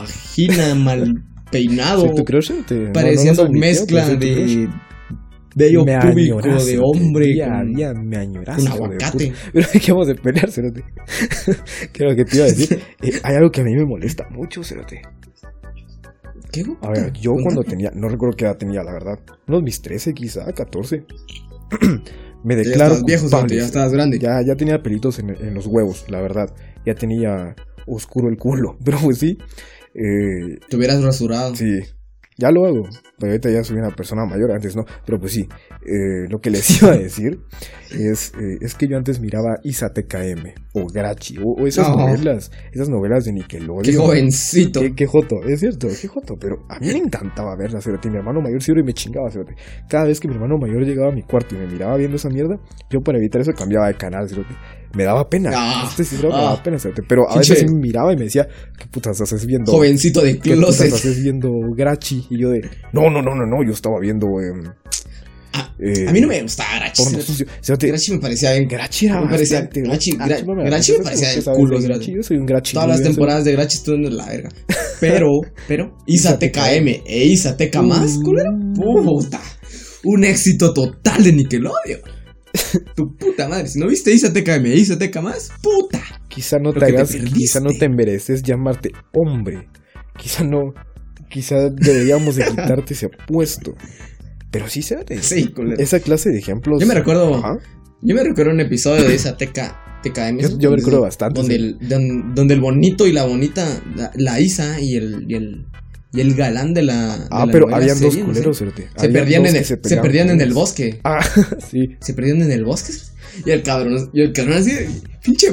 vagina 0.00 0.74
mal 0.74 1.22
peinado. 1.50 2.02
¿Sí, 2.02 2.14
tu 2.16 2.24
crush? 2.24 2.52
Te- 2.66 2.74
no, 2.74 2.86
no 2.86 2.92
pareciendo 2.92 3.48
mezcla 3.50 4.08
de 4.08 4.68
vello 5.54 5.84
Me 5.84 5.98
público 5.98 6.42
de 6.42 6.78
hombre 6.78 7.26
día 7.28 7.46
a 7.46 7.58
con, 7.60 7.72
día 7.72 7.94
me 7.94 8.16
añoras, 8.18 8.56
con 8.56 8.64
hijo 8.66 8.76
de 8.76 8.84
aguacate. 8.84 9.32
Pero 9.52 9.68
dejemos 9.72 10.06
de 10.06 10.14
pelear, 10.16 10.50
cerote. 10.50 10.82
¿Qué 11.92 12.04
es 12.04 12.10
lo 12.10 12.14
que 12.14 12.24
te 12.24 12.36
iba 12.36 12.44
a 12.44 12.48
decir? 12.48 12.78
Eh, 13.02 13.12
hay 13.22 13.36
algo 13.36 13.50
que 13.50 13.62
a 13.62 13.64
mí 13.64 13.74
me 13.74 13.86
molesta 13.86 14.26
mucho, 14.30 14.62
cerote. 14.62 15.00
¿Qué? 16.52 16.62
A 16.82 16.90
ver, 16.90 17.12
yo 17.14 17.32
Cuéntame. 17.32 17.42
cuando 17.42 17.62
tenía, 17.64 17.90
no 17.94 18.08
recuerdo 18.08 18.36
qué 18.36 18.44
edad 18.44 18.56
tenía, 18.56 18.82
la 18.82 18.92
verdad. 18.92 19.18
Unos 19.48 19.62
mis 19.62 19.80
13, 19.80 20.12
quizá, 20.14 20.44
14. 20.52 21.04
me 22.44 22.54
Ya 22.54 22.62
declaro 22.62 22.92
estabas 22.92 23.04
viejo, 23.04 23.22
culpable, 23.22 23.56
ya 23.56 23.64
estabas 23.64 23.92
grande. 23.92 24.18
Ya, 24.18 24.42
ya 24.46 24.54
tenía 24.56 24.82
pelitos 24.82 25.18
en, 25.18 25.30
en 25.30 25.54
los 25.54 25.66
huevos, 25.66 26.04
la 26.08 26.20
verdad. 26.20 26.54
Ya 26.84 26.94
tenía 26.94 27.54
oscuro 27.86 28.28
el 28.28 28.36
culo. 28.36 28.76
Pero 28.84 28.98
pues 29.02 29.18
sí. 29.18 29.38
Eh, 29.98 30.58
Te 30.68 30.76
hubieras 30.76 31.02
rasurado. 31.02 31.54
sí. 31.56 31.80
Ya 32.38 32.50
lo 32.50 32.66
hago. 32.66 32.82
Pero 33.18 33.32
ahorita 33.32 33.48
ya 33.48 33.64
soy 33.64 33.78
una 33.78 33.88
persona 33.96 34.26
mayor, 34.26 34.52
antes 34.52 34.76
no. 34.76 34.84
Pero 35.06 35.18
pues 35.18 35.32
sí. 35.32 35.48
eh, 35.86 36.28
lo 36.28 36.38
que 36.38 36.50
les 36.50 36.68
iba 36.82 36.92
a 36.92 36.96
decir 36.98 37.38
es, 37.90 38.34
eh, 38.34 38.58
es 38.60 38.74
que 38.74 38.88
yo 38.88 38.98
antes 38.98 39.20
miraba 39.20 39.56
Isa 39.64 39.88
TKM 39.94 40.52
o 40.74 40.86
Grachi 40.86 41.38
o, 41.38 41.52
o 41.58 41.66
esas 41.66 41.88
No. 41.88 41.96
novelas. 41.96 42.50
Esas 42.74 42.90
novelas 42.90 43.24
de 43.24 43.32
Nickelodeon. 43.32 43.84
Qué 43.84 43.94
jovencito. 43.96 44.82
Qué, 44.82 44.94
qué 44.94 45.06
joto, 45.06 45.36
es 45.48 45.60
cierto, 45.60 45.88
qué 45.98 46.08
joto, 46.08 46.34
pero 46.38 46.56
a 46.68 46.78
mí 46.78 46.88
me 46.88 46.98
encantaba 46.98 47.56
verla, 47.56 47.80
cerote. 47.80 48.10
Mi 48.10 48.18
hermano 48.18 48.42
mayor 48.42 48.62
siempre 48.62 48.84
me 48.84 48.92
chingaba, 48.92 49.30
cerote. 49.30 49.54
Cada 49.88 50.04
vez 50.04 50.20
que 50.20 50.28
mi 50.28 50.34
hermano 50.34 50.58
mayor 50.58 50.84
llegaba 50.84 51.08
a 51.10 51.14
mi 51.14 51.22
cuarto 51.22 51.54
y 51.54 51.58
me 51.58 51.66
miraba 51.68 51.96
viendo 51.96 52.16
esa 52.18 52.28
mierda, 52.28 52.60
yo 52.90 53.00
para 53.00 53.16
evitar 53.16 53.40
eso 53.40 53.52
cambiaba 53.54 53.86
de 53.88 53.94
canal, 53.94 54.28
cerote. 54.28 54.54
Me 54.96 55.04
daba 55.04 55.28
pena. 55.28 55.50
Ah, 55.54 55.90
sí, 55.96 56.04
cerote, 56.04 56.28
me 56.28 56.34
ah. 56.34 56.42
daba 56.44 56.62
pena. 56.62 56.78
Pero 57.08 57.30
a 57.30 57.36
veces 57.38 57.58
sí 57.60 57.66
me 57.66 57.80
miraba 57.80 58.12
y 58.12 58.16
me 58.16 58.24
decía, 58.24 58.48
¿qué 58.78 58.86
putas 58.86 59.20
haces 59.20 59.44
viendo? 59.46 59.70
Jovencito 59.70 60.22
de 60.22 60.38
¿Qué 60.38 60.54
putas 60.54 60.76
closet. 60.78 60.92
haces 60.94 61.22
viendo 61.22 61.50
Grachi? 61.76 62.26
Y 62.30 62.38
yo 62.38 62.50
de, 62.50 62.62
no, 62.92 63.10
no, 63.10 63.20
no, 63.22 63.34
no, 63.34 63.46
no, 63.46 63.62
yo 63.64 63.72
estaba 63.72 64.00
viendo. 64.00 64.26
em, 64.40 64.72
Ah, 65.58 65.74
eh, 65.78 66.04
A 66.06 66.12
mí 66.12 66.20
no 66.20 66.28
me 66.28 66.42
gustaba 66.42 66.68
Grachi. 66.78 67.02
Grachi 67.86 68.12
me 68.12 68.18
parecía 68.18 68.52
bien. 68.52 68.68
Grachi 68.68 69.06
era 69.06 69.22
me 69.22 69.28
parecía- 69.30 69.70
Grachi- 69.70 70.16
Ah, 70.20 70.26
Gra- 70.28 70.40
chuma, 70.40 70.62
Grachi 70.64 70.92
me 70.92 70.98
¿sabes 70.98 71.04
parecía 71.04 71.26
por 71.28 71.32
qué 71.32 71.36
de 71.36 71.42
sabes 71.42 71.58
culo. 71.58 71.80
Grachi? 71.80 72.12
Yo 72.14 72.22
soy 72.22 72.36
un 72.36 72.46
Grachi. 72.46 72.72
Todas 72.74 72.88
las 72.88 73.02
temporadas 73.02 73.44
de 73.44 73.52
Grachi 73.52 73.76
estuvieron 73.78 74.10
de 74.10 74.16
la 74.16 74.26
verga. 74.26 74.48
Pero, 75.00 75.28
pero, 75.68 75.94
Isa 76.06 76.38
TKM 76.38 77.02
e 77.06 77.24
Isa 77.26 77.54
TK 77.56 77.82
más, 77.82 78.16
Mm. 78.18 78.22
culero. 78.22 78.50
Puta. 78.74 79.40
Un 80.04 80.24
éxito 80.24 80.72
total 80.74 81.22
de 81.24 81.32
Nickelodeon. 81.32 82.00
Tu 82.96 83.16
puta 83.16 83.48
madre. 83.48 83.68
Si 83.68 83.78
no 83.78 83.86
viste 83.88 84.12
Isa 84.12 84.32
TKM 84.32 84.66
e 84.66 84.76
Isa 84.76 84.98
TK 84.98 85.20
más, 85.22 85.50
puta. 85.62 86.02
Quizá 86.28 86.58
no 86.58 86.72
Lo 86.72 86.74
te 86.74 86.80
te 86.80 86.86
hagas, 86.96 87.12
perdiste. 87.12 87.38
quizá 87.38 87.60
no 87.60 87.70
te 87.70 87.88
mereces 87.88 88.42
llamarte 88.42 88.92
hombre. 89.12 89.68
Quizá 90.18 90.44
no, 90.44 90.74
quizá 91.30 91.70
deberíamos 91.70 92.36
de 92.36 92.44
quitarte 92.46 92.94
ese 92.94 93.08
puesto. 93.26 93.74
Pero 94.50 94.68
sí, 94.68 94.82
se 94.82 94.98
Sí, 95.22 95.48
culero. 95.48 95.80
Esa 95.82 96.00
clase 96.00 96.30
de 96.30 96.38
ejemplos. 96.38 96.80
Yo 96.80 96.86
me 96.86 96.94
recuerdo- 96.94 97.34
Ajá. 97.36 97.58
Yo 98.02 98.14
me 98.14 98.22
recuerdo 98.22 98.52
un 98.52 98.60
episodio 98.60 99.08
de 99.08 99.14
esa 99.14 99.36
TKM. 99.36 100.38
Yo- 100.40 100.58
yo 100.58 100.70
me 100.70 100.76
recuerdo 100.76 101.00
bastante, 101.00 101.40
Donde, 101.40 101.56
sí. 101.56 101.60
el, 101.80 102.34
donde 102.34 102.54
el 102.54 102.60
bonito 102.60 103.06
y 103.06 103.12
la 103.12 103.24
bonita, 103.24 103.82
la, 103.96 104.10
la 104.14 104.40
Isa 104.40 104.80
y 104.80 104.96
el, 104.96 105.24
y 105.28 105.34
el, 105.34 105.66
y 106.16 106.20
el 106.20 106.34
galán 106.34 106.72
de 106.74 106.82
la. 106.82 107.18
de 107.18 107.24
Ah, 107.30 107.46
la 107.46 107.52
pero 107.52 107.66
habían 107.74 108.00
dos 108.00 108.12
serie, 108.14 108.26
no 108.26 108.34
sé, 108.34 108.40
culeros. 108.40 108.58
Se 108.96 109.08
perdían, 109.08 109.46
en 109.46 109.56
el, 109.56 109.64
se 109.64 109.76
perdían 109.76 110.30
en 110.30 110.40
el 110.40 110.52
bosque. 110.52 111.00
Ah, 111.04 111.20
sí. 111.70 111.86
Se 112.00 112.14
perdían 112.14 112.42
en 112.42 112.50
el 112.52 112.64
bosque. 112.64 112.92
Y 113.44 113.50
el 113.50 113.62
cabrón, 113.62 114.10
y 114.14 114.22
el 114.22 114.32
cabrón 114.32 114.58
así, 114.58 114.72
pinche 115.22 115.48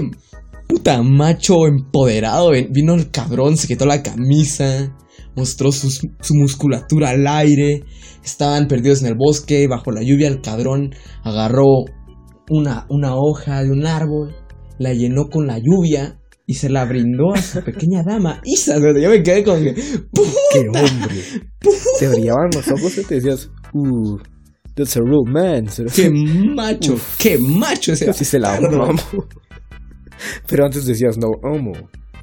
puta 0.68 1.02
macho 1.04 1.68
empoderado. 1.68 2.52
Vino 2.72 2.94
el 2.96 3.12
cabrón, 3.12 3.58
se 3.58 3.68
quitó 3.68 3.86
la 3.86 4.02
camisa, 4.02 4.96
mostró 5.36 5.72
sus- 5.72 6.02
su 6.22 6.34
musculatura 6.36 7.10
al 7.10 7.28
aire. 7.28 7.84
Estaban 8.24 8.68
perdidos 8.68 9.02
en 9.02 9.08
el 9.08 9.16
bosque, 9.16 9.68
bajo 9.68 9.92
la 9.92 10.02
lluvia. 10.02 10.30
El 10.30 10.40
cabrón 10.42 10.96
agarró 11.24 11.66
una, 12.50 12.86
una 12.90 13.16
hoja 13.16 13.64
de 13.64 13.72
un 13.72 13.86
árbol, 13.86 14.34
la 14.80 14.94
llenó 14.94 15.28
con 15.30 15.46
la 15.48 15.58
lluvia 15.60 16.20
y 16.54 16.56
se 16.56 16.70
la 16.70 16.86
brindó 16.86 17.34
a 17.34 17.42
su 17.42 17.64
pequeña 17.64 18.04
dama. 18.04 18.40
Isa, 18.46 18.78
yo 18.78 19.10
me 19.10 19.24
quedé 19.24 19.44
con 19.44 19.64
que. 19.64 19.74
Qué 19.74 20.60
hombre. 20.68 21.24
Te 22.00 22.08
brillaban 22.10 22.52
los 22.54 22.68
ojos 22.68 22.96
y 23.00 23.04
te 23.04 23.16
decías, 23.16 23.50
uh, 23.74 24.20
that's 24.76 24.96
a 24.98 25.00
real 25.00 25.24
man. 25.26 25.66
¡Qué 25.96 26.12
macho! 26.12 26.96
¡Qué 27.18 27.40
macho 27.40 27.94
ese! 27.94 28.14
Sí 28.14 28.24
se 28.24 28.38
la 28.38 28.56
amo. 28.56 28.88
Pero 30.48 30.66
antes 30.66 30.86
decías, 30.86 31.18
no, 31.18 31.30
homo. 31.42 31.72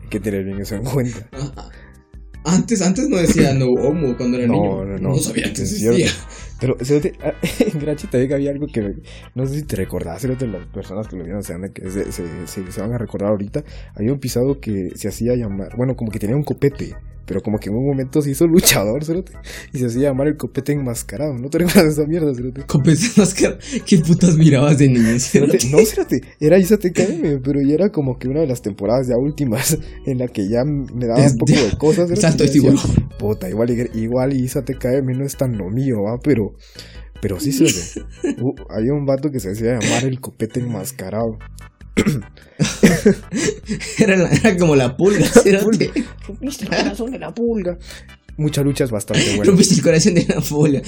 Hay 0.01 0.09
que 0.09 0.21
tener 0.21 0.45
bien 0.45 0.61
eso 0.61 0.77
en 0.77 0.85
cuenta. 0.85 1.29
Ah, 1.33 1.53
ah. 1.57 1.71
Antes, 2.45 2.81
antes 2.83 3.09
no 3.09 3.17
decía 3.17 3.53
no 3.53 3.67
homo 3.67 4.17
cuando 4.17 4.39
era 4.39 4.47
No, 4.47 4.53
niño. 4.55 4.85
no, 4.87 4.97
no. 4.97 5.09
No 5.11 5.17
sabía 5.17 5.53
que 5.53 5.63
Es 5.63 5.73
Pero, 6.61 6.77
cerote, 6.83 7.15
ah, 7.23 7.33
en 7.61 7.79
Grachi 7.81 8.07
también 8.07 8.33
había 8.35 8.51
algo 8.51 8.67
que, 8.67 8.97
no 9.35 9.47
sé 9.47 9.55
si 9.61 9.63
te 9.63 9.77
recordás, 9.77 10.21
cerote, 10.23 10.47
las 10.47 10.67
personas 10.67 11.09
que 11.09 11.17
lo 11.17 11.25
vieron 11.25 11.43
se, 11.43 11.55
se- 12.13 12.71
se 12.73 12.81
van 12.81 12.93
a 12.93 12.99
recordar 12.99 13.31
ahorita. 13.31 13.65
Había 13.95 14.13
un 14.13 14.19
pisado 14.21 14.61
que 14.61 14.91
se 14.95 15.09
hacía 15.09 15.35
llamar, 15.37 15.75
bueno, 15.77 15.97
como 15.97 16.11
que 16.11 16.19
tenía 16.19 16.37
un 16.37 16.45
copete, 16.45 16.95
pero 17.31 17.45
como 17.45 17.59
que 17.61 17.69
en 17.69 17.77
un 17.77 17.87
momento 17.87 18.21
se 18.21 18.33
hizo 18.33 18.45
luchador, 18.49 19.05
cerote, 19.05 19.35
y 19.73 19.79
se 19.79 19.87
hacía 19.87 20.09
llamar 20.09 20.27
el 20.27 20.37
copete 20.37 20.73
enmascarado. 20.73 21.39
¿No 21.39 21.49
te 21.49 21.59
recuerdas 21.59 21.85
de 21.85 22.03
esa 22.03 22.05
mierda, 22.09 22.35
cerote? 22.35 22.65
Más 23.17 23.35
que 23.35 23.57
qué 23.87 23.99
putas 23.99 24.37
mirabas 24.37 24.79
de 24.79 24.89
niño. 24.89 25.17
Cerote, 25.21 25.59
no, 25.71 25.79
cerote, 25.87 26.23
era 26.41 26.59
Isa 26.59 26.77
TKM, 26.77 27.41
pero 27.45 27.61
ya 27.63 27.75
era 27.75 27.93
como 27.93 28.19
que 28.19 28.27
una 28.27 28.41
de 28.41 28.49
las 28.49 28.63
temporadas 28.63 29.07
ya 29.07 29.17
últimas 29.17 29.79
en 30.07 30.19
la 30.19 30.27
que 30.27 30.49
ya 30.49 30.65
me 30.65 31.07
daba 31.07 31.25
un 31.25 31.37
poco 31.37 31.53
de 31.53 31.79
cosas. 31.79 32.09
cerote, 32.09 32.37
yo 32.37 32.45
decía, 32.45 32.53
tiburón. 32.53 33.09
Puta, 33.17 33.49
igual, 33.49 33.71
igual 33.95 34.33
Isa 34.33 34.65
TKM 34.65 35.17
no 35.17 35.25
es 35.25 35.37
tan 35.37 35.57
lo 35.57 35.71
mío, 35.71 36.03
¿va? 36.03 36.19
Pero, 36.19 36.57
pero 37.23 37.39
sí 37.39 37.57
ve. 37.63 38.35
Uh, 38.43 38.55
había 38.71 38.93
un 38.93 39.07
vato 39.07 39.31
que 39.31 39.39
se 39.39 39.53
hacía 39.53 39.79
llamar 39.79 40.03
el 40.03 40.19
copete 40.19 40.59
enmascarado. 40.59 41.39
Era, 43.99 44.17
la- 44.17 44.31
era 44.31 44.57
como 44.57 44.77
la 44.77 44.97
pulga. 44.97 45.25
cerote. 45.27 45.91
Rompiste 46.27 46.65
el 46.65 46.71
corazón 46.71 47.11
de 47.13 47.19
la 47.19 47.35
pulga. 47.35 47.79
Mucha 48.37 48.63
lucha 48.63 48.85
es 48.85 48.91
bastante 48.91 49.25
buena. 49.37 49.45
Rompiste 49.45 49.75
el 49.75 49.83
corazón 49.83 50.15
de 50.15 50.27
la 50.27 50.41
pulga. 50.41 50.83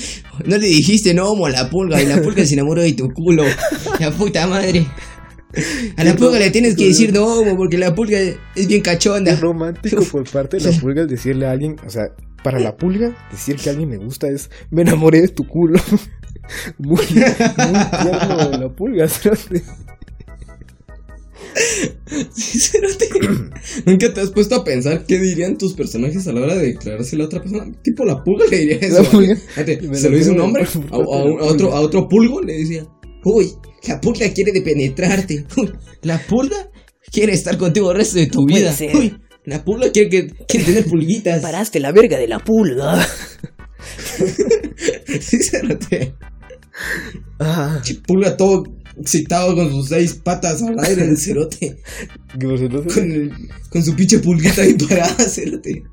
No 0.44 0.56
le 0.58 0.66
dijiste 0.66 1.14
no 1.14 1.30
homo 1.30 1.46
a 1.46 1.50
la 1.50 1.70
pulga 1.70 2.02
y 2.02 2.06
la 2.06 2.20
pulga 2.22 2.44
se 2.44 2.54
enamoró 2.54 2.82
de 2.82 2.92
tu 2.92 3.10
culo. 3.12 3.44
La 4.00 4.10
puta 4.10 4.46
madre. 4.46 4.86
A 5.96 6.04
la 6.04 6.16
pulga 6.16 6.38
le 6.38 6.50
tienes 6.50 6.76
que 6.76 6.86
decir 6.88 7.12
no 7.12 7.24
homo 7.26 7.56
porque 7.56 7.78
la 7.78 7.94
pulga 7.94 8.18
es 8.20 8.68
bien 8.68 8.82
cachonda. 8.82 9.32
Es 9.32 9.40
romántico 9.40 10.02
por 10.12 10.28
parte 10.30 10.58
de 10.58 10.72
la 10.72 10.78
pulga 10.78 11.02
el 11.02 11.08
decirle 11.08 11.46
a 11.46 11.50
alguien, 11.52 11.76
o 11.86 11.90
sea, 11.90 12.08
para 12.42 12.58
la 12.58 12.76
pulga, 12.76 13.14
decir 13.30 13.56
que 13.56 13.68
a 13.68 13.72
alguien 13.72 13.90
le 13.90 13.98
gusta 13.98 14.28
es 14.28 14.50
me 14.70 14.82
enamoré 14.82 15.20
de 15.20 15.28
tu 15.28 15.46
culo. 15.46 15.80
Muy, 16.76 16.96
muy 17.06 17.84
tierno 18.02 18.48
de 18.50 18.58
la 18.58 18.68
pulga, 18.68 19.08
cerote. 19.08 19.62
Sí, 22.34 22.58
cerote. 22.58 23.08
Nunca 23.86 24.12
te 24.12 24.20
has 24.20 24.30
puesto 24.30 24.54
a 24.54 24.64
pensar 24.64 25.06
qué 25.06 25.18
dirían 25.18 25.56
tus 25.56 25.74
personajes 25.74 26.26
a 26.26 26.32
la 26.32 26.42
hora 26.42 26.54
de 26.54 26.68
declararse 26.68 27.16
a 27.16 27.20
la 27.20 27.24
otra 27.24 27.40
persona. 27.40 27.70
Tipo 27.82 28.04
la 28.04 28.22
pulga 28.22 28.44
le 28.50 28.58
diría 28.58 28.76
eso. 28.76 29.04
Fíjate, 29.04 29.80
Me 29.88 29.96
se 29.96 30.10
lo 30.10 30.16
dice 30.16 30.30
un 30.30 30.40
hombre 30.40 30.64
a, 30.90 30.96
otro, 30.96 31.72
a 31.72 31.80
otro 31.80 32.08
pulgo 32.08 32.42
le 32.42 32.58
decía, 32.58 32.86
uy, 33.24 33.52
la 33.86 34.00
pulga 34.00 34.32
quiere 34.32 34.52
de 34.52 34.62
penetrarte. 34.62 35.46
Uy, 35.56 35.72
la 36.02 36.18
pulga 36.18 36.70
quiere 37.10 37.32
estar 37.32 37.56
contigo 37.56 37.90
el 37.90 37.98
resto 37.98 38.18
de 38.18 38.26
tu 38.26 38.44
vida. 38.46 38.74
Uy, 38.94 39.16
la 39.44 39.64
pulga 39.64 39.90
quiere, 39.90 40.08
que, 40.08 40.26
quiere 40.46 40.66
tener 40.66 40.84
pulguitas. 40.84 41.42
Paraste 41.42 41.80
la 41.80 41.92
verga 41.92 42.18
de 42.18 42.28
la 42.28 42.38
pulga. 42.38 43.06
Sí, 45.20 45.42
cerote. 45.42 46.14
Ah, 47.38 47.82
Pulga 48.06 48.36
todo 48.36 48.64
excitado 49.00 49.54
con 49.54 49.70
sus 49.70 49.88
seis 49.88 50.14
patas 50.14 50.62
al 50.62 50.78
aire 50.80 51.06
del 51.06 51.16
cerote. 51.18 51.78
Con, 52.40 53.10
el- 53.12 53.32
con 53.70 53.82
su 53.82 53.94
pinche 53.94 54.18
pulguita 54.18 54.62
ahí 54.62 54.74
parada, 54.74 55.24
cerote. 55.28 55.84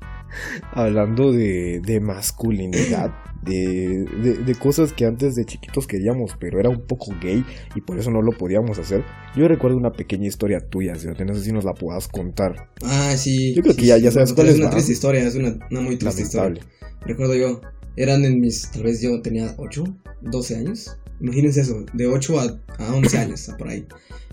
Hablando 0.72 1.32
de, 1.32 1.80
de 1.84 2.00
masculinidad, 2.00 3.12
de, 3.44 4.04
de, 4.22 4.34
de 4.44 4.54
cosas 4.54 4.92
que 4.92 5.04
antes 5.04 5.34
de 5.34 5.44
chiquitos 5.44 5.86
queríamos, 5.86 6.32
pero 6.38 6.60
era 6.60 6.68
un 6.68 6.86
poco 6.86 7.12
gay 7.20 7.44
y 7.74 7.80
por 7.80 7.98
eso 7.98 8.10
no 8.10 8.22
lo 8.22 8.32
podíamos 8.32 8.78
hacer. 8.78 9.04
Yo 9.36 9.48
recuerdo 9.48 9.76
una 9.76 9.92
pequeña 9.92 10.28
historia 10.28 10.60
tuya, 10.60 10.94
si 10.94 11.06
no 11.08 11.34
sé 11.34 11.42
si 11.42 11.52
nos 11.52 11.64
la 11.64 11.74
puedas 11.74 12.06
contar. 12.06 12.70
Ah, 12.84 13.16
sí. 13.16 13.54
Yo 13.54 13.62
creo 13.62 13.74
que 13.74 13.86
ya- 13.86 13.96
sí, 13.96 14.02
ya 14.02 14.10
sabes 14.12 14.32
cuál 14.32 14.48
es 14.48 14.54
es, 14.54 14.60
una 14.60 14.70
triste 14.70 14.92
historia, 14.92 15.26
es 15.26 15.34
una, 15.34 15.58
una 15.70 15.80
muy 15.80 15.96
triste 15.96 16.22
Lamentable. 16.36 16.60
historia. 16.60 16.96
Recuerdo 17.06 17.34
yo, 17.34 17.60
eran 17.96 18.24
en 18.24 18.40
mis, 18.40 18.70
tal 18.70 18.84
vez 18.84 19.00
yo 19.00 19.20
tenía 19.22 19.54
8, 19.58 19.84
12 20.22 20.56
años. 20.56 20.96
Imagínense 21.20 21.60
eso, 21.60 21.84
de 21.92 22.06
8 22.06 22.40
a, 22.40 22.60
a 22.78 22.94
11 22.94 23.18
años, 23.18 23.50
por 23.58 23.68
ahí. 23.68 23.86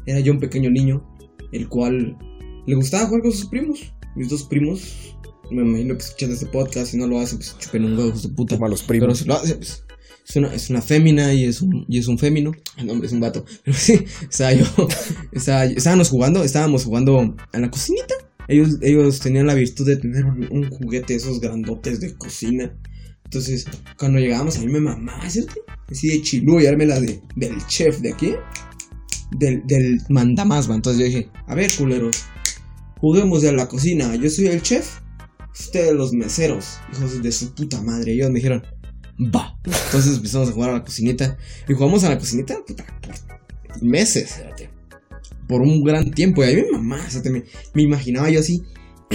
Era 0.05 0.19
yo 0.19 0.31
un 0.31 0.39
pequeño 0.39 0.69
niño, 0.69 1.05
el 1.51 1.67
cual 1.67 2.17
le 2.65 2.75
gustaba 2.75 3.07
jugar 3.07 3.21
con 3.23 3.31
sus 3.31 3.47
primos. 3.47 3.93
Mis 4.15 4.29
dos 4.29 4.43
primos, 4.43 5.15
me 5.51 5.61
imagino 5.61 5.95
que 5.95 6.03
escuchan 6.03 6.31
este 6.31 6.45
podcast, 6.47 6.91
si 6.91 6.97
no 6.97 7.07
lo 7.07 7.19
hacen, 7.19 7.37
pues 7.39 7.55
chupen 7.59 7.85
un 7.85 7.97
huevo, 7.97 8.11
de 8.17 8.29
puta. 8.29 8.55
Toma 8.55 8.67
los 8.67 8.83
Pero 8.83 8.99
primos. 8.99 9.19
si 9.19 9.25
lo 9.25 9.35
hace, 9.35 9.55
pues, 9.55 9.83
es 10.27 10.35
una, 10.35 10.53
es 10.53 10.69
una 10.69 10.81
fémina 10.81 11.33
y 11.33 11.45
es 11.45 11.61
un, 11.61 11.85
y 11.87 11.99
es 11.99 12.07
un 12.07 12.17
fémino. 12.17 12.51
El 12.77 12.87
nombre 12.87 13.07
es 13.07 13.13
un 13.13 13.19
vato. 13.21 13.45
Pero 13.63 13.77
sí, 13.77 14.05
estaba 14.21 14.53
yo. 14.53 14.65
Estaba, 15.31 15.65
estábamos 15.65 16.09
jugando, 16.09 16.43
estábamos 16.43 16.83
jugando 16.83 17.35
en 17.53 17.61
la 17.61 17.71
cocinita. 17.71 18.13
Ellos, 18.49 18.77
ellos 18.81 19.19
tenían 19.19 19.47
la 19.47 19.53
virtud 19.53 19.85
de 19.85 19.97
tener 19.97 20.25
un, 20.25 20.47
un 20.51 20.69
juguete, 20.69 21.15
esos 21.15 21.39
grandotes 21.39 21.99
de 21.99 22.15
cocina. 22.15 22.73
Entonces, 23.27 23.65
cuando 23.99 24.19
llegábamos, 24.19 24.55
a 24.55 24.61
mí 24.61 24.67
me 24.67 24.79
mamaba, 24.79 25.29
¿cierto? 25.29 25.55
Así 25.91 26.07
de 26.07 26.21
chilú, 26.21 26.61
y 26.61 26.63
la 26.63 26.99
de, 27.01 27.21
del 27.35 27.57
chef 27.67 27.99
de 27.99 28.13
aquí. 28.13 28.35
Del, 29.31 29.67
del 29.67 30.01
mandamás. 30.07 30.69
Entonces 30.69 30.99
yo 30.99 31.05
dije, 31.07 31.29
a 31.45 31.53
ver, 31.53 31.69
culeros, 31.77 32.23
juguemos 33.01 33.41
de 33.41 33.51
la 33.51 33.67
cocina. 33.67 34.15
Yo 34.15 34.29
soy 34.29 34.47
el 34.47 34.61
chef, 34.61 34.99
ustedes 35.53 35.93
los 35.93 36.13
meseros, 36.13 36.77
hijos 36.93 37.21
de 37.21 37.31
su 37.33 37.53
puta 37.53 37.81
madre. 37.81 38.13
Y 38.13 38.19
ellos 38.19 38.29
me 38.29 38.35
dijeron, 38.35 38.63
va. 39.19 39.59
Entonces 39.65 40.15
empezamos 40.15 40.47
a 40.47 40.53
jugar 40.53 40.69
a 40.69 40.73
la 40.73 40.83
cocinita. 40.85 41.37
Y 41.67 41.73
jugamos 41.73 42.05
a 42.05 42.09
la 42.09 42.17
cocinita, 42.17 42.55
puta, 42.65 42.85
por 43.01 43.83
meses, 43.83 44.35
fíjate. 44.35 44.69
Por 45.49 45.61
un 45.61 45.83
gran 45.83 46.11
tiempo. 46.11 46.45
Y 46.45 46.47
ahí 46.47 46.63
mi 46.63 46.71
mamá, 46.71 46.99
fíjate, 46.99 47.29
me, 47.29 47.43
me 47.73 47.81
imaginaba 47.81 48.29
yo 48.29 48.39
así, 48.39 48.63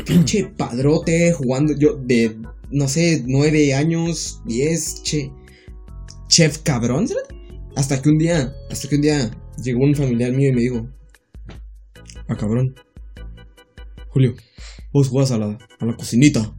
pinche 0.04 0.44
padrote, 0.44 1.32
jugando 1.32 1.74
yo 1.78 1.96
de, 1.96 2.36
no 2.73 2.89
sé, 2.89 3.23
nueve 3.27 3.75
años, 3.75 4.41
diez, 4.47 5.03
che, 5.03 5.31
chef 6.29 6.59
cabrón, 6.59 7.09
fíjate. 7.09 7.35
Hasta 7.77 8.03
que 8.03 8.11
un 8.11 8.18
día, 8.18 8.53
hasta 8.70 8.89
que 8.89 8.97
un 8.97 9.03
día 9.03 9.31
llegó 9.62 9.85
un 9.85 9.95
familiar 9.95 10.33
mío 10.33 10.51
y 10.51 10.53
me 10.53 10.61
dijo, 10.62 10.89
ah, 12.29 12.37
cabrón, 12.37 12.75
Julio, 14.09 14.35
vos 14.93 15.09
jugás 15.09 15.31
a 15.31 15.39
la, 15.39 15.59
a 15.79 15.87
la 15.87 15.97
cocinita. 15.97 16.55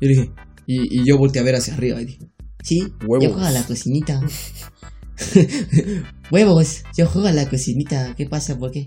Y 0.00 0.08
dije, 0.08 0.30
y, 0.66 1.00
y 1.00 1.06
yo 1.06 1.18
volteé 1.18 1.42
a 1.42 1.44
ver 1.44 1.56
hacia 1.56 1.74
arriba 1.74 2.00
y 2.00 2.06
dije, 2.06 2.30
Sí, 2.64 2.94
Huevos. 3.06 3.24
yo 3.24 3.32
juego 3.34 3.46
a 3.46 3.50
la 3.50 3.62
cocinita. 3.62 4.22
Huevos, 6.30 6.82
yo 6.96 7.06
juego 7.06 7.28
a 7.28 7.32
la 7.32 7.48
cocinita. 7.48 8.14
¿Qué 8.16 8.26
pasa? 8.26 8.58
¿Por 8.58 8.70
qué? 8.70 8.86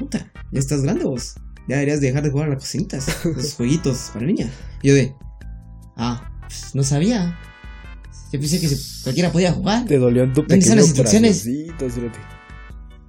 puta, 0.00 0.32
ya 0.50 0.58
estás 0.58 0.82
grande 0.82 1.04
vos. 1.04 1.34
Ya 1.68 1.76
deberías 1.76 2.00
dejar 2.00 2.24
de 2.24 2.30
jugar 2.30 2.48
a 2.48 2.54
la 2.54 2.58
cocinita, 2.58 2.96
esos 2.96 3.54
jueguitos 3.56 4.10
para 4.12 4.26
niñas. 4.26 4.50
Y 4.82 4.88
yo 4.88 4.94
de, 4.94 5.14
Ah, 6.00 6.32
pues, 6.46 6.74
no 6.74 6.82
sabía. 6.82 7.38
Yo 8.32 8.40
pensé 8.40 8.60
que 8.60 8.68
se- 8.68 9.02
cualquiera 9.04 9.30
podía 9.32 9.52
jugar. 9.52 9.84
Te 9.86 9.98
dolió 9.98 10.22
en 10.24 10.32
tu 10.32 10.40
¿Dónde 10.42 10.56
están 10.58 10.76
las 10.78 10.86
instrucciones? 10.86 11.42
sí, 11.42 11.66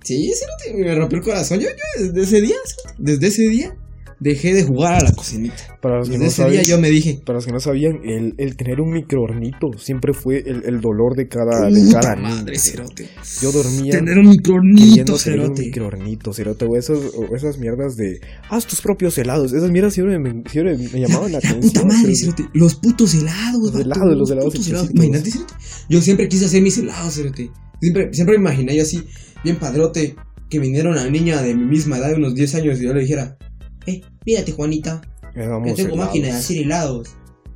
sí, 0.04 0.74
me 0.74 0.94
rompió 0.96 1.20
el 1.20 1.24
corazón. 1.24 1.60
Yo, 1.60 1.70
yo 1.70 2.04
desde 2.06 2.22
ese 2.24 2.42
día, 2.42 2.56
desde 2.98 3.28
ese 3.28 3.44
día, 3.50 3.76
dejé 4.22 4.53
de 4.53 4.63
jugar 4.63 4.93
a 5.01 5.03
la 5.03 5.11
cocinita. 5.13 5.78
Para 5.82 5.97
los 5.97 6.09
que 6.09 6.17
no 6.19 6.26
ese 6.26 6.47
día 6.47 6.61
yo 6.61 6.80
me 6.80 6.89
dije, 6.91 7.19
para 7.26 7.38
los 7.38 7.45
que 7.47 7.51
no 7.51 7.59
sabían, 7.59 7.97
el, 8.05 8.36
el 8.38 8.55
tener 8.55 8.80
un 8.80 8.91
microornito 8.93 9.74
siempre 9.78 10.13
fue 10.13 10.38
el, 10.45 10.63
el 10.63 10.80
dolor 10.80 11.15
de 11.15 11.28
cada, 11.28 11.67
de 11.69 11.82
puta 11.82 11.99
cada 11.99 12.15
niño. 12.15 12.30
madre, 12.30 12.59
cerote. 12.59 13.09
Yo 13.41 13.51
dormía 13.51 13.91
Tener 13.93 14.17
un 14.19 14.30
microornito, 14.30 14.93
tener 14.95 15.09
un 15.11 15.17
cerote. 15.19 15.61
microornito, 15.63 16.34
cerote, 16.34 16.65
o, 16.65 16.78
esos, 16.78 17.13
o 17.15 17.36
esas 17.36 17.57
mierdas 17.57 17.95
de 17.95 18.19
haz 18.49 18.67
tus 18.67 18.80
propios 18.82 19.17
helados. 19.17 19.53
Esas 19.53 19.72
mierdas 19.72 19.93
siempre 19.95 20.19
me, 20.19 20.43
siempre 20.49 20.78
me 20.78 20.99
llamaban 20.99 21.32
la 21.32 21.39
La 21.43 21.49
atención. 21.49 21.61
puta 21.61 21.86
madre, 21.86 22.15
cerote. 22.15 22.43
cerote. 22.43 22.59
Los 22.59 22.76
putos 22.76 23.15
helados, 23.15 23.74
Los 23.74 23.76
helados, 23.82 24.15
los 24.17 24.32
helados 24.32 24.53
putos. 24.55 24.89
Imagínate, 24.93 25.32
cerote. 25.32 25.53
Yo 25.89 25.99
siempre 26.01 26.28
quise 26.30 26.45
hacer 26.45 26.61
mis 26.61 26.78
helados, 26.78 27.15
cerote. 27.15 27.49
Siempre, 27.82 28.13
siempre 28.13 28.38
me 28.38 28.41
imaginé 28.43 28.76
yo 28.78 28.84
así, 28.84 29.03
bien 29.43 29.55
padrote, 29.57 30.15
que 30.47 30.59
viniera 30.59 30.91
una 30.91 31.09
niña 31.09 31.41
de 31.41 31.55
mi 31.55 31.65
misma 31.65 31.97
edad, 31.97 32.09
de 32.09 32.15
unos 32.17 32.36
10 32.36 32.55
años, 32.55 32.80
y 32.80 32.86
yo 32.86 32.93
le 32.93 33.01
dijera, 33.01 33.38
eh, 33.88 34.01
mírate, 34.25 34.51
Juanita, 34.51 35.01
que 35.34 35.41
Hagamos 35.41 35.75
tengo 35.75 35.93
helados. 35.93 36.05
máquina 36.07 36.27
de 36.27 36.34
hacer 36.34 36.57
helados. 36.57 37.09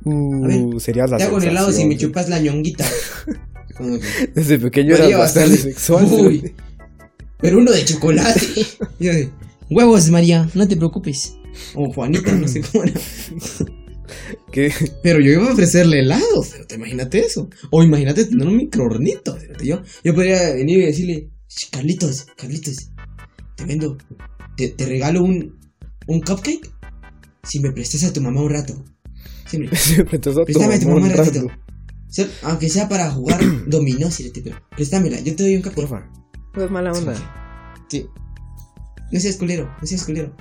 Uh, 0.04 0.78
sería 0.78 1.06
la 1.06 1.16
Te 1.16 1.24
hago 1.24 1.40
sensación. 1.40 1.50
helados 1.50 1.78
y 1.80 1.84
me 1.84 1.96
chupas 1.96 2.28
la 2.28 2.38
ñonguita. 2.40 2.86
Como 3.76 3.98
que, 3.98 4.06
Desde 4.34 4.58
pequeño 4.58 4.94
era 4.96 5.18
bastante 5.18 5.56
sexual. 5.56 6.06
Uy. 6.10 6.54
Pero 7.40 7.58
uno 7.58 7.70
de 7.72 7.84
chocolate. 7.84 8.40
Yo 9.00 9.12
de, 9.12 9.30
Huevos, 9.68 10.08
María, 10.10 10.48
no 10.54 10.66
te 10.68 10.76
preocupes. 10.76 11.36
o 11.74 11.92
Juanita, 11.92 12.32
no 12.32 12.46
sé 12.48 12.60
cómo 12.62 12.84
era. 12.84 12.94
¿Qué? 14.52 14.72
Pero 15.02 15.20
yo 15.20 15.32
iba 15.32 15.48
a 15.50 15.52
ofrecerle 15.52 15.98
helados, 16.00 16.50
pero 16.52 16.66
te 16.66 16.76
imagínate 16.76 17.18
eso. 17.18 17.48
O 17.70 17.82
imagínate 17.82 18.24
tener 18.24 18.46
un 18.46 18.56
microornito. 18.56 19.36
Yo, 19.62 19.82
yo 20.04 20.14
podría 20.14 20.54
venir 20.54 20.78
y 20.78 20.86
decirle, 20.86 21.30
"Sh, 21.48 21.70
Carlitos, 21.70 22.26
Carlitos, 22.36 22.90
te 23.56 23.64
vendo, 23.64 23.98
te, 24.56 24.68
te 24.68 24.86
regalo 24.86 25.22
un, 25.24 25.58
un 26.06 26.20
cupcake 26.20 26.70
si 27.42 27.60
me 27.60 27.70
prestas 27.72 28.04
a 28.04 28.12
tu 28.12 28.20
mamá 28.20 28.40
un 28.42 28.50
rato. 28.50 28.74
Siempre 29.46 29.70
te 30.18 30.28
has 30.30 30.34
dado 30.34 30.44
Préstame 30.44 30.74
a 30.74 30.80
tu 30.80 30.88
un 30.88 30.94
mamá 30.94 31.06
un 31.06 31.10
rato. 31.12 31.22
ratito. 31.24 31.46
Se- 32.08 32.30
Aunque 32.42 32.68
sea 32.68 32.88
para 32.88 33.10
jugar 33.10 33.40
dominó, 33.66 34.10
cerote, 34.10 34.40
pero 34.42 34.56
préstamela, 34.70 35.18
yo 35.20 35.34
te 35.36 35.42
doy 35.44 35.56
un 35.56 35.62
cupcake. 35.62 35.74
Porfa. 35.88 36.10
No 36.54 36.64
es 36.64 36.70
mala 36.70 36.92
onda. 36.92 37.14
Sí. 37.88 38.06
No 39.12 39.20
seas 39.20 39.36
culero, 39.36 39.70
no 39.80 39.86
seas 39.86 40.04
culero. 40.04 40.34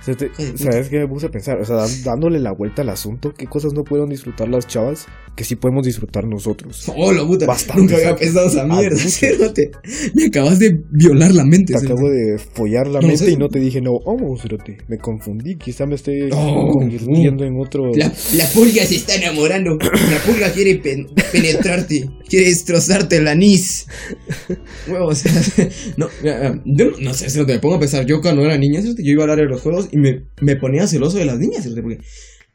O 0.00 0.04
sea, 0.04 0.16
te- 0.16 0.28
puta. 0.30 0.56
¿Sabes 0.56 0.88
qué 0.88 0.98
me 1.00 1.08
puse 1.08 1.26
a 1.26 1.30
pensar? 1.30 1.60
O 1.60 1.64
sea, 1.64 1.84
dándole 2.04 2.38
la 2.38 2.52
vuelta 2.52 2.82
al 2.82 2.88
asunto, 2.90 3.34
¿qué 3.34 3.46
cosas 3.46 3.72
no 3.74 3.84
pueden 3.84 4.08
disfrutar 4.08 4.48
las 4.48 4.66
chavas 4.66 5.06
que 5.38 5.44
sí 5.44 5.54
podemos 5.54 5.86
disfrutar 5.86 6.24
nosotros? 6.26 6.90
Oh, 6.96 7.12
la 7.12 7.24
puta. 7.24 7.46
Bastante, 7.46 7.80
Nunca 7.80 7.94
había 7.94 8.16
pensado 8.16 8.48
esa 8.48 8.62
Ah, 8.62 8.66
mierda. 8.66 8.98
Me 10.14 10.24
acabas 10.26 10.58
de 10.58 10.80
violar 10.90 11.30
la 11.32 11.44
mente, 11.44 11.74
Te 11.74 11.78
acabo 11.86 12.10
de 12.10 12.38
follar 12.38 12.88
la 12.88 13.00
No, 13.00 13.06
mente 13.06 13.30
y 13.30 13.36
no 13.36 13.48
te 13.48 13.60
dije 13.60 13.80
no, 13.80 14.00
vamos, 14.04 14.42
cerote. 14.42 14.78
Me 14.88 14.98
confundí, 14.98 15.54
quizá 15.56 15.86
me 15.86 15.94
esté 15.94 16.28
Oh, 16.32 16.70
convirtiendo 16.72 17.44
en 17.44 17.54
otro. 17.60 17.92
La, 17.94 18.12
la 18.34 18.46
pulga 18.52 18.84
se 18.84 18.96
está 18.96 19.14
enamorando. 19.14 19.78
La 20.10 20.18
pulga 20.26 20.50
quiere 20.50 20.74
pen- 20.78 21.06
penetrarte. 21.30 22.10
Quiere 22.28 22.46
destrozarte 22.46 23.18
el 23.18 23.28
anís. 23.28 23.86
Huevo, 24.88 25.06
o 25.10 25.14
sea, 25.14 25.32
no, 25.96 26.08
yo 26.64 26.90
no 27.00 27.14
sé, 27.14 27.30
cerote, 27.30 27.52
me 27.52 27.58
pongo 27.60 27.76
a 27.76 27.80
pensar. 27.80 28.04
Yo 28.06 28.20
cuando 28.20 28.42
era 28.44 28.58
niña, 28.58 28.80
yo 28.80 28.92
iba 28.98 29.22
a 29.22 29.24
hablar 29.24 29.38
de 29.38 29.44
los 29.46 29.60
juegos 29.60 29.88
y 29.92 29.98
me, 29.98 30.24
me 30.40 30.56
ponía 30.56 30.88
celoso 30.88 31.16
de 31.18 31.26
las 31.26 31.38
niñas, 31.38 31.64
porque, 31.80 31.98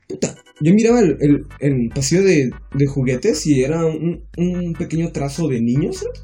puta, 0.10 0.36
yo 0.64 0.74
miraba 0.74 1.02
el, 1.02 1.18
el, 1.20 1.46
el 1.60 1.90
pasillo 1.94 2.24
de, 2.24 2.52
de 2.74 2.86
juguetes 2.88 3.46
y 3.48 3.62
era 3.62 3.86
un, 3.86 4.24
un 4.38 4.74
pequeño 4.74 5.12
trazo 5.12 5.48
de 5.48 5.62
niños, 5.62 6.00
cerote. 6.00 6.22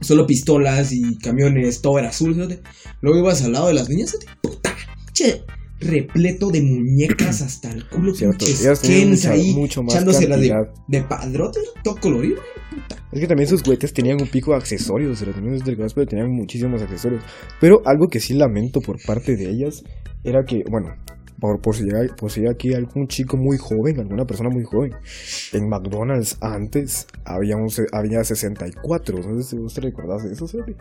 Solo 0.00 0.26
pistolas 0.26 0.92
y 0.92 1.18
camiones, 1.18 1.82
todo 1.82 1.98
era 1.98 2.08
azul, 2.08 2.34
cerote. 2.34 2.60
Luego 3.00 3.18
ibas 3.18 3.42
al 3.42 3.52
lado 3.52 3.68
de 3.68 3.74
las 3.74 3.88
niñas, 3.88 4.12
cerote, 4.12 4.26
puta, 4.40 4.74
che, 5.12 5.42
repleto 5.80 6.50
de 6.50 6.62
muñecas 6.62 7.42
hasta 7.42 7.70
el 7.70 7.86
culo, 7.88 8.12
pinches 8.12 8.80
tenían 8.80 9.08
Kens 9.10 9.26
ahí, 9.26 9.54
mucho 9.54 9.82
más 9.82 9.94
echándoselas 9.94 10.40
de, 10.40 10.48
cantidad. 10.48 10.74
de 10.88 11.02
padrote, 11.02 11.60
todo 11.84 11.96
colorido, 11.96 12.40
puta. 12.70 13.04
Es 13.12 13.20
que 13.20 13.26
también 13.26 13.48
sus 13.48 13.62
juguetes 13.62 13.92
tenían 13.92 14.20
un 14.20 14.28
pico 14.28 14.52
de 14.52 14.58
accesorios, 14.58 15.18
cerote. 15.18 15.40
No 15.40 15.54
es 15.54 15.64
del 15.64 15.76
gas, 15.76 15.94
pero 15.94 16.06
tenían 16.06 16.30
muchísimos 16.30 16.80
accesorios. 16.82 17.22
Pero 17.60 17.82
algo 17.84 18.08
que 18.08 18.20
sí 18.20 18.34
lamento 18.34 18.80
por 18.80 18.96
parte 19.04 19.36
de 19.36 19.50
ellas 19.50 19.82
era 20.24 20.44
que, 20.44 20.62
bueno, 20.70 20.94
por, 21.40 21.60
por 21.60 21.76
si 21.76 21.84
llega, 21.84 22.14
por 22.16 22.30
si 22.30 22.40
llega 22.40 22.52
aquí 22.52 22.74
algún 22.74 23.06
chico 23.08 23.36
muy 23.36 23.56
joven, 23.58 24.00
alguna 24.00 24.24
persona 24.26 24.50
muy 24.50 24.64
joven, 24.64 24.92
en 25.52 25.68
McDonald's 25.68 26.36
antes 26.40 27.06
había, 27.24 27.56
un, 27.56 27.68
había 27.92 28.24
64. 28.24 29.18
No 29.18 29.42
sé 29.42 29.50
si 29.50 29.56
usted 29.58 29.82
recordás 29.82 30.24
de 30.24 30.32
eso, 30.32 30.46
cerote. 30.48 30.76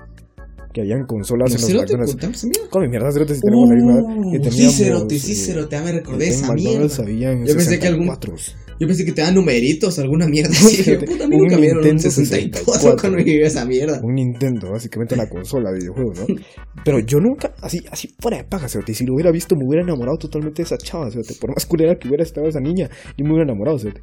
Que 0.74 0.82
habían 0.82 1.06
consolas 1.06 1.56
en 1.56 1.62
los 1.62 1.74
McDonald's. 1.74 2.12
contamos 2.12 2.44
esa 2.44 2.80
mierda. 2.88 3.12
Cerote, 3.12 3.36
si 3.36 3.42
tenemos 3.42 3.70
la 3.70 3.76
misma 3.76 3.94
que 3.96 4.38
Uh, 4.38 4.42
teníamos. 4.42 4.54
sí, 4.56 4.70
cerote, 4.84 5.20
sí, 5.20 5.32
eh, 5.32 5.36
cerote, 5.36 5.76
ya 5.76 5.84
me 5.84 5.92
recordé 5.92 6.28
esa 6.30 6.48
McDonald's 6.54 7.00
mierda. 7.00 7.04
habían 7.04 7.46
Yo 7.46 7.56
pensé 7.56 7.80
que 7.80 7.88
algún- 7.88 8.08
64. 8.08 8.36
Yo 8.80 8.88
pensé 8.88 9.06
que 9.06 9.12
te 9.12 9.22
dan 9.22 9.36
numeritos, 9.36 9.98
alguna 10.00 10.28
mierda 10.28 10.50
así. 10.52 10.84
Yo, 10.84 11.00
puta, 11.00 11.26
a 11.26 11.28
mí 11.28 11.36
Un 11.36 11.42
nunca 11.44 11.56
me 11.56 11.62
dieron 11.64 11.80
un 11.80 11.84
Nintendo 11.84 12.12
64 12.12 12.74
64. 12.74 13.02
cuando 13.02 13.18
llegué 13.20 13.44
a 13.44 13.48
esa 13.48 13.66
mierda. 13.66 14.02
un 14.04 14.16
Nintendo, 14.16 14.72
básicamente 14.72 15.16
la 15.16 15.30
consola 15.30 15.72
de 15.72 15.80
videojuegos, 15.80 16.20
¿no? 16.20 16.36
Pero 16.86 17.00
yo 17.00 17.20
nunca, 17.20 17.54
así, 17.62 17.84
así 17.92 18.16
fuera 18.20 18.38
de 18.38 18.44
paja, 18.44 18.68
y 18.88 18.94
si 18.94 19.06
lo 19.06 19.16
hubiera 19.16 19.32
visto 19.32 19.56
me 19.56 19.66
hubiera 19.66 19.84
enamorado 19.84 20.18
totalmente 20.18 20.62
de 20.62 20.66
esa 20.66 20.78
chava, 20.78 21.10
cerote, 21.10 21.34
por 21.40 21.54
más 21.54 21.66
culera 21.66 21.98
que 21.98 22.08
hubiera 22.08 22.24
estado 22.24 22.48
esa 22.48 22.60
niña, 22.60 22.90
yo 23.18 23.26
me 23.26 23.32
hubiera 23.32 23.44
enamorado, 23.44 23.80
cerote. 23.80 24.02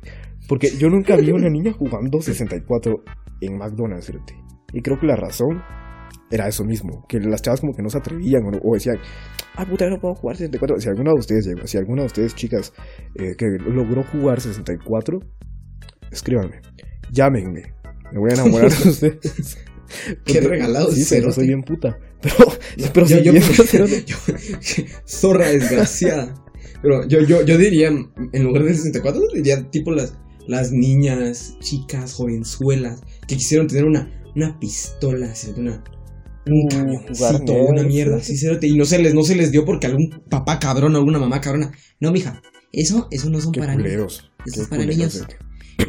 Porque 0.48 0.70
yo 0.78 0.88
nunca 0.88 1.16
vi 1.16 1.30
una 1.30 1.48
niña 1.48 1.72
jugando 1.72 2.20
64 2.20 3.04
en 3.40 3.56
McDonald's. 3.56 4.12
Y 4.72 4.82
creo 4.82 4.98
que 4.98 5.06
la 5.06 5.16
razón 5.16 5.62
era 6.30 6.48
eso 6.48 6.64
mismo, 6.64 7.04
que 7.08 7.20
las 7.20 7.42
chavas 7.42 7.60
como 7.60 7.74
que 7.74 7.82
no 7.82 7.90
se 7.90 7.98
atrevían 7.98 8.44
o, 8.46 8.50
no- 8.50 8.60
o 8.62 8.74
decían, 8.74 8.96
ah, 9.56 9.66
puta, 9.66 9.84
yo 9.84 9.90
no 9.90 10.00
puedo 10.00 10.14
jugar 10.14 10.36
64. 10.36 10.80
Si 10.80 10.88
alguna 10.88 11.10
de 11.12 11.18
ustedes 11.20 11.46
llegó, 11.46 11.66
si 11.66 11.76
alguna 11.78 12.02
de 12.02 12.06
ustedes, 12.06 12.34
chicas, 12.34 12.72
eh, 13.14 13.34
que 13.36 13.46
logró 13.66 14.02
jugar 14.04 14.40
64, 14.40 15.18
escríbanme, 16.10 16.60
llámenme, 17.12 17.62
me 18.12 18.18
voy 18.18 18.30
a 18.30 18.34
enamorar 18.34 18.70
de 18.72 18.88
ustedes. 18.90 19.58
Qué 20.24 20.40
regalado, 20.40 20.90
Sí, 20.90 21.04
pero 21.08 21.30
soy 21.30 21.46
bien 21.46 21.62
puta. 21.62 21.98
Pero, 22.20 22.34
pero 22.94 23.06
yo, 23.06 23.32
sí, 23.32 24.04
yo- 24.06 24.16
zorra 25.06 25.48
desgraciada. 25.48 26.34
Pero 26.82 27.06
yo, 27.06 27.20
yo, 27.20 27.42
yo 27.44 27.56
diría, 27.58 27.88
en 27.88 28.42
lugar 28.42 28.64
del 28.64 28.74
64, 28.74 29.20
diría 29.34 29.70
tipo 29.70 29.92
las, 29.92 30.16
las 30.46 30.70
niñas, 30.72 31.56
chicas, 31.60 32.14
jovenzuelas, 32.14 33.02
que 33.26 33.36
quisieron 33.36 33.66
tener 33.68 33.84
una, 33.84 34.10
una 34.34 34.58
pistola, 34.58 35.32
una, 35.56 35.82
un 36.46 36.68
camioncito, 36.68 37.52
jugar 37.52 37.72
una 37.72 37.82
nerds, 37.82 37.86
mierda, 37.86 38.20
cerote, 38.20 38.66
y 38.66 38.76
no 38.76 38.84
se 38.84 38.98
les, 38.98 39.14
no 39.14 39.22
se 39.22 39.34
les 39.34 39.50
dio 39.50 39.64
porque 39.64 39.86
algún 39.86 40.22
papá 40.28 40.58
cabrón 40.58 40.94
o 40.94 40.98
alguna 40.98 41.18
mamá 41.18 41.40
cabrona. 41.40 41.72
No, 42.00 42.12
mija, 42.12 42.42
eso, 42.72 43.08
eso 43.10 43.30
no 43.30 43.40
son 43.40 43.52
Qué 43.52 43.60
para 43.60 43.76
niños. 43.76 44.30
Eso 44.44 44.56
qué 44.56 44.62
es 44.62 44.68
para 44.68 44.82
culeros, 44.82 45.14
niños. 45.14 45.28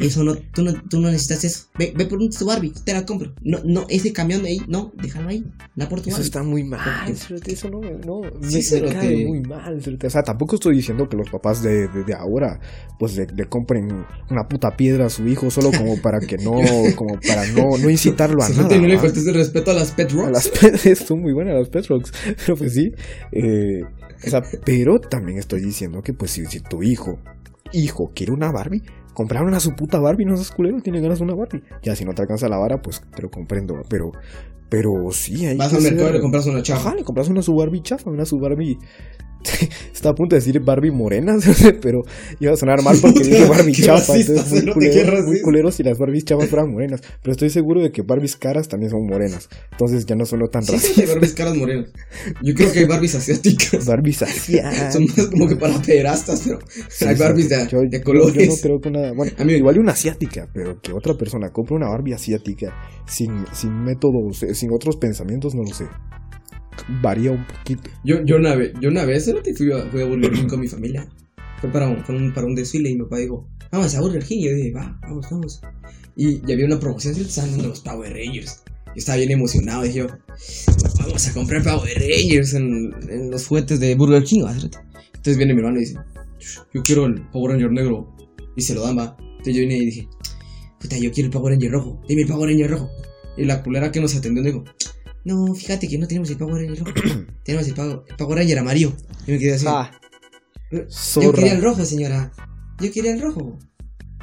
Eso 0.00 0.24
no, 0.24 0.34
tú 0.34 0.62
no, 0.62 0.72
tú 0.88 1.00
no 1.00 1.10
necesitas 1.10 1.44
eso. 1.44 1.66
Ve, 1.78 1.92
ve 1.96 2.06
por 2.06 2.18
un 2.18 2.28
tu 2.30 2.44
Barbie, 2.46 2.72
te 2.84 2.92
la 2.92 3.04
compro. 3.06 3.32
No, 3.42 3.58
no, 3.64 3.86
ese 3.88 4.12
camión 4.12 4.42
de 4.42 4.48
ahí, 4.50 4.58
no, 4.68 4.92
déjalo 5.00 5.28
ahí. 5.28 5.44
Da 5.74 5.88
por 5.88 6.00
tu 6.00 6.08
Eso 6.08 6.16
Barbie. 6.18 6.24
está 6.26 6.42
muy 6.42 6.64
mal, 6.64 7.16
cerote, 7.16 7.52
eso 7.52 7.70
no, 7.70 7.80
no 7.80 8.20
me, 8.40 8.48
Sí, 8.50 8.56
me 8.56 8.62
cerote. 8.62 8.94
cae 8.94 9.26
muy 9.26 9.40
mal. 9.42 9.78
O 10.04 10.10
sea, 10.10 10.22
tampoco 10.22 10.56
estoy 10.56 10.76
diciendo 10.76 11.08
que 11.08 11.16
los 11.16 11.30
papás 11.30 11.62
de, 11.62 11.88
de, 11.88 12.04
de 12.04 12.14
ahora, 12.14 12.58
pues, 12.98 13.16
le, 13.16 13.26
le 13.26 13.44
compren 13.48 13.86
una 14.30 14.48
puta 14.48 14.76
piedra 14.76 15.06
a 15.06 15.10
su 15.10 15.26
hijo 15.28 15.50
solo 15.50 15.70
como 15.70 15.96
para 16.02 16.18
que 16.20 16.36
no, 16.38 16.52
como 16.96 17.18
para 17.26 17.46
no, 17.52 17.78
no 17.78 17.88
incitarlo 17.90 18.42
a 18.42 18.48
nada. 18.48 18.76
no 18.78 18.86
le 18.86 18.98
faltes 18.98 19.26
el 19.26 19.34
respeto 19.34 19.70
a 19.70 19.74
las 19.74 19.92
pet 19.92 20.10
rocks. 20.10 20.26
A 20.28 20.30
las 20.30 20.48
pet- 20.50 20.94
son 21.06 21.20
muy 21.20 21.32
buenas 21.32 21.54
las 21.54 21.68
pet 21.68 21.86
rocks, 21.86 22.12
pero 22.44 22.56
pues 22.56 22.74
sí. 22.74 22.90
eh, 23.32 23.82
o 24.26 24.30
sea, 24.30 24.42
pero 24.64 24.98
también 24.98 25.38
estoy 25.38 25.60
diciendo 25.60 26.02
que 26.02 26.12
pues 26.12 26.30
si, 26.32 26.44
si 26.46 26.60
tu 26.60 26.82
hijo, 26.82 27.18
hijo, 27.72 28.10
quiere 28.14 28.32
una 28.32 28.50
Barbie, 28.50 28.82
compraron 29.16 29.54
a 29.54 29.60
su 29.60 29.74
puta 29.74 29.98
Barbie, 29.98 30.26
no 30.26 30.36
seas 30.36 30.50
culero, 30.50 30.82
tiene 30.82 31.00
ganas 31.00 31.18
de 31.18 31.24
una 31.24 31.34
Barbie. 31.34 31.62
Ya 31.82 31.96
si 31.96 32.04
no 32.04 32.12
te 32.12 32.20
alcanza 32.20 32.50
la 32.50 32.58
vara, 32.58 32.82
pues 32.82 33.02
te 33.14 33.22
lo 33.22 33.30
comprendo, 33.30 33.80
pero, 33.88 34.12
pero 34.68 34.92
sí, 35.12 35.46
hay 35.46 35.56
Vas 35.56 35.72
al 35.72 35.82
mercado 35.82 36.10
y 36.10 36.12
le 36.14 36.20
compras 36.20 36.46
una 36.46 36.62
chafa. 36.62 36.80
Ajá, 36.88 36.94
le 36.96 37.04
compras 37.04 37.28
una 37.28 37.42
su 37.42 37.54
Barbie 37.54 37.82
chafa, 37.82 38.10
una 38.10 38.24
su 38.24 38.38
Barbie. 38.38 38.78
Está 39.94 40.08
a 40.08 40.14
punto 40.14 40.34
de 40.34 40.40
decir 40.40 40.58
Barbie 40.60 40.90
morena, 40.90 41.36
pero 41.80 42.00
iba 42.40 42.52
a 42.52 42.56
sonar 42.56 42.82
mal 42.82 42.96
porque 43.00 43.20
dije 43.24 43.44
Barbie 43.44 43.72
chafa. 43.74 44.16
entonces 44.16 44.64
muy 44.64 44.72
culero, 44.72 45.22
muy 45.24 45.40
culero 45.40 45.70
si 45.70 45.84
las 45.84 45.98
Barbies 45.98 46.24
chafas 46.24 46.48
fueran 46.48 46.72
morenas. 46.72 47.00
Pero 47.22 47.32
estoy 47.32 47.50
seguro 47.50 47.80
de 47.80 47.92
que 47.92 48.02
Barbies 48.02 48.34
caras 48.36 48.66
también 48.66 48.90
son 48.90 49.06
morenas. 49.06 49.48
Entonces 49.70 50.04
ya 50.04 50.16
no 50.16 50.24
sonó 50.26 50.48
tan 50.48 50.62
racista. 50.66 50.94
sí, 50.94 51.00
hay 51.02 51.06
Barbies 51.06 51.32
caras 51.34 51.54
morenas. 51.56 51.90
Yo 52.42 52.54
creo 52.54 52.72
que 52.72 52.80
hay 52.80 52.84
Barbies 52.86 53.14
asiáticas. 53.14 53.86
Barbies 53.86 54.22
asiáticas. 54.22 54.92
Son 54.92 55.04
más 55.04 55.26
como 55.28 55.46
que 55.46 55.54
para 55.56 55.80
pederastas, 55.80 56.42
pero 56.44 56.58
Sí, 56.88 57.04
hay 57.04 57.14
Barbies 57.14 57.48
de, 57.48 57.68
Yo- 57.68 57.78
de 57.88 57.98
yo- 57.98 58.04
colores. 58.04 58.34
Yo, 58.34 58.46
no 58.52 58.56
creo 58.60 58.80
que 58.80 58.88
una. 58.88 59.12
Bueno, 59.12 59.32
A 59.38 59.44
mí- 59.44 59.52
igual 59.52 59.78
una 59.78 59.92
asiática, 59.92 60.48
pero 60.52 60.80
que 60.80 60.92
otra 60.92 61.14
persona 61.14 61.50
compre 61.52 61.76
una 61.76 61.88
Barbie 61.88 62.14
asiática 62.14 62.74
sin, 63.06 63.44
sin 63.52 63.84
métodos, 63.84 64.42
sin 64.56 64.72
otros 64.72 64.96
pensamientos, 64.96 65.54
no 65.54 65.62
lo 65.62 65.72
sé. 65.72 65.86
Varía 67.02 67.32
un 67.32 67.46
poquito. 67.46 67.90
Yo, 68.04 68.24
yo 68.24 68.36
una 68.36 68.54
vez, 68.54 68.72
yo 68.80 68.88
una 68.88 69.04
vez 69.04 69.32
fui 69.56 69.72
a, 69.72 69.90
fui 69.90 70.02
a 70.02 70.06
Burger 70.06 70.32
King 70.32 70.46
con 70.48 70.60
mi 70.60 70.68
familia. 70.68 71.08
Fue 71.60 71.70
para 71.70 71.88
un, 71.88 72.02
para 72.02 72.18
un, 72.18 72.32
para 72.34 72.46
un 72.46 72.54
desfile 72.54 72.90
y 72.90 72.94
mi 72.94 73.02
papá 73.02 73.18
dijo, 73.18 73.48
vamos 73.72 73.94
a 73.94 74.00
Burger 74.00 74.24
King. 74.24 74.38
Y 74.38 74.44
yo 74.44 74.54
dije, 74.54 74.72
va, 74.72 74.98
vamos, 75.02 75.26
vamos. 75.30 75.60
Y, 76.16 76.40
y 76.46 76.52
había 76.52 76.66
una 76.66 76.78
promoción, 76.78 77.14
se 77.14 77.22
estaban 77.22 77.52
dando 77.52 77.68
los 77.68 77.80
Power 77.80 78.12
Rangers. 78.12 78.62
Yo 78.86 78.92
estaba 78.96 79.18
bien 79.18 79.30
emocionado, 79.30 79.82
dije 79.82 80.06
vamos 81.00 81.28
a 81.28 81.32
comprar 81.34 81.62
Power 81.62 81.94
Rangers 81.98 82.54
en, 82.54 82.94
en 83.08 83.30
los 83.30 83.46
juguetes 83.46 83.80
de 83.80 83.94
Burger 83.94 84.24
King. 84.24 84.44
Entonces 84.46 85.36
viene 85.36 85.54
mi 85.54 85.60
hermano 85.60 85.78
y 85.78 85.80
dice, 85.80 85.98
yo 86.72 86.82
quiero 86.82 87.06
el 87.06 87.22
Power 87.28 87.52
Ranger 87.52 87.72
negro. 87.72 88.14
Y 88.56 88.62
se 88.62 88.74
lo 88.74 88.82
dan, 88.82 88.96
va. 88.96 89.16
Entonces 89.20 89.54
yo 89.54 89.60
vine 89.60 89.76
y 89.76 89.86
dije, 89.86 90.08
puta, 90.80 90.96
yo 90.96 91.10
quiero 91.12 91.26
el 91.26 91.32
Power 91.32 91.52
Ranger 91.52 91.72
rojo. 91.72 92.00
Dime 92.08 92.22
el 92.22 92.28
Power 92.28 92.48
Ranger 92.48 92.70
rojo. 92.70 92.90
Y 93.36 93.44
la 93.44 93.62
culera 93.62 93.92
que 93.92 94.00
nos 94.00 94.14
atendió 94.16 94.42
dijo, 94.42 94.64
no, 95.24 95.54
fíjate 95.54 95.88
que 95.88 95.98
no 95.98 96.06
tenemos 96.06 96.30
el 96.30 96.36
Power 96.38 96.66
Ranger 96.66 96.84
rojo. 96.84 96.92
tenemos 97.44 97.66
el 97.68 97.74
Power, 97.74 98.00
el 98.08 98.16
Power 98.16 98.38
Ranger 98.38 98.58
amarillo. 98.58 98.92
Y 99.26 99.32
me 99.32 99.38
quedé 99.38 99.54
así. 99.54 99.66
Ah, 99.68 99.90
Yo 101.20 101.32
quería 101.32 101.52
el 101.52 101.62
rojo, 101.62 101.84
señora. 101.84 102.32
Yo 102.80 102.90
quería 102.92 103.12
el 103.12 103.20
rojo. 103.20 103.58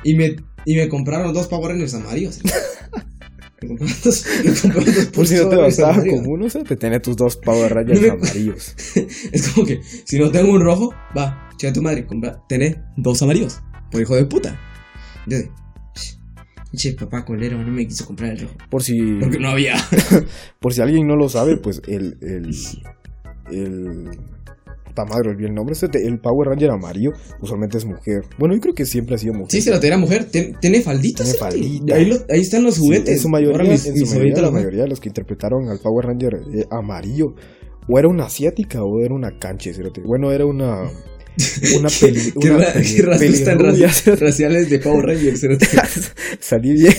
Y 0.03 0.15
me, 0.15 0.35
y 0.65 0.75
me 0.75 0.89
compraron 0.89 1.33
dos 1.33 1.47
Power 1.47 1.71
Rangers 1.71 1.93
amarillos. 1.93 2.39
me 3.61 3.67
compraron 3.69 3.95
dos, 4.03 4.25
me 4.43 4.53
compraron 4.53 4.93
dos 4.95 5.05
Por 5.07 5.27
si 5.27 5.35
no 5.35 5.49
te 5.49 5.55
bastaba 5.55 5.95
con 5.95 6.27
uno, 6.27 6.45
o 6.45 6.49
sea, 6.49 6.63
te 6.63 6.75
tenés 6.75 7.01
tus 7.01 7.15
dos 7.15 7.37
Power 7.37 7.73
Rangers 7.73 8.01
No 8.01 8.07
me- 8.07 8.13
amarillos. 8.13 8.75
Es 9.31 9.47
como 9.49 9.65
que, 9.65 9.81
si 10.05 10.19
no 10.19 10.31
tengo 10.31 10.51
un 10.51 10.61
rojo, 10.61 10.93
va, 11.17 11.49
che 11.57 11.71
tu 11.71 11.81
madre, 11.81 12.05
compra, 12.05 12.41
tenés 12.47 12.77
dos 12.97 13.21
amarillos. 13.21 13.61
Por 13.91 14.01
hijo 14.01 14.15
de 14.15 14.25
puta. 14.25 14.59
Yo 15.27 15.37
de, 15.37 15.51
che, 16.77 16.93
papá 16.93 17.23
colero, 17.25 17.57
no 17.57 17.71
me 17.71 17.85
quiso 17.87 18.05
comprar 18.05 18.31
el 18.31 18.39
rojo. 18.41 18.55
Por 18.69 18.83
si, 18.83 18.99
Porque 19.19 19.39
no 19.39 19.49
había. 19.49 19.75
por 20.59 20.73
si 20.73 20.81
alguien 20.81 21.07
no 21.07 21.15
lo 21.15 21.29
sabe, 21.29 21.57
pues 21.63 21.81
el. 21.87 22.17
el, 22.21 22.49
el 23.51 24.09
madre, 25.09 25.31
olvidé 25.31 25.47
el 25.49 25.55
nombre. 25.55 25.75
El 25.93 26.19
Power 26.19 26.49
Ranger 26.49 26.69
amarillo 26.71 27.11
usualmente 27.41 27.77
es 27.79 27.85
mujer. 27.85 28.21
Bueno, 28.37 28.53
yo 28.55 28.61
creo 28.61 28.73
que 28.75 28.85
siempre 28.85 29.15
ha 29.15 29.17
sido 29.17 29.33
mujer. 29.33 29.49
Sí, 29.51 29.61
se 29.61 29.71
la 29.71 29.79
tenía 29.79 29.97
mujer. 29.97 30.25
Ten- 30.25 30.55
Tiene 30.61 30.81
falditas. 30.81 31.25
Tiene 31.25 31.39
faldita. 31.39 31.95
Ahí, 31.95 32.05
lo- 32.05 32.17
ahí 32.29 32.41
están 32.41 32.63
los 32.63 32.75
Sí, 32.75 32.81
juguetes. 32.81 33.09
en 33.15 33.19
su 33.19 33.27
mayoría, 33.29 33.57
Ahora 33.57 33.71
mis- 33.71 33.85
en 33.87 33.97
su 33.97 34.05
mayoría, 34.05 34.41
la 34.41 34.51
mayoría 34.51 34.83
de 34.83 34.89
los 34.89 34.99
que 34.99 35.09
interpretaron 35.09 35.67
al 35.69 35.79
Power 35.79 36.05
Ranger 36.05 36.35
eh, 36.53 36.65
amarillo, 36.69 37.33
o 37.89 37.97
era 37.99 38.07
una 38.07 38.25
asiática 38.25 38.83
o 38.83 38.99
era 39.03 39.13
una 39.15 39.37
canche. 39.39 39.71
Bueno, 40.05 40.31
era 40.31 40.45
una. 40.45 40.83
Una 41.77 41.89
peli. 42.01 42.33
Qué, 42.39 42.51
una 42.51 42.67
peli- 42.73 42.95
qué 43.37 43.45
tan 43.45 43.59
raci- 43.59 44.15
raciales 44.19 44.69
de 44.69 44.79
Power 44.79 45.05
Rangers. 45.05 45.41
salí 46.39 46.73
bien. 46.73 46.93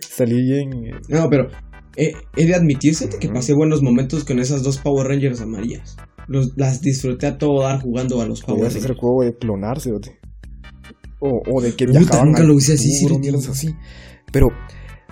Salí 0.00 0.42
bien. 0.42 0.72
eh, 0.86 1.00
No, 1.08 1.28
pero 1.30 1.48
he, 1.96 2.12
he 2.36 2.46
de 2.46 2.54
admitirse 2.54 3.08
que 3.08 3.28
pasé 3.28 3.52
buenos 3.54 3.82
momentos 3.82 4.24
con 4.24 4.38
esas 4.38 4.62
dos 4.62 4.78
Power 4.78 5.06
Rangers 5.08 5.40
amarillas. 5.40 5.96
Los, 6.28 6.52
las 6.56 6.80
disfruté 6.80 7.26
a 7.26 7.38
todo 7.38 7.62
dar 7.62 7.80
jugando 7.80 8.20
a 8.20 8.26
los 8.26 8.42
Power 8.42 8.62
Rangers. 8.62 8.84
hacer 8.84 8.96
juego 8.96 9.24
de 9.24 9.36
clonarse, 9.36 9.88
cerote. 9.90 10.18
O, 11.18 11.42
o 11.46 11.60
de 11.60 11.74
que 11.74 11.86
Puta, 11.86 11.98
viajaban 11.98 12.26
nunca 12.28 12.40
al 12.42 12.46
lo 12.48 12.54
hice 12.54 12.74
así, 12.74 13.06
futuro, 13.06 13.38
así. 13.50 13.74
Pero, 14.32 14.48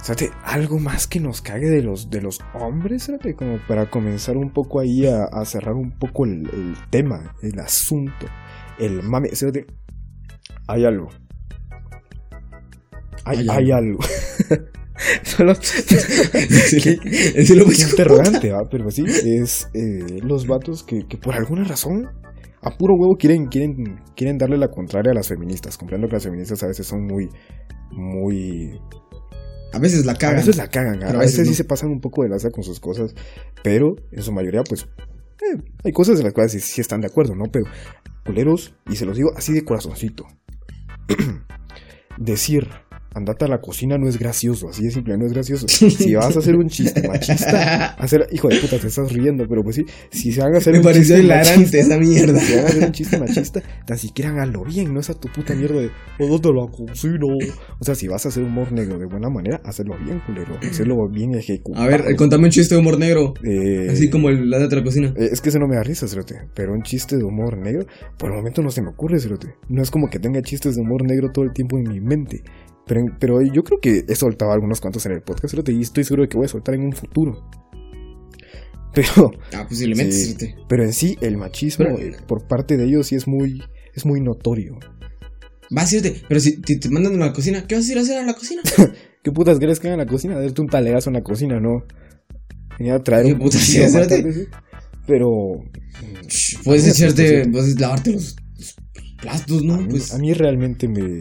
¿sabes? 0.03 0.31
Algo 0.45 0.79
más 0.79 1.07
que 1.07 1.21
nos 1.21 1.43
cague 1.43 1.69
de 1.69 1.83
los, 1.83 2.09
de 2.09 2.23
los 2.23 2.39
hombres, 2.55 3.03
¿sabes? 3.05 3.35
Como 3.37 3.59
para 3.69 3.91
comenzar 3.91 4.37
un 4.39 4.51
poco 4.53 4.81
ahí 4.81 5.07
a, 5.07 5.25
a 5.25 5.45
cerrar 5.45 5.75
un 5.75 5.91
poco 5.99 6.25
el, 6.25 6.49
el 6.51 6.75
tema, 6.91 7.35
el 7.43 7.59
asunto, 7.59 8.27
el. 8.79 9.03
¿sabes? 9.35 9.65
Hay 10.67 10.85
algo. 10.85 11.09
Hay, 13.25 13.39
Hay 13.39 13.49
hay 13.49 13.71
algo. 13.73 13.99
Solo. 15.23 15.55
Qué 16.83 16.99
interrogante, 17.91 18.51
¿va? 18.51 18.63
Pero 18.71 18.91
sí, 18.91 19.05
es 19.07 19.69
eh, 19.75 20.21
los 20.23 20.47
vatos 20.47 20.83
que, 20.83 21.07
que 21.07 21.17
por 21.17 21.35
alguna 21.35 21.65
razón 21.65 22.09
a 22.63 22.77
puro 22.77 22.95
huevo 22.95 23.17
quieren, 23.17 23.47
quieren, 23.47 24.01
quieren 24.17 24.37
darle 24.39 24.59
la 24.59 24.69
contraria 24.69 25.13
a 25.13 25.15
las 25.15 25.29
feministas. 25.29 25.79
Comprendo 25.79 26.09
que 26.09 26.15
las 26.15 26.25
feministas 26.25 26.63
a 26.63 26.67
veces 26.67 26.87
son 26.87 27.07
muy, 27.07 27.29
muy... 27.93 28.81
A 29.73 29.79
veces 29.79 30.05
la 30.07 30.13
A 30.13 30.17
cagan. 30.17 30.37
veces 30.37 30.57
la 30.57 30.69
cagan, 30.69 31.03
a 31.03 31.11
a 31.11 31.13
veces, 31.13 31.39
veces 31.39 31.49
sí 31.49 31.55
se 31.55 31.65
pasan 31.65 31.91
un 31.91 32.01
poco 32.01 32.23
de 32.23 32.31
laza 32.31 32.51
con 32.51 32.65
sus 32.65 32.81
cosas, 32.81 33.15
pero 33.63 33.95
en 34.11 34.23
su 34.23 34.33
mayoría 34.33 34.63
pues 34.67 34.89
eh, 35.43 35.63
hay 35.85 35.93
cosas 35.93 36.19
en 36.19 36.25
las 36.25 36.33
cuales 36.33 36.53
sí, 36.53 36.61
sí 36.61 36.81
están 36.81 37.03
de 37.03 37.07
acuerdo, 37.09 37.35
¿no? 37.35 37.45
Pero 37.53 37.67
y 38.89 38.97
se 38.97 39.07
los 39.07 39.17
digo 39.17 39.33
así 39.37 39.53
de 39.53 39.65
corazoncito, 39.65 40.27
decir... 42.19 42.69
Andate 43.19 43.45
a 43.45 43.49
la 43.49 43.61
cocina 43.61 43.99
no 43.99 44.09
es 44.09 44.19
gracioso, 44.19 44.69
así 44.69 44.85
de 44.85 44.91
simple, 44.91 45.17
no 45.19 45.27
es 45.27 45.33
gracioso. 45.33 45.67
Si 45.99 46.15
vas 46.15 46.35
a 46.37 46.39
hacer 46.39 46.55
un 46.57 46.69
chiste 46.69 47.07
machista, 47.07 47.87
hacer, 47.99 48.27
hijo 48.33 48.49
de 48.49 48.57
puta, 48.59 48.79
te 48.79 48.87
estás 48.87 49.13
riendo, 49.13 49.45
pero 49.49 49.63
pues 49.63 49.77
sí, 49.77 49.85
si 50.11 50.33
se 50.33 50.41
van 50.41 50.55
a 50.55 50.59
hacer 50.59 50.73
Me 50.75 50.79
un 50.79 50.85
pareció 50.85 51.17
chiste 51.17 51.29
machista, 51.35 51.79
esa 51.79 51.99
mierda. 51.99 52.39
si 52.41 52.55
van 52.55 52.65
a 52.65 52.69
hacer 52.69 52.85
un 52.85 52.93
chiste 52.93 53.19
machista, 53.19 53.63
tan 53.87 53.99
siquiera 53.99 54.31
háganlo 54.31 54.65
bien, 54.65 54.95
no 54.95 55.01
esa 55.01 55.15
tu 55.15 55.29
puta 55.29 55.55
mierda 55.55 55.81
de 55.81 55.91
"Oh, 56.21 56.27
¿dónde 56.39 56.53
la 56.53 56.67
cocino? 56.71 57.27
O 57.81 57.85
sea, 57.85 57.95
si 57.95 58.07
vas 58.09 58.25
a 58.25 58.29
hacer 58.29 58.43
humor 58.45 58.71
negro 58.73 58.99
de 58.99 59.07
buena 59.07 59.29
manera, 59.29 59.61
hacerlo 59.65 59.97
bien, 60.03 60.21
culero, 60.27 60.57
hacerlo 60.63 61.09
bien 61.09 61.35
ejecutado. 61.35 61.85
A 61.85 61.89
ver, 61.89 62.05
eh, 62.09 62.17
contame 62.17 62.45
un 62.45 62.51
chiste 62.51 62.75
de 62.77 62.81
humor 62.81 62.99
negro. 62.99 63.35
Eh, 63.43 63.89
Así 63.91 64.09
como 64.11 64.29
el, 64.29 64.49
la 64.49 64.59
de 64.59 64.67
otra 64.67 64.83
cocina. 64.85 65.13
eh, 65.17 65.29
es 65.33 65.41
que 65.41 65.49
eso 65.49 65.59
no 65.59 65.67
me 65.67 65.75
da 65.77 65.83
risa, 65.83 66.07
cerote. 66.07 66.37
Pero 66.55 66.73
un 66.73 66.83
chiste 66.83 67.17
de 67.17 67.25
humor 67.25 67.59
negro, 67.59 67.85
por 68.17 68.31
el 68.31 68.37
momento 68.37 68.63
no 68.63 68.71
se 68.71 68.81
me 68.83 68.89
ocurre, 68.91 69.19
cerote. 69.19 69.55
No 69.69 69.83
es 69.83 69.91
como 69.91 70.09
que 70.09 70.19
tenga 70.21 70.41
chistes 70.43 70.77
de 70.77 70.83
humor 70.83 71.03
negro 71.05 71.31
todo 71.33 71.45
el 71.45 71.53
tiempo 71.53 71.79
en 71.79 71.89
mi 71.93 72.01
mente. 72.01 72.43
Pero, 72.89 73.03
pero 73.21 73.43
yo 73.43 73.63
creo 73.63 73.81
que 73.81 74.05
he 74.09 74.15
soltado 74.17 74.51
algunos 74.53 74.81
cuantos 74.81 75.05
en 75.07 75.13
el 75.13 75.21
podcast, 75.23 75.51
cerote, 75.53 75.73
y 75.73 75.83
estoy 75.83 76.05
seguro 76.05 76.23
de 76.23 76.29
que 76.31 76.37
voy 76.39 76.47
a 76.47 76.49
soltar 76.49 76.75
en 76.75 76.83
un 76.83 76.93
futuro. 76.93 77.49
Pero, 78.95 79.31
Ah, 79.53 79.67
posiblemente. 79.69 80.13
sí. 80.13 80.37
pero 80.69 80.83
en 80.85 80.93
sí, 80.93 81.17
el 81.21 81.37
machismo 81.37 81.85
Pero- 81.85 81.99
eh, 81.99 82.17
por 82.27 82.47
parte 82.49 82.77
de 82.77 82.85
ellos 82.87 83.07
sí 83.07 83.15
es 83.15 83.29
muy, 83.29 83.63
es 83.95 84.05
muy 84.07 84.21
notorio. 84.21 84.79
Va 85.77 85.83
a 85.83 85.85
decirte, 85.85 86.23
pero 86.27 86.41
si 86.41 86.61
te, 86.63 86.77
te 86.77 86.89
mandan 86.89 87.15
a 87.23 87.27
la 87.27 87.33
cocina, 87.33 87.67
¿qué 87.67 87.75
vas 87.75 87.87
a 87.89 87.93
ir 87.93 87.99
a 87.99 88.01
hacer 88.01 88.19
a 88.19 88.25
la 88.25 88.35
cocina? 88.35 88.63
¿Qué 89.23 89.31
putas 89.31 89.59
crees 89.59 89.79
que 89.79 89.89
hagan 89.89 90.01
en 90.01 90.07
la 90.07 90.11
cocina? 90.11 90.41
Darte 90.41 90.61
un 90.63 90.69
talegazo 90.69 91.11
en 91.11 91.15
la 91.15 91.23
cocina, 91.23 91.61
¿no? 91.61 91.85
venía 92.79 92.95
a 92.95 93.03
traer 93.03 93.27
¿Qué 93.27 93.33
un 93.35 93.39
puta 93.41 93.59
cuchillo 93.59 93.85
a 93.85 93.89
sí, 93.89 93.95
matar, 93.95 94.13
espérate? 94.19 94.33
¿sí? 94.33 94.49
Pero 95.07 95.65
Puedes 96.65 96.87
echarte, 96.89 97.41
pues, 97.45 97.49
puedes 97.53 97.81
lavarte 97.81 98.13
los, 98.13 98.37
los 98.57 98.77
plastos, 99.21 99.63
a 99.63 99.65
¿no? 99.65 99.77
mí, 99.79 99.87
Pues 99.91 100.15
a 100.15 100.19
mí 100.19 100.33
realmente 100.33 100.87
me, 100.89 101.21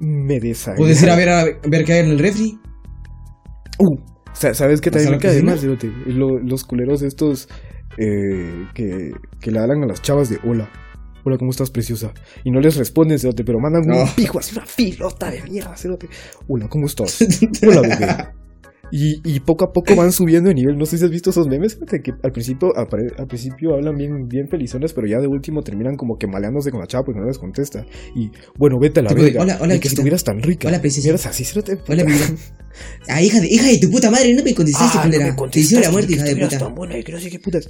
me 0.00 0.40
desagrada. 0.40 0.78
puedes 0.78 1.02
ir 1.02 1.10
a 1.10 1.16
ver, 1.16 1.28
a 1.28 1.44
ver 1.44 1.84
qué 1.84 1.92
hay 1.94 2.00
en 2.04 2.10
el 2.10 2.18
refri. 2.18 2.58
Uh, 3.78 3.96
sa- 4.32 4.54
¿Sabes 4.54 4.80
qué 4.80 4.90
¿Vas 4.90 5.02
a 5.02 5.04
también 5.10 5.16
me 5.16 5.22
cae 5.22 5.42
más, 5.42 5.62
los 6.44 6.64
culeros 6.64 7.02
estos 7.02 7.48
eh, 7.96 8.66
que, 8.74 9.12
que 9.40 9.50
le 9.50 9.58
hablan 9.58 9.82
a 9.82 9.86
las 9.86 10.02
chavas 10.02 10.28
de 10.30 10.38
hola. 10.44 10.68
Hola, 11.24 11.36
¿cómo 11.36 11.50
estás, 11.50 11.70
preciosa? 11.70 12.12
Y 12.44 12.50
no 12.50 12.60
les 12.60 12.76
responden, 12.76 13.18
cerote, 13.18 13.44
pero 13.44 13.58
mandan 13.60 13.82
No. 13.86 14.02
un 14.04 14.08
pijo 14.14 14.38
así, 14.38 14.56
una 14.56 14.64
filota 14.66 15.30
de 15.30 15.42
mierda, 15.42 15.76
cerote. 15.76 16.08
Hola, 16.46 16.68
¿cómo 16.68 16.86
estás? 16.86 17.18
Hola, 17.66 17.80
bebé. 17.82 18.28
Y, 18.90 19.20
y 19.24 19.40
poco 19.40 19.64
a 19.64 19.72
poco 19.72 19.94
van 19.96 20.12
subiendo 20.12 20.48
de 20.48 20.54
nivel. 20.54 20.76
No 20.76 20.86
sé 20.86 20.98
si 20.98 21.04
has 21.04 21.10
visto 21.10 21.30
esos 21.30 21.46
memes, 21.46 21.74
cerote, 21.74 22.00
que 22.02 22.12
al 22.22 22.32
principio, 22.32 22.68
al 22.76 23.26
principio 23.26 23.74
hablan 23.74 23.96
bien, 23.96 24.28
bien 24.28 24.48
felizones, 24.48 24.92
pero 24.92 25.06
ya 25.06 25.18
de 25.18 25.26
último 25.26 25.62
terminan 25.62 25.96
como 25.96 26.16
que 26.16 26.26
maleándose 26.26 26.70
con 26.70 26.80
la 26.80 26.86
chava 26.86 27.04
porque 27.04 27.20
no 27.20 27.26
les 27.26 27.38
contesta. 27.38 27.84
Y 28.14 28.30
bueno, 28.56 28.78
vete 28.80 29.00
a 29.00 29.02
la 29.02 29.10
de, 29.14 29.22
verga. 29.22 29.42
"Hola, 29.42 29.58
hola, 29.60 29.74
y 29.76 29.80
que 29.80 29.88
estuvieras 29.88 30.24
tan 30.24 30.42
rica. 30.42 30.68
Hola, 30.68 30.80
princesa. 30.80 31.28
Así, 31.28 31.44
cerote. 31.44 31.78
Hola. 31.88 32.04
Ah, 33.08 33.20
hija 33.20 33.40
de, 33.40 33.48
hija 33.48 33.66
de 33.66 33.78
tu 33.78 33.90
puta 33.90 34.08
madre, 34.08 34.32
no 34.34 34.44
me 34.44 34.54
contestaste, 34.54 34.98
Ah, 34.98 35.08
no 35.08 35.10
me 35.44 35.50
Te 35.50 35.58
hicieron 35.58 35.84
la 35.84 35.90
muerte, 35.90 36.12
hija 36.12 36.22
de 36.24 36.36
puta. 36.36 36.58
tan 36.58 36.74
buena 36.74 36.96
y 36.96 37.02
que 37.02 37.10
no 37.10 37.18
sé 37.18 37.28
qué 37.28 37.40
putas. 37.40 37.68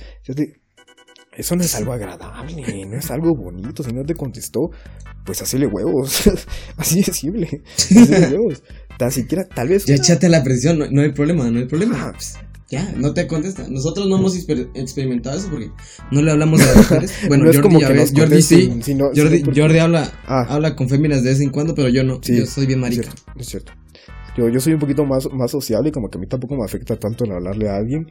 Eso 1.34 1.54
no 1.56 1.62
es 1.62 1.74
algo 1.76 1.92
agradable, 1.92 2.84
no 2.84 2.98
es 2.98 3.10
algo 3.10 3.34
bonito. 3.34 3.82
Si 3.82 3.92
no 3.92 4.04
te 4.04 4.14
contestó, 4.14 4.70
pues 5.24 5.40
hacele 5.40 5.66
huevos. 5.66 6.24
Así 6.76 7.00
de 7.02 7.12
simple. 7.12 7.62
Hacele 7.76 8.36
huevos. 8.36 8.62
Tan 8.98 9.10
siquiera, 9.12 9.48
tal 9.48 9.68
vez. 9.68 9.86
Ya 9.86 9.94
échate 9.94 10.28
la 10.28 10.42
presión, 10.44 10.78
no, 10.78 10.90
no 10.90 11.00
hay 11.02 11.12
problema, 11.12 11.50
no 11.50 11.58
hay 11.60 11.64
problema. 11.66 11.94
Ajá. 11.96 12.12
Pues, 12.12 12.34
ya, 12.70 12.92
no 12.96 13.14
te 13.14 13.26
contesta. 13.26 13.66
Nosotros 13.68 14.06
no 14.08 14.18
hemos 14.18 14.36
exper- 14.36 14.68
experimentado 14.74 15.38
eso 15.38 15.48
porque 15.50 15.70
no 16.10 16.20
le 16.20 16.30
hablamos 16.32 16.60
a 16.60 16.66
las 16.66 16.76
mujeres. 16.90 17.12
Bueno, 17.28 17.44
no 17.44 17.50
es 17.50 17.56
Jordi, 17.56 17.68
como 17.68 17.80
ya 17.80 17.86
que 17.88 17.92
ves, 17.94 18.12
Jordi 18.14 18.42
sí. 18.42 18.70
sino- 18.82 19.06
Jordi, 19.16 19.38
sino 19.38 19.52
Jordi 19.56 19.78
habla, 19.78 20.12
Ah. 20.26 20.44
habla 20.50 20.76
con 20.76 20.88
féminas 20.88 21.22
de 21.22 21.30
vez 21.30 21.40
en 21.40 21.48
cuando, 21.50 21.74
pero 21.74 21.88
yo 21.88 22.04
no. 22.04 22.18
Sí, 22.22 22.36
yo 22.36 22.44
soy 22.44 22.66
bien 22.66 22.80
Es 22.80 22.82
marica. 22.82 23.02
cierto, 23.04 23.22
es 23.38 23.46
cierto. 23.46 23.72
Yo, 24.36 24.48
yo 24.50 24.60
soy 24.60 24.74
un 24.74 24.78
poquito 24.80 25.04
más, 25.06 25.26
más 25.32 25.50
sociable 25.50 25.88
y 25.88 25.92
como 25.92 26.10
que 26.10 26.18
a 26.18 26.20
mí 26.20 26.26
tampoco 26.28 26.56
me 26.56 26.64
afecta 26.64 26.96
tanto 26.96 27.24
el 27.24 27.32
hablarle 27.32 27.68
a 27.70 27.76
alguien. 27.76 28.06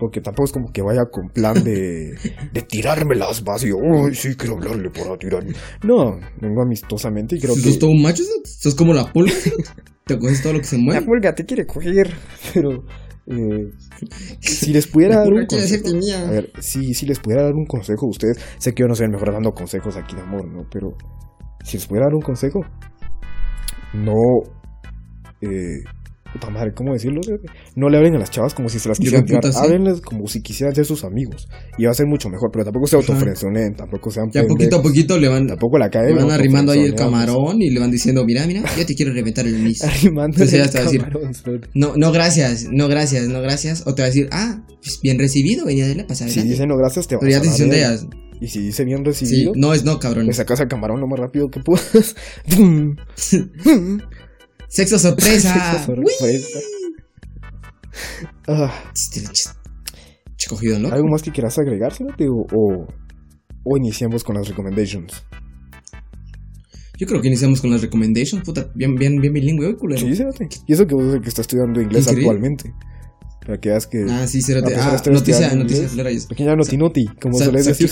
Porque 0.00 0.20
tampoco 0.20 0.44
es 0.46 0.52
como 0.52 0.72
que 0.72 0.80
vaya 0.80 1.06
con 1.10 1.28
plan 1.28 1.62
de, 1.64 2.14
de 2.52 2.62
tirármelas 2.62 3.44
más 3.44 3.64
y 3.64 3.70
ay, 3.70 4.14
sí, 4.14 4.36
quiero 4.36 4.54
hablarle 4.54 4.90
para 4.90 5.18
tirarme. 5.18 5.52
No, 5.82 6.18
vengo 6.40 6.62
amistosamente 6.62 7.34
y 7.36 7.40
creo 7.40 7.54
Si 7.56 7.62
que... 7.62 7.68
sos 7.70 7.78
todo 7.80 7.90
un 7.90 8.00
macho, 8.02 8.22
sos 8.44 8.74
como 8.76 8.94
la 8.94 9.12
pulga. 9.12 9.32
te 10.08 10.18
coges 10.18 10.42
todo 10.42 10.54
lo 10.54 10.58
que 10.58 10.64
se 10.66 10.76
La 10.78 10.82
mueve. 10.82 11.06
pulga 11.06 11.34
te 11.34 11.44
quiere 11.44 11.64
coger, 11.66 12.12
pero... 12.54 12.84
eh, 13.26 13.70
si 14.40 14.72
les 14.72 14.86
pudiera 14.88 15.18
dar 15.18 15.32
un 15.32 15.46
consejo... 15.46 15.88
A 16.26 16.30
ver, 16.30 16.50
si, 16.58 16.94
si 16.94 17.06
les 17.06 17.20
pudiera 17.20 17.44
dar 17.44 17.54
un 17.54 17.66
consejo 17.66 18.06
a 18.06 18.10
ustedes... 18.10 18.38
Sé 18.58 18.72
que 18.74 18.82
yo 18.82 18.88
no 18.88 18.94
soy 18.94 19.04
el 19.06 19.12
mejor 19.12 19.32
dando 19.32 19.52
consejos 19.52 19.96
aquí 19.96 20.16
de 20.16 20.22
amor, 20.22 20.46
¿no? 20.48 20.64
Pero 20.72 20.96
si 21.62 21.76
les 21.76 21.86
pudiera 21.86 22.06
dar 22.06 22.14
un 22.14 22.22
consejo... 22.22 22.60
No... 23.94 24.14
Eh, 25.40 25.84
puta 26.32 26.50
madre, 26.50 26.72
¿cómo 26.74 26.92
decirlo? 26.92 27.20
No 27.74 27.88
le 27.88 27.96
hablen 27.96 28.14
a 28.16 28.18
las 28.18 28.30
chavas 28.30 28.54
como 28.54 28.68
si 28.68 28.78
se 28.78 28.88
las 28.88 28.98
quisieran 28.98 29.24
tirar. 29.24 29.42
sí. 29.44 29.58
Háblenles 29.60 30.00
como 30.00 30.26
si 30.26 30.42
quisieran 30.42 30.74
ser 30.74 30.84
sus 30.84 31.04
amigos. 31.04 31.48
Y 31.78 31.84
va 31.84 31.90
a 31.90 31.94
ser 31.94 32.06
mucho 32.06 32.28
mejor, 32.28 32.50
pero 32.52 32.64
tampoco 32.64 32.86
se 32.86 32.96
autofrenzonen, 32.96 33.74
tampoco 33.74 34.10
sean 34.10 34.26
Ya 34.32 34.44
poquito 34.46 34.76
a 34.76 34.82
poquito 34.82 35.18
le 35.18 35.28
van, 35.28 35.46
Tampoco 35.46 35.78
la 35.78 35.86
le 35.86 35.90
caen. 35.90 36.16
van 36.16 36.30
arrimando 36.30 36.72
ahí 36.72 36.80
el 36.84 36.94
camarón 36.94 37.60
y 37.62 37.70
le 37.70 37.80
van 37.80 37.90
diciendo, 37.90 38.24
mira, 38.24 38.46
mira, 38.46 38.62
yo 38.76 38.84
te 38.86 38.94
quiero 38.94 39.12
reventar 39.12 39.46
el 39.46 39.58
inicio. 39.58 39.88
Arrimando 39.88 40.44
ya 40.44 40.64
el 40.64 40.70
te 40.70 40.82
decir. 40.82 41.04
No, 41.74 41.94
no 41.96 42.12
gracias, 42.12 42.66
no 42.70 42.88
gracias, 42.88 43.28
no 43.28 43.40
gracias. 43.40 43.86
O 43.86 43.94
te 43.94 44.02
va 44.02 44.06
a 44.06 44.10
decir, 44.10 44.28
ah, 44.30 44.64
pues 44.82 45.00
bien 45.02 45.18
recibido, 45.18 45.64
venía 45.66 45.86
de 45.86 45.94
la 45.94 46.06
pasada. 46.06 46.30
Si 46.30 46.42
dice 46.42 46.66
no 46.66 46.76
gracias, 46.76 47.08
te 47.08 47.14
vas 47.16 47.20
Pero 47.20 47.30
ya 47.30 47.36
a 47.38 47.40
la 47.40 47.44
decisión 47.44 47.70
de 47.70 47.78
ellas. 47.78 48.06
Y 48.40 48.46
si 48.48 48.60
dice 48.60 48.84
bien 48.84 48.98
Sí, 48.98 49.04
recibido, 49.04 49.52
no 49.56 49.74
es 49.74 49.84
no, 49.84 49.98
cabrón. 49.98 50.26
le 50.26 50.32
sacas 50.32 50.60
al 50.60 50.68
camarón 50.68 51.00
lo 51.00 51.08
más 51.08 51.18
rápido 51.18 51.48
que 51.48 51.60
puedas. 51.60 52.14
Sexo 54.68 54.98
sorpresa. 54.98 55.54
Esa 55.56 55.86
sorpresa. 55.86 56.58
Ah, 58.46 58.92
cogido, 60.48 60.78
¿no? 60.78 60.88
¿Algo 60.88 61.08
más 61.08 61.22
que 61.22 61.30
quieras 61.30 61.58
agregar, 61.58 61.92
o, 62.00 62.46
o, 62.52 62.86
o 63.64 63.76
iniciamos 63.76 64.24
con 64.24 64.36
las 64.36 64.48
recommendations? 64.48 65.24
Yo 66.98 67.06
creo 67.06 67.20
que 67.20 67.28
iniciamos 67.28 67.60
con 67.60 67.70
las 67.70 67.80
recommendations, 67.80 68.44
puta. 68.44 68.72
Bien, 68.74 68.94
bien, 68.96 69.20
bien 69.20 69.32
bilingüe 69.32 69.66
hoy, 69.68 69.76
culero. 69.76 70.00
Sí, 70.00 70.16
Cerote. 70.16 70.48
Y 70.66 70.72
eso 70.72 70.86
que 70.86 70.94
vos 70.94 71.14
el 71.14 71.20
que 71.20 71.28
está 71.28 71.42
estudiando 71.42 71.80
inglés 71.80 72.02
Increíble. 72.02 72.24
actualmente. 72.24 72.74
Para 73.46 73.60
que 73.60 73.68
veas 73.68 73.86
que... 73.86 74.04
Ah, 74.10 74.26
sí, 74.26 74.42
cérate. 74.42 74.74
Ah, 74.74 75.00
noticia, 75.10 75.54
noticia 75.54 75.88
inglés. 75.92 76.26
Pequeña 76.26 76.56
noti 76.56 76.76
noti, 76.76 77.06
como 77.20 77.38
suele 77.38 77.62
decir. 77.62 77.88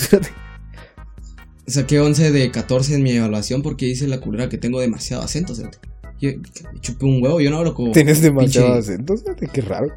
Saqué 1.67 1.99
11 1.99 2.31
de 2.31 2.51
14 2.51 2.95
en 2.95 3.03
mi 3.03 3.11
evaluación 3.11 3.61
porque 3.61 3.87
hice 3.87 4.07
la 4.07 4.19
culera 4.19 4.49
que 4.49 4.57
tengo 4.57 4.81
demasiado 4.81 5.23
acento, 5.23 5.55
cérate. 5.55 5.79
Yo 6.19 6.31
chupé 6.81 7.05
un 7.05 7.21
huevo, 7.23 7.39
yo 7.41 7.49
no 7.51 7.57
hablo 7.57 7.73
como. 7.73 7.91
Tienes 7.91 8.21
demasiado 8.21 8.75
pinche- 8.75 8.79
acento, 8.79 9.15
qué 9.53 9.61
raro. 9.61 9.87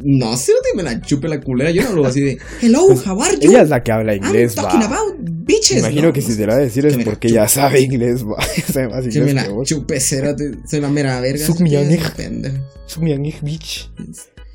No, 0.00 0.36
cérate, 0.36 0.68
me 0.76 0.84
la 0.84 1.00
chupe 1.00 1.26
la 1.26 1.40
culera. 1.40 1.70
Yo 1.72 1.82
no 1.82 1.88
hablo 1.88 2.06
así 2.06 2.20
de. 2.20 2.38
Hello, 2.62 2.86
how 3.04 3.20
are 3.20 3.34
you? 3.40 3.50
Ella 3.50 3.62
es 3.62 3.68
la 3.68 3.82
que 3.82 3.90
habla 3.90 4.14
I'm 4.14 4.24
inglés, 4.24 4.54
talking 4.54 4.80
va. 4.80 4.84
about 4.86 5.16
bitches. 5.20 5.78
Imagino 5.78 6.02
No, 6.08 6.12
que 6.12 6.20
no 6.20 6.26
si 6.26 6.32
sé. 6.34 6.38
te 6.38 6.46
la 6.46 6.52
va 6.54 6.60
a 6.60 6.62
decir 6.62 6.86
es 6.86 6.96
porque 7.04 7.28
ya 7.30 7.48
sabe 7.48 7.80
inglés, 7.80 8.24
va. 8.24 8.36
sabe 8.72 8.88
más 8.88 9.04
Que 9.04 9.08
me 9.20 9.30
inglés 9.30 9.34
la 9.34 9.42
que 9.44 9.50
vos. 9.50 9.68
chupe, 9.68 9.98
cérate. 9.98 10.52
Soy 10.66 10.80
la 10.80 10.88
mera 10.88 11.20
verga. 11.20 11.44
Suck 11.44 11.56
¿sí 11.56 11.62
me 11.64 11.70
que? 11.70 11.78
a 11.78 11.82
dick. 11.82 12.14
Pendejo. 12.14 12.56
Su 12.86 13.02
mi 13.02 13.12
amigo, 13.12 13.38
bitch. 13.42 13.90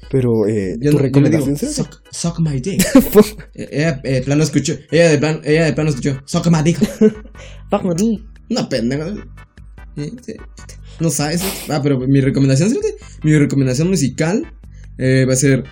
Pero, 0.09 0.47
eh, 0.47 0.77
Yo 0.79 0.91
¿tu 0.91 0.97
no- 0.97 1.03
yo 1.03 1.07
digo, 1.09 1.19
recomendación 1.19 1.57
será? 1.57 1.71
suck, 1.73 2.01
suck 2.11 2.39
my 2.39 2.61
dick. 2.61 2.81
Eh, 3.55 3.67
ella 3.71 3.99
eh, 4.03 4.11
de 4.13 4.21
plano 4.21 4.43
escuchó, 4.43 4.73
ella 4.91 5.09
de 5.09 5.17
plano, 5.17 5.41
ella 5.43 5.65
de 5.65 5.73
plano 5.73 5.89
escuchó, 5.89 6.21
suck 6.25 6.47
my 6.49 6.63
dick. 6.63 6.77
No, 8.49 8.69
pendejo. 8.69 9.05
Sí. 9.95 10.33
No 10.99 11.09
sabes. 11.09 11.43
Ah, 11.69 11.79
pero 11.81 11.99
mi 11.99 12.21
recomendación, 12.21 12.69
fíjate, 12.69 12.95
mi 13.23 13.37
recomendación 13.37 13.89
musical 13.89 14.53
eh, 14.97 15.25
va 15.27 15.33
a 15.33 15.37
ser 15.37 15.63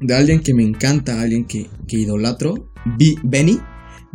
de 0.00 0.14
alguien 0.14 0.40
que 0.40 0.54
me 0.54 0.62
encanta, 0.62 1.20
alguien 1.20 1.44
que, 1.44 1.68
que 1.86 1.96
idolatro, 1.98 2.72
B- 2.98 3.16
Benny. 3.22 3.58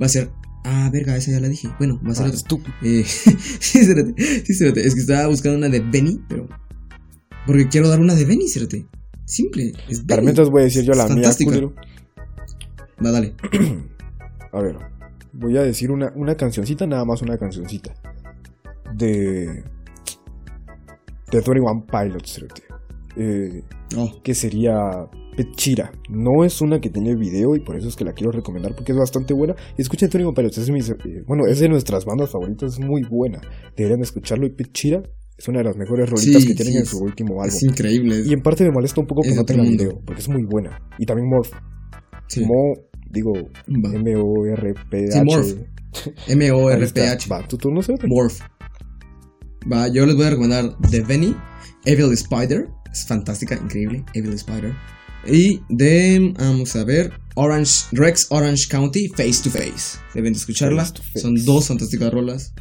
Va 0.01 0.05
a 0.07 0.09
ser, 0.09 0.31
ah, 0.63 0.89
verga, 0.91 1.15
esa 1.15 1.31
ya 1.31 1.39
la 1.39 1.47
dije. 1.49 1.69
Bueno, 1.77 1.99
va 2.05 2.11
a 2.11 2.15
ser 2.15 2.25
Ah, 2.27 2.29
otra. 2.29 2.57
Eh, 2.83 3.03
sí, 3.59 3.79
espérate, 3.79 4.13
sí, 4.17 4.53
espérate. 4.53 4.85
Es 4.85 4.93
que 4.95 5.01
estaba 5.01 5.27
buscando 5.27 5.57
una 5.57 5.69
de 5.69 5.79
Benny, 5.79 6.19
pero. 6.27 6.47
Porque 7.45 7.67
quiero 7.69 7.87
dar 7.89 7.99
una 7.99 8.15
de 8.15 8.25
Benny, 8.25 8.45
espérate. 8.45 8.87
Simple. 9.25 9.73
Es 9.89 9.99
Para 10.01 10.17
Benny. 10.17 10.25
mientras 10.25 10.49
voy 10.49 10.61
a 10.61 10.65
decir 10.65 10.83
yo 10.83 10.93
la 10.93 11.05
mía, 11.05 11.13
fantástica. 11.15 11.49
culero. 11.51 11.75
Va, 13.03 13.11
dale. 13.11 13.35
A 14.51 14.61
ver, 14.61 14.77
voy 15.33 15.57
a 15.57 15.61
decir 15.63 15.91
una, 15.91 16.11
una 16.15 16.35
cancioncita, 16.35 16.87
nada 16.87 17.03
más 17.05 17.21
una 17.21 17.37
cancioncita. 17.37 17.93
De. 18.97 19.63
De 21.31 21.41
21 21.41 21.85
Pilots, 21.87 22.33
cerote. 22.33 22.61
Eh, 23.17 23.61
Oh, 23.97 24.09
que 24.23 24.33
sería 24.33 24.73
Pechira. 25.37 25.91
No 26.09 26.43
es 26.43 26.59
una 26.61 26.79
que 26.81 26.89
tiene 26.89 27.15
video 27.15 27.55
y 27.55 27.59
por 27.59 27.77
eso 27.77 27.87
es 27.87 27.95
que 27.95 28.03
la 28.03 28.13
quiero 28.13 28.31
recomendar 28.31 28.73
porque 28.75 28.91
es 28.93 28.97
bastante 28.97 29.33
buena. 29.33 29.55
Y 29.77 29.83
escuchen 29.83 30.09
21 30.11 30.33
Pilots, 30.33 30.57
es, 30.57 30.69
mis, 30.71 30.89
eh, 30.89 30.95
bueno, 31.27 31.43
es 31.47 31.59
de 31.59 31.69
nuestras 31.69 32.03
bandas 32.03 32.31
favoritas, 32.31 32.73
es 32.73 32.79
muy 32.79 33.03
buena. 33.03 33.39
Deberían 33.77 34.01
escucharlo 34.01 34.45
y 34.47 34.49
Pechira 34.49 35.01
es 35.37 35.47
una 35.47 35.59
de 35.59 35.65
las 35.65 35.77
mejores 35.77 36.09
rolitas 36.09 36.41
Sí, 36.41 36.47
que 36.47 36.55
tienen 36.55 36.73
sí, 36.73 36.79
en 36.79 36.85
su 36.85 36.97
último 36.97 37.41
álbum. 37.41 37.55
es 37.55 37.63
increíble. 37.63 38.23
Y 38.25 38.33
en 38.33 38.41
parte 38.41 38.63
me 38.63 38.71
molesta 38.71 38.99
un 39.01 39.07
poco 39.07 39.21
que 39.21 39.35
no 39.35 39.43
tenga 39.45 39.63
video, 39.63 40.01
porque 40.05 40.21
es 40.21 40.29
muy 40.29 40.43
buena. 40.43 40.81
Y 40.97 41.05
también 41.05 41.29
Morph. 41.29 41.51
Sí. 42.27 42.41
Mo, 42.45 42.73
digo. 43.11 43.33
M-O-R-P-H. 43.67 45.11
Sí, 45.11 45.21
Morph. 45.23 45.47
Va, 47.31 47.47
tu 47.47 47.57
turno? 47.57 47.81
Morph. 48.07 48.39
Va, 49.71 49.87
yo 49.87 50.05
les 50.05 50.15
voy 50.15 50.25
a 50.25 50.29
recomendar 50.31 50.77
The 50.91 51.01
Benny, 51.01 51.35
Evil 51.85 52.11
Spider. 52.13 52.67
Es 52.91 53.05
fantástica, 53.07 53.55
increíble. 53.55 54.05
Evil 54.13 54.33
Spider. 54.33 54.73
Y 55.27 55.59
de, 55.69 56.33
vamos 56.37 56.75
a 56.75 56.83
ver, 56.83 57.11
Orange, 57.35 57.85
Rex 57.93 58.27
Orange 58.29 58.67
County, 58.69 59.07
Face 59.09 59.41
to 59.43 59.49
Face. 59.49 59.97
Deben 60.13 60.33
de 60.33 60.39
escucharla. 60.39 60.83
Face 60.83 60.93
to 60.93 61.01
Face. 61.03 61.19
Son 61.19 61.33
dos 61.45 61.67
fantásticas 61.67 62.13
rolas 62.13 62.53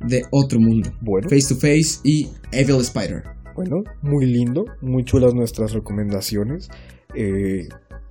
de 0.00 0.22
otro 0.30 0.60
mundo. 0.60 0.90
Bueno, 1.00 1.28
Face 1.28 1.48
to 1.48 1.54
Face 1.56 2.00
y 2.04 2.28
Evil 2.52 2.80
Spider. 2.82 3.24
bueno, 3.56 3.82
muy 4.02 4.26
lindo, 4.26 4.64
muy 4.82 5.04
chulas 5.04 5.34
nuestras 5.34 5.72
recomendaciones. 5.72 6.68
Eh, 7.16 7.66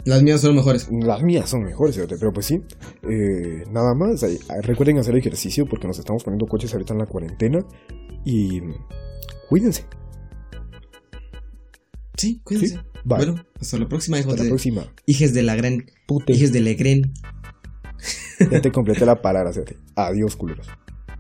Las 0.06 0.24
mías 0.24 0.42
son 0.42 0.56
mejores. 0.56 0.90
las 0.92 1.22
mías 1.22 1.50
son 1.50 1.64
mejores, 1.64 1.98
pero 2.20 2.34
pues 2.34 2.48
sí. 2.48 2.56
Eh, 3.04 3.64
nada 3.72 3.94
más, 3.94 4.26
recuerden 4.64 4.98
hacer 4.98 5.16
ejercicio 5.16 5.66
porque 5.66 5.88
nos 5.88 6.00
estamos 6.00 6.24
poniendo 6.24 6.48
coches 6.48 6.74
ahorita 6.74 6.94
en 6.94 7.00
la 7.00 7.06
cuarentena. 7.06 7.60
Y 8.30 8.62
cuídense. 9.48 9.86
Sí, 12.18 12.42
cuídense. 12.44 12.76
Sí, 12.76 12.82
bye. 13.06 13.18
Bueno, 13.20 13.46
hasta 13.62 13.78
la 13.78 13.88
próxima, 13.88 14.20
hijos 14.20 14.34
Hasta 14.34 14.40
la 14.40 14.44
de, 14.44 14.50
próxima. 14.50 14.94
hijes 15.06 15.34
de 15.34 15.44
la 15.44 15.56
gran, 15.56 15.86
Pute. 16.08 16.34
hijes 16.34 16.52
de 16.52 16.60
Legren. 16.60 17.14
Ya 18.52 18.60
te 18.62 18.70
completé 18.72 19.06
la 19.06 19.22
palabra, 19.22 19.54
Cerote. 19.54 19.78
Adiós, 19.96 20.36
culeros. 20.36 20.68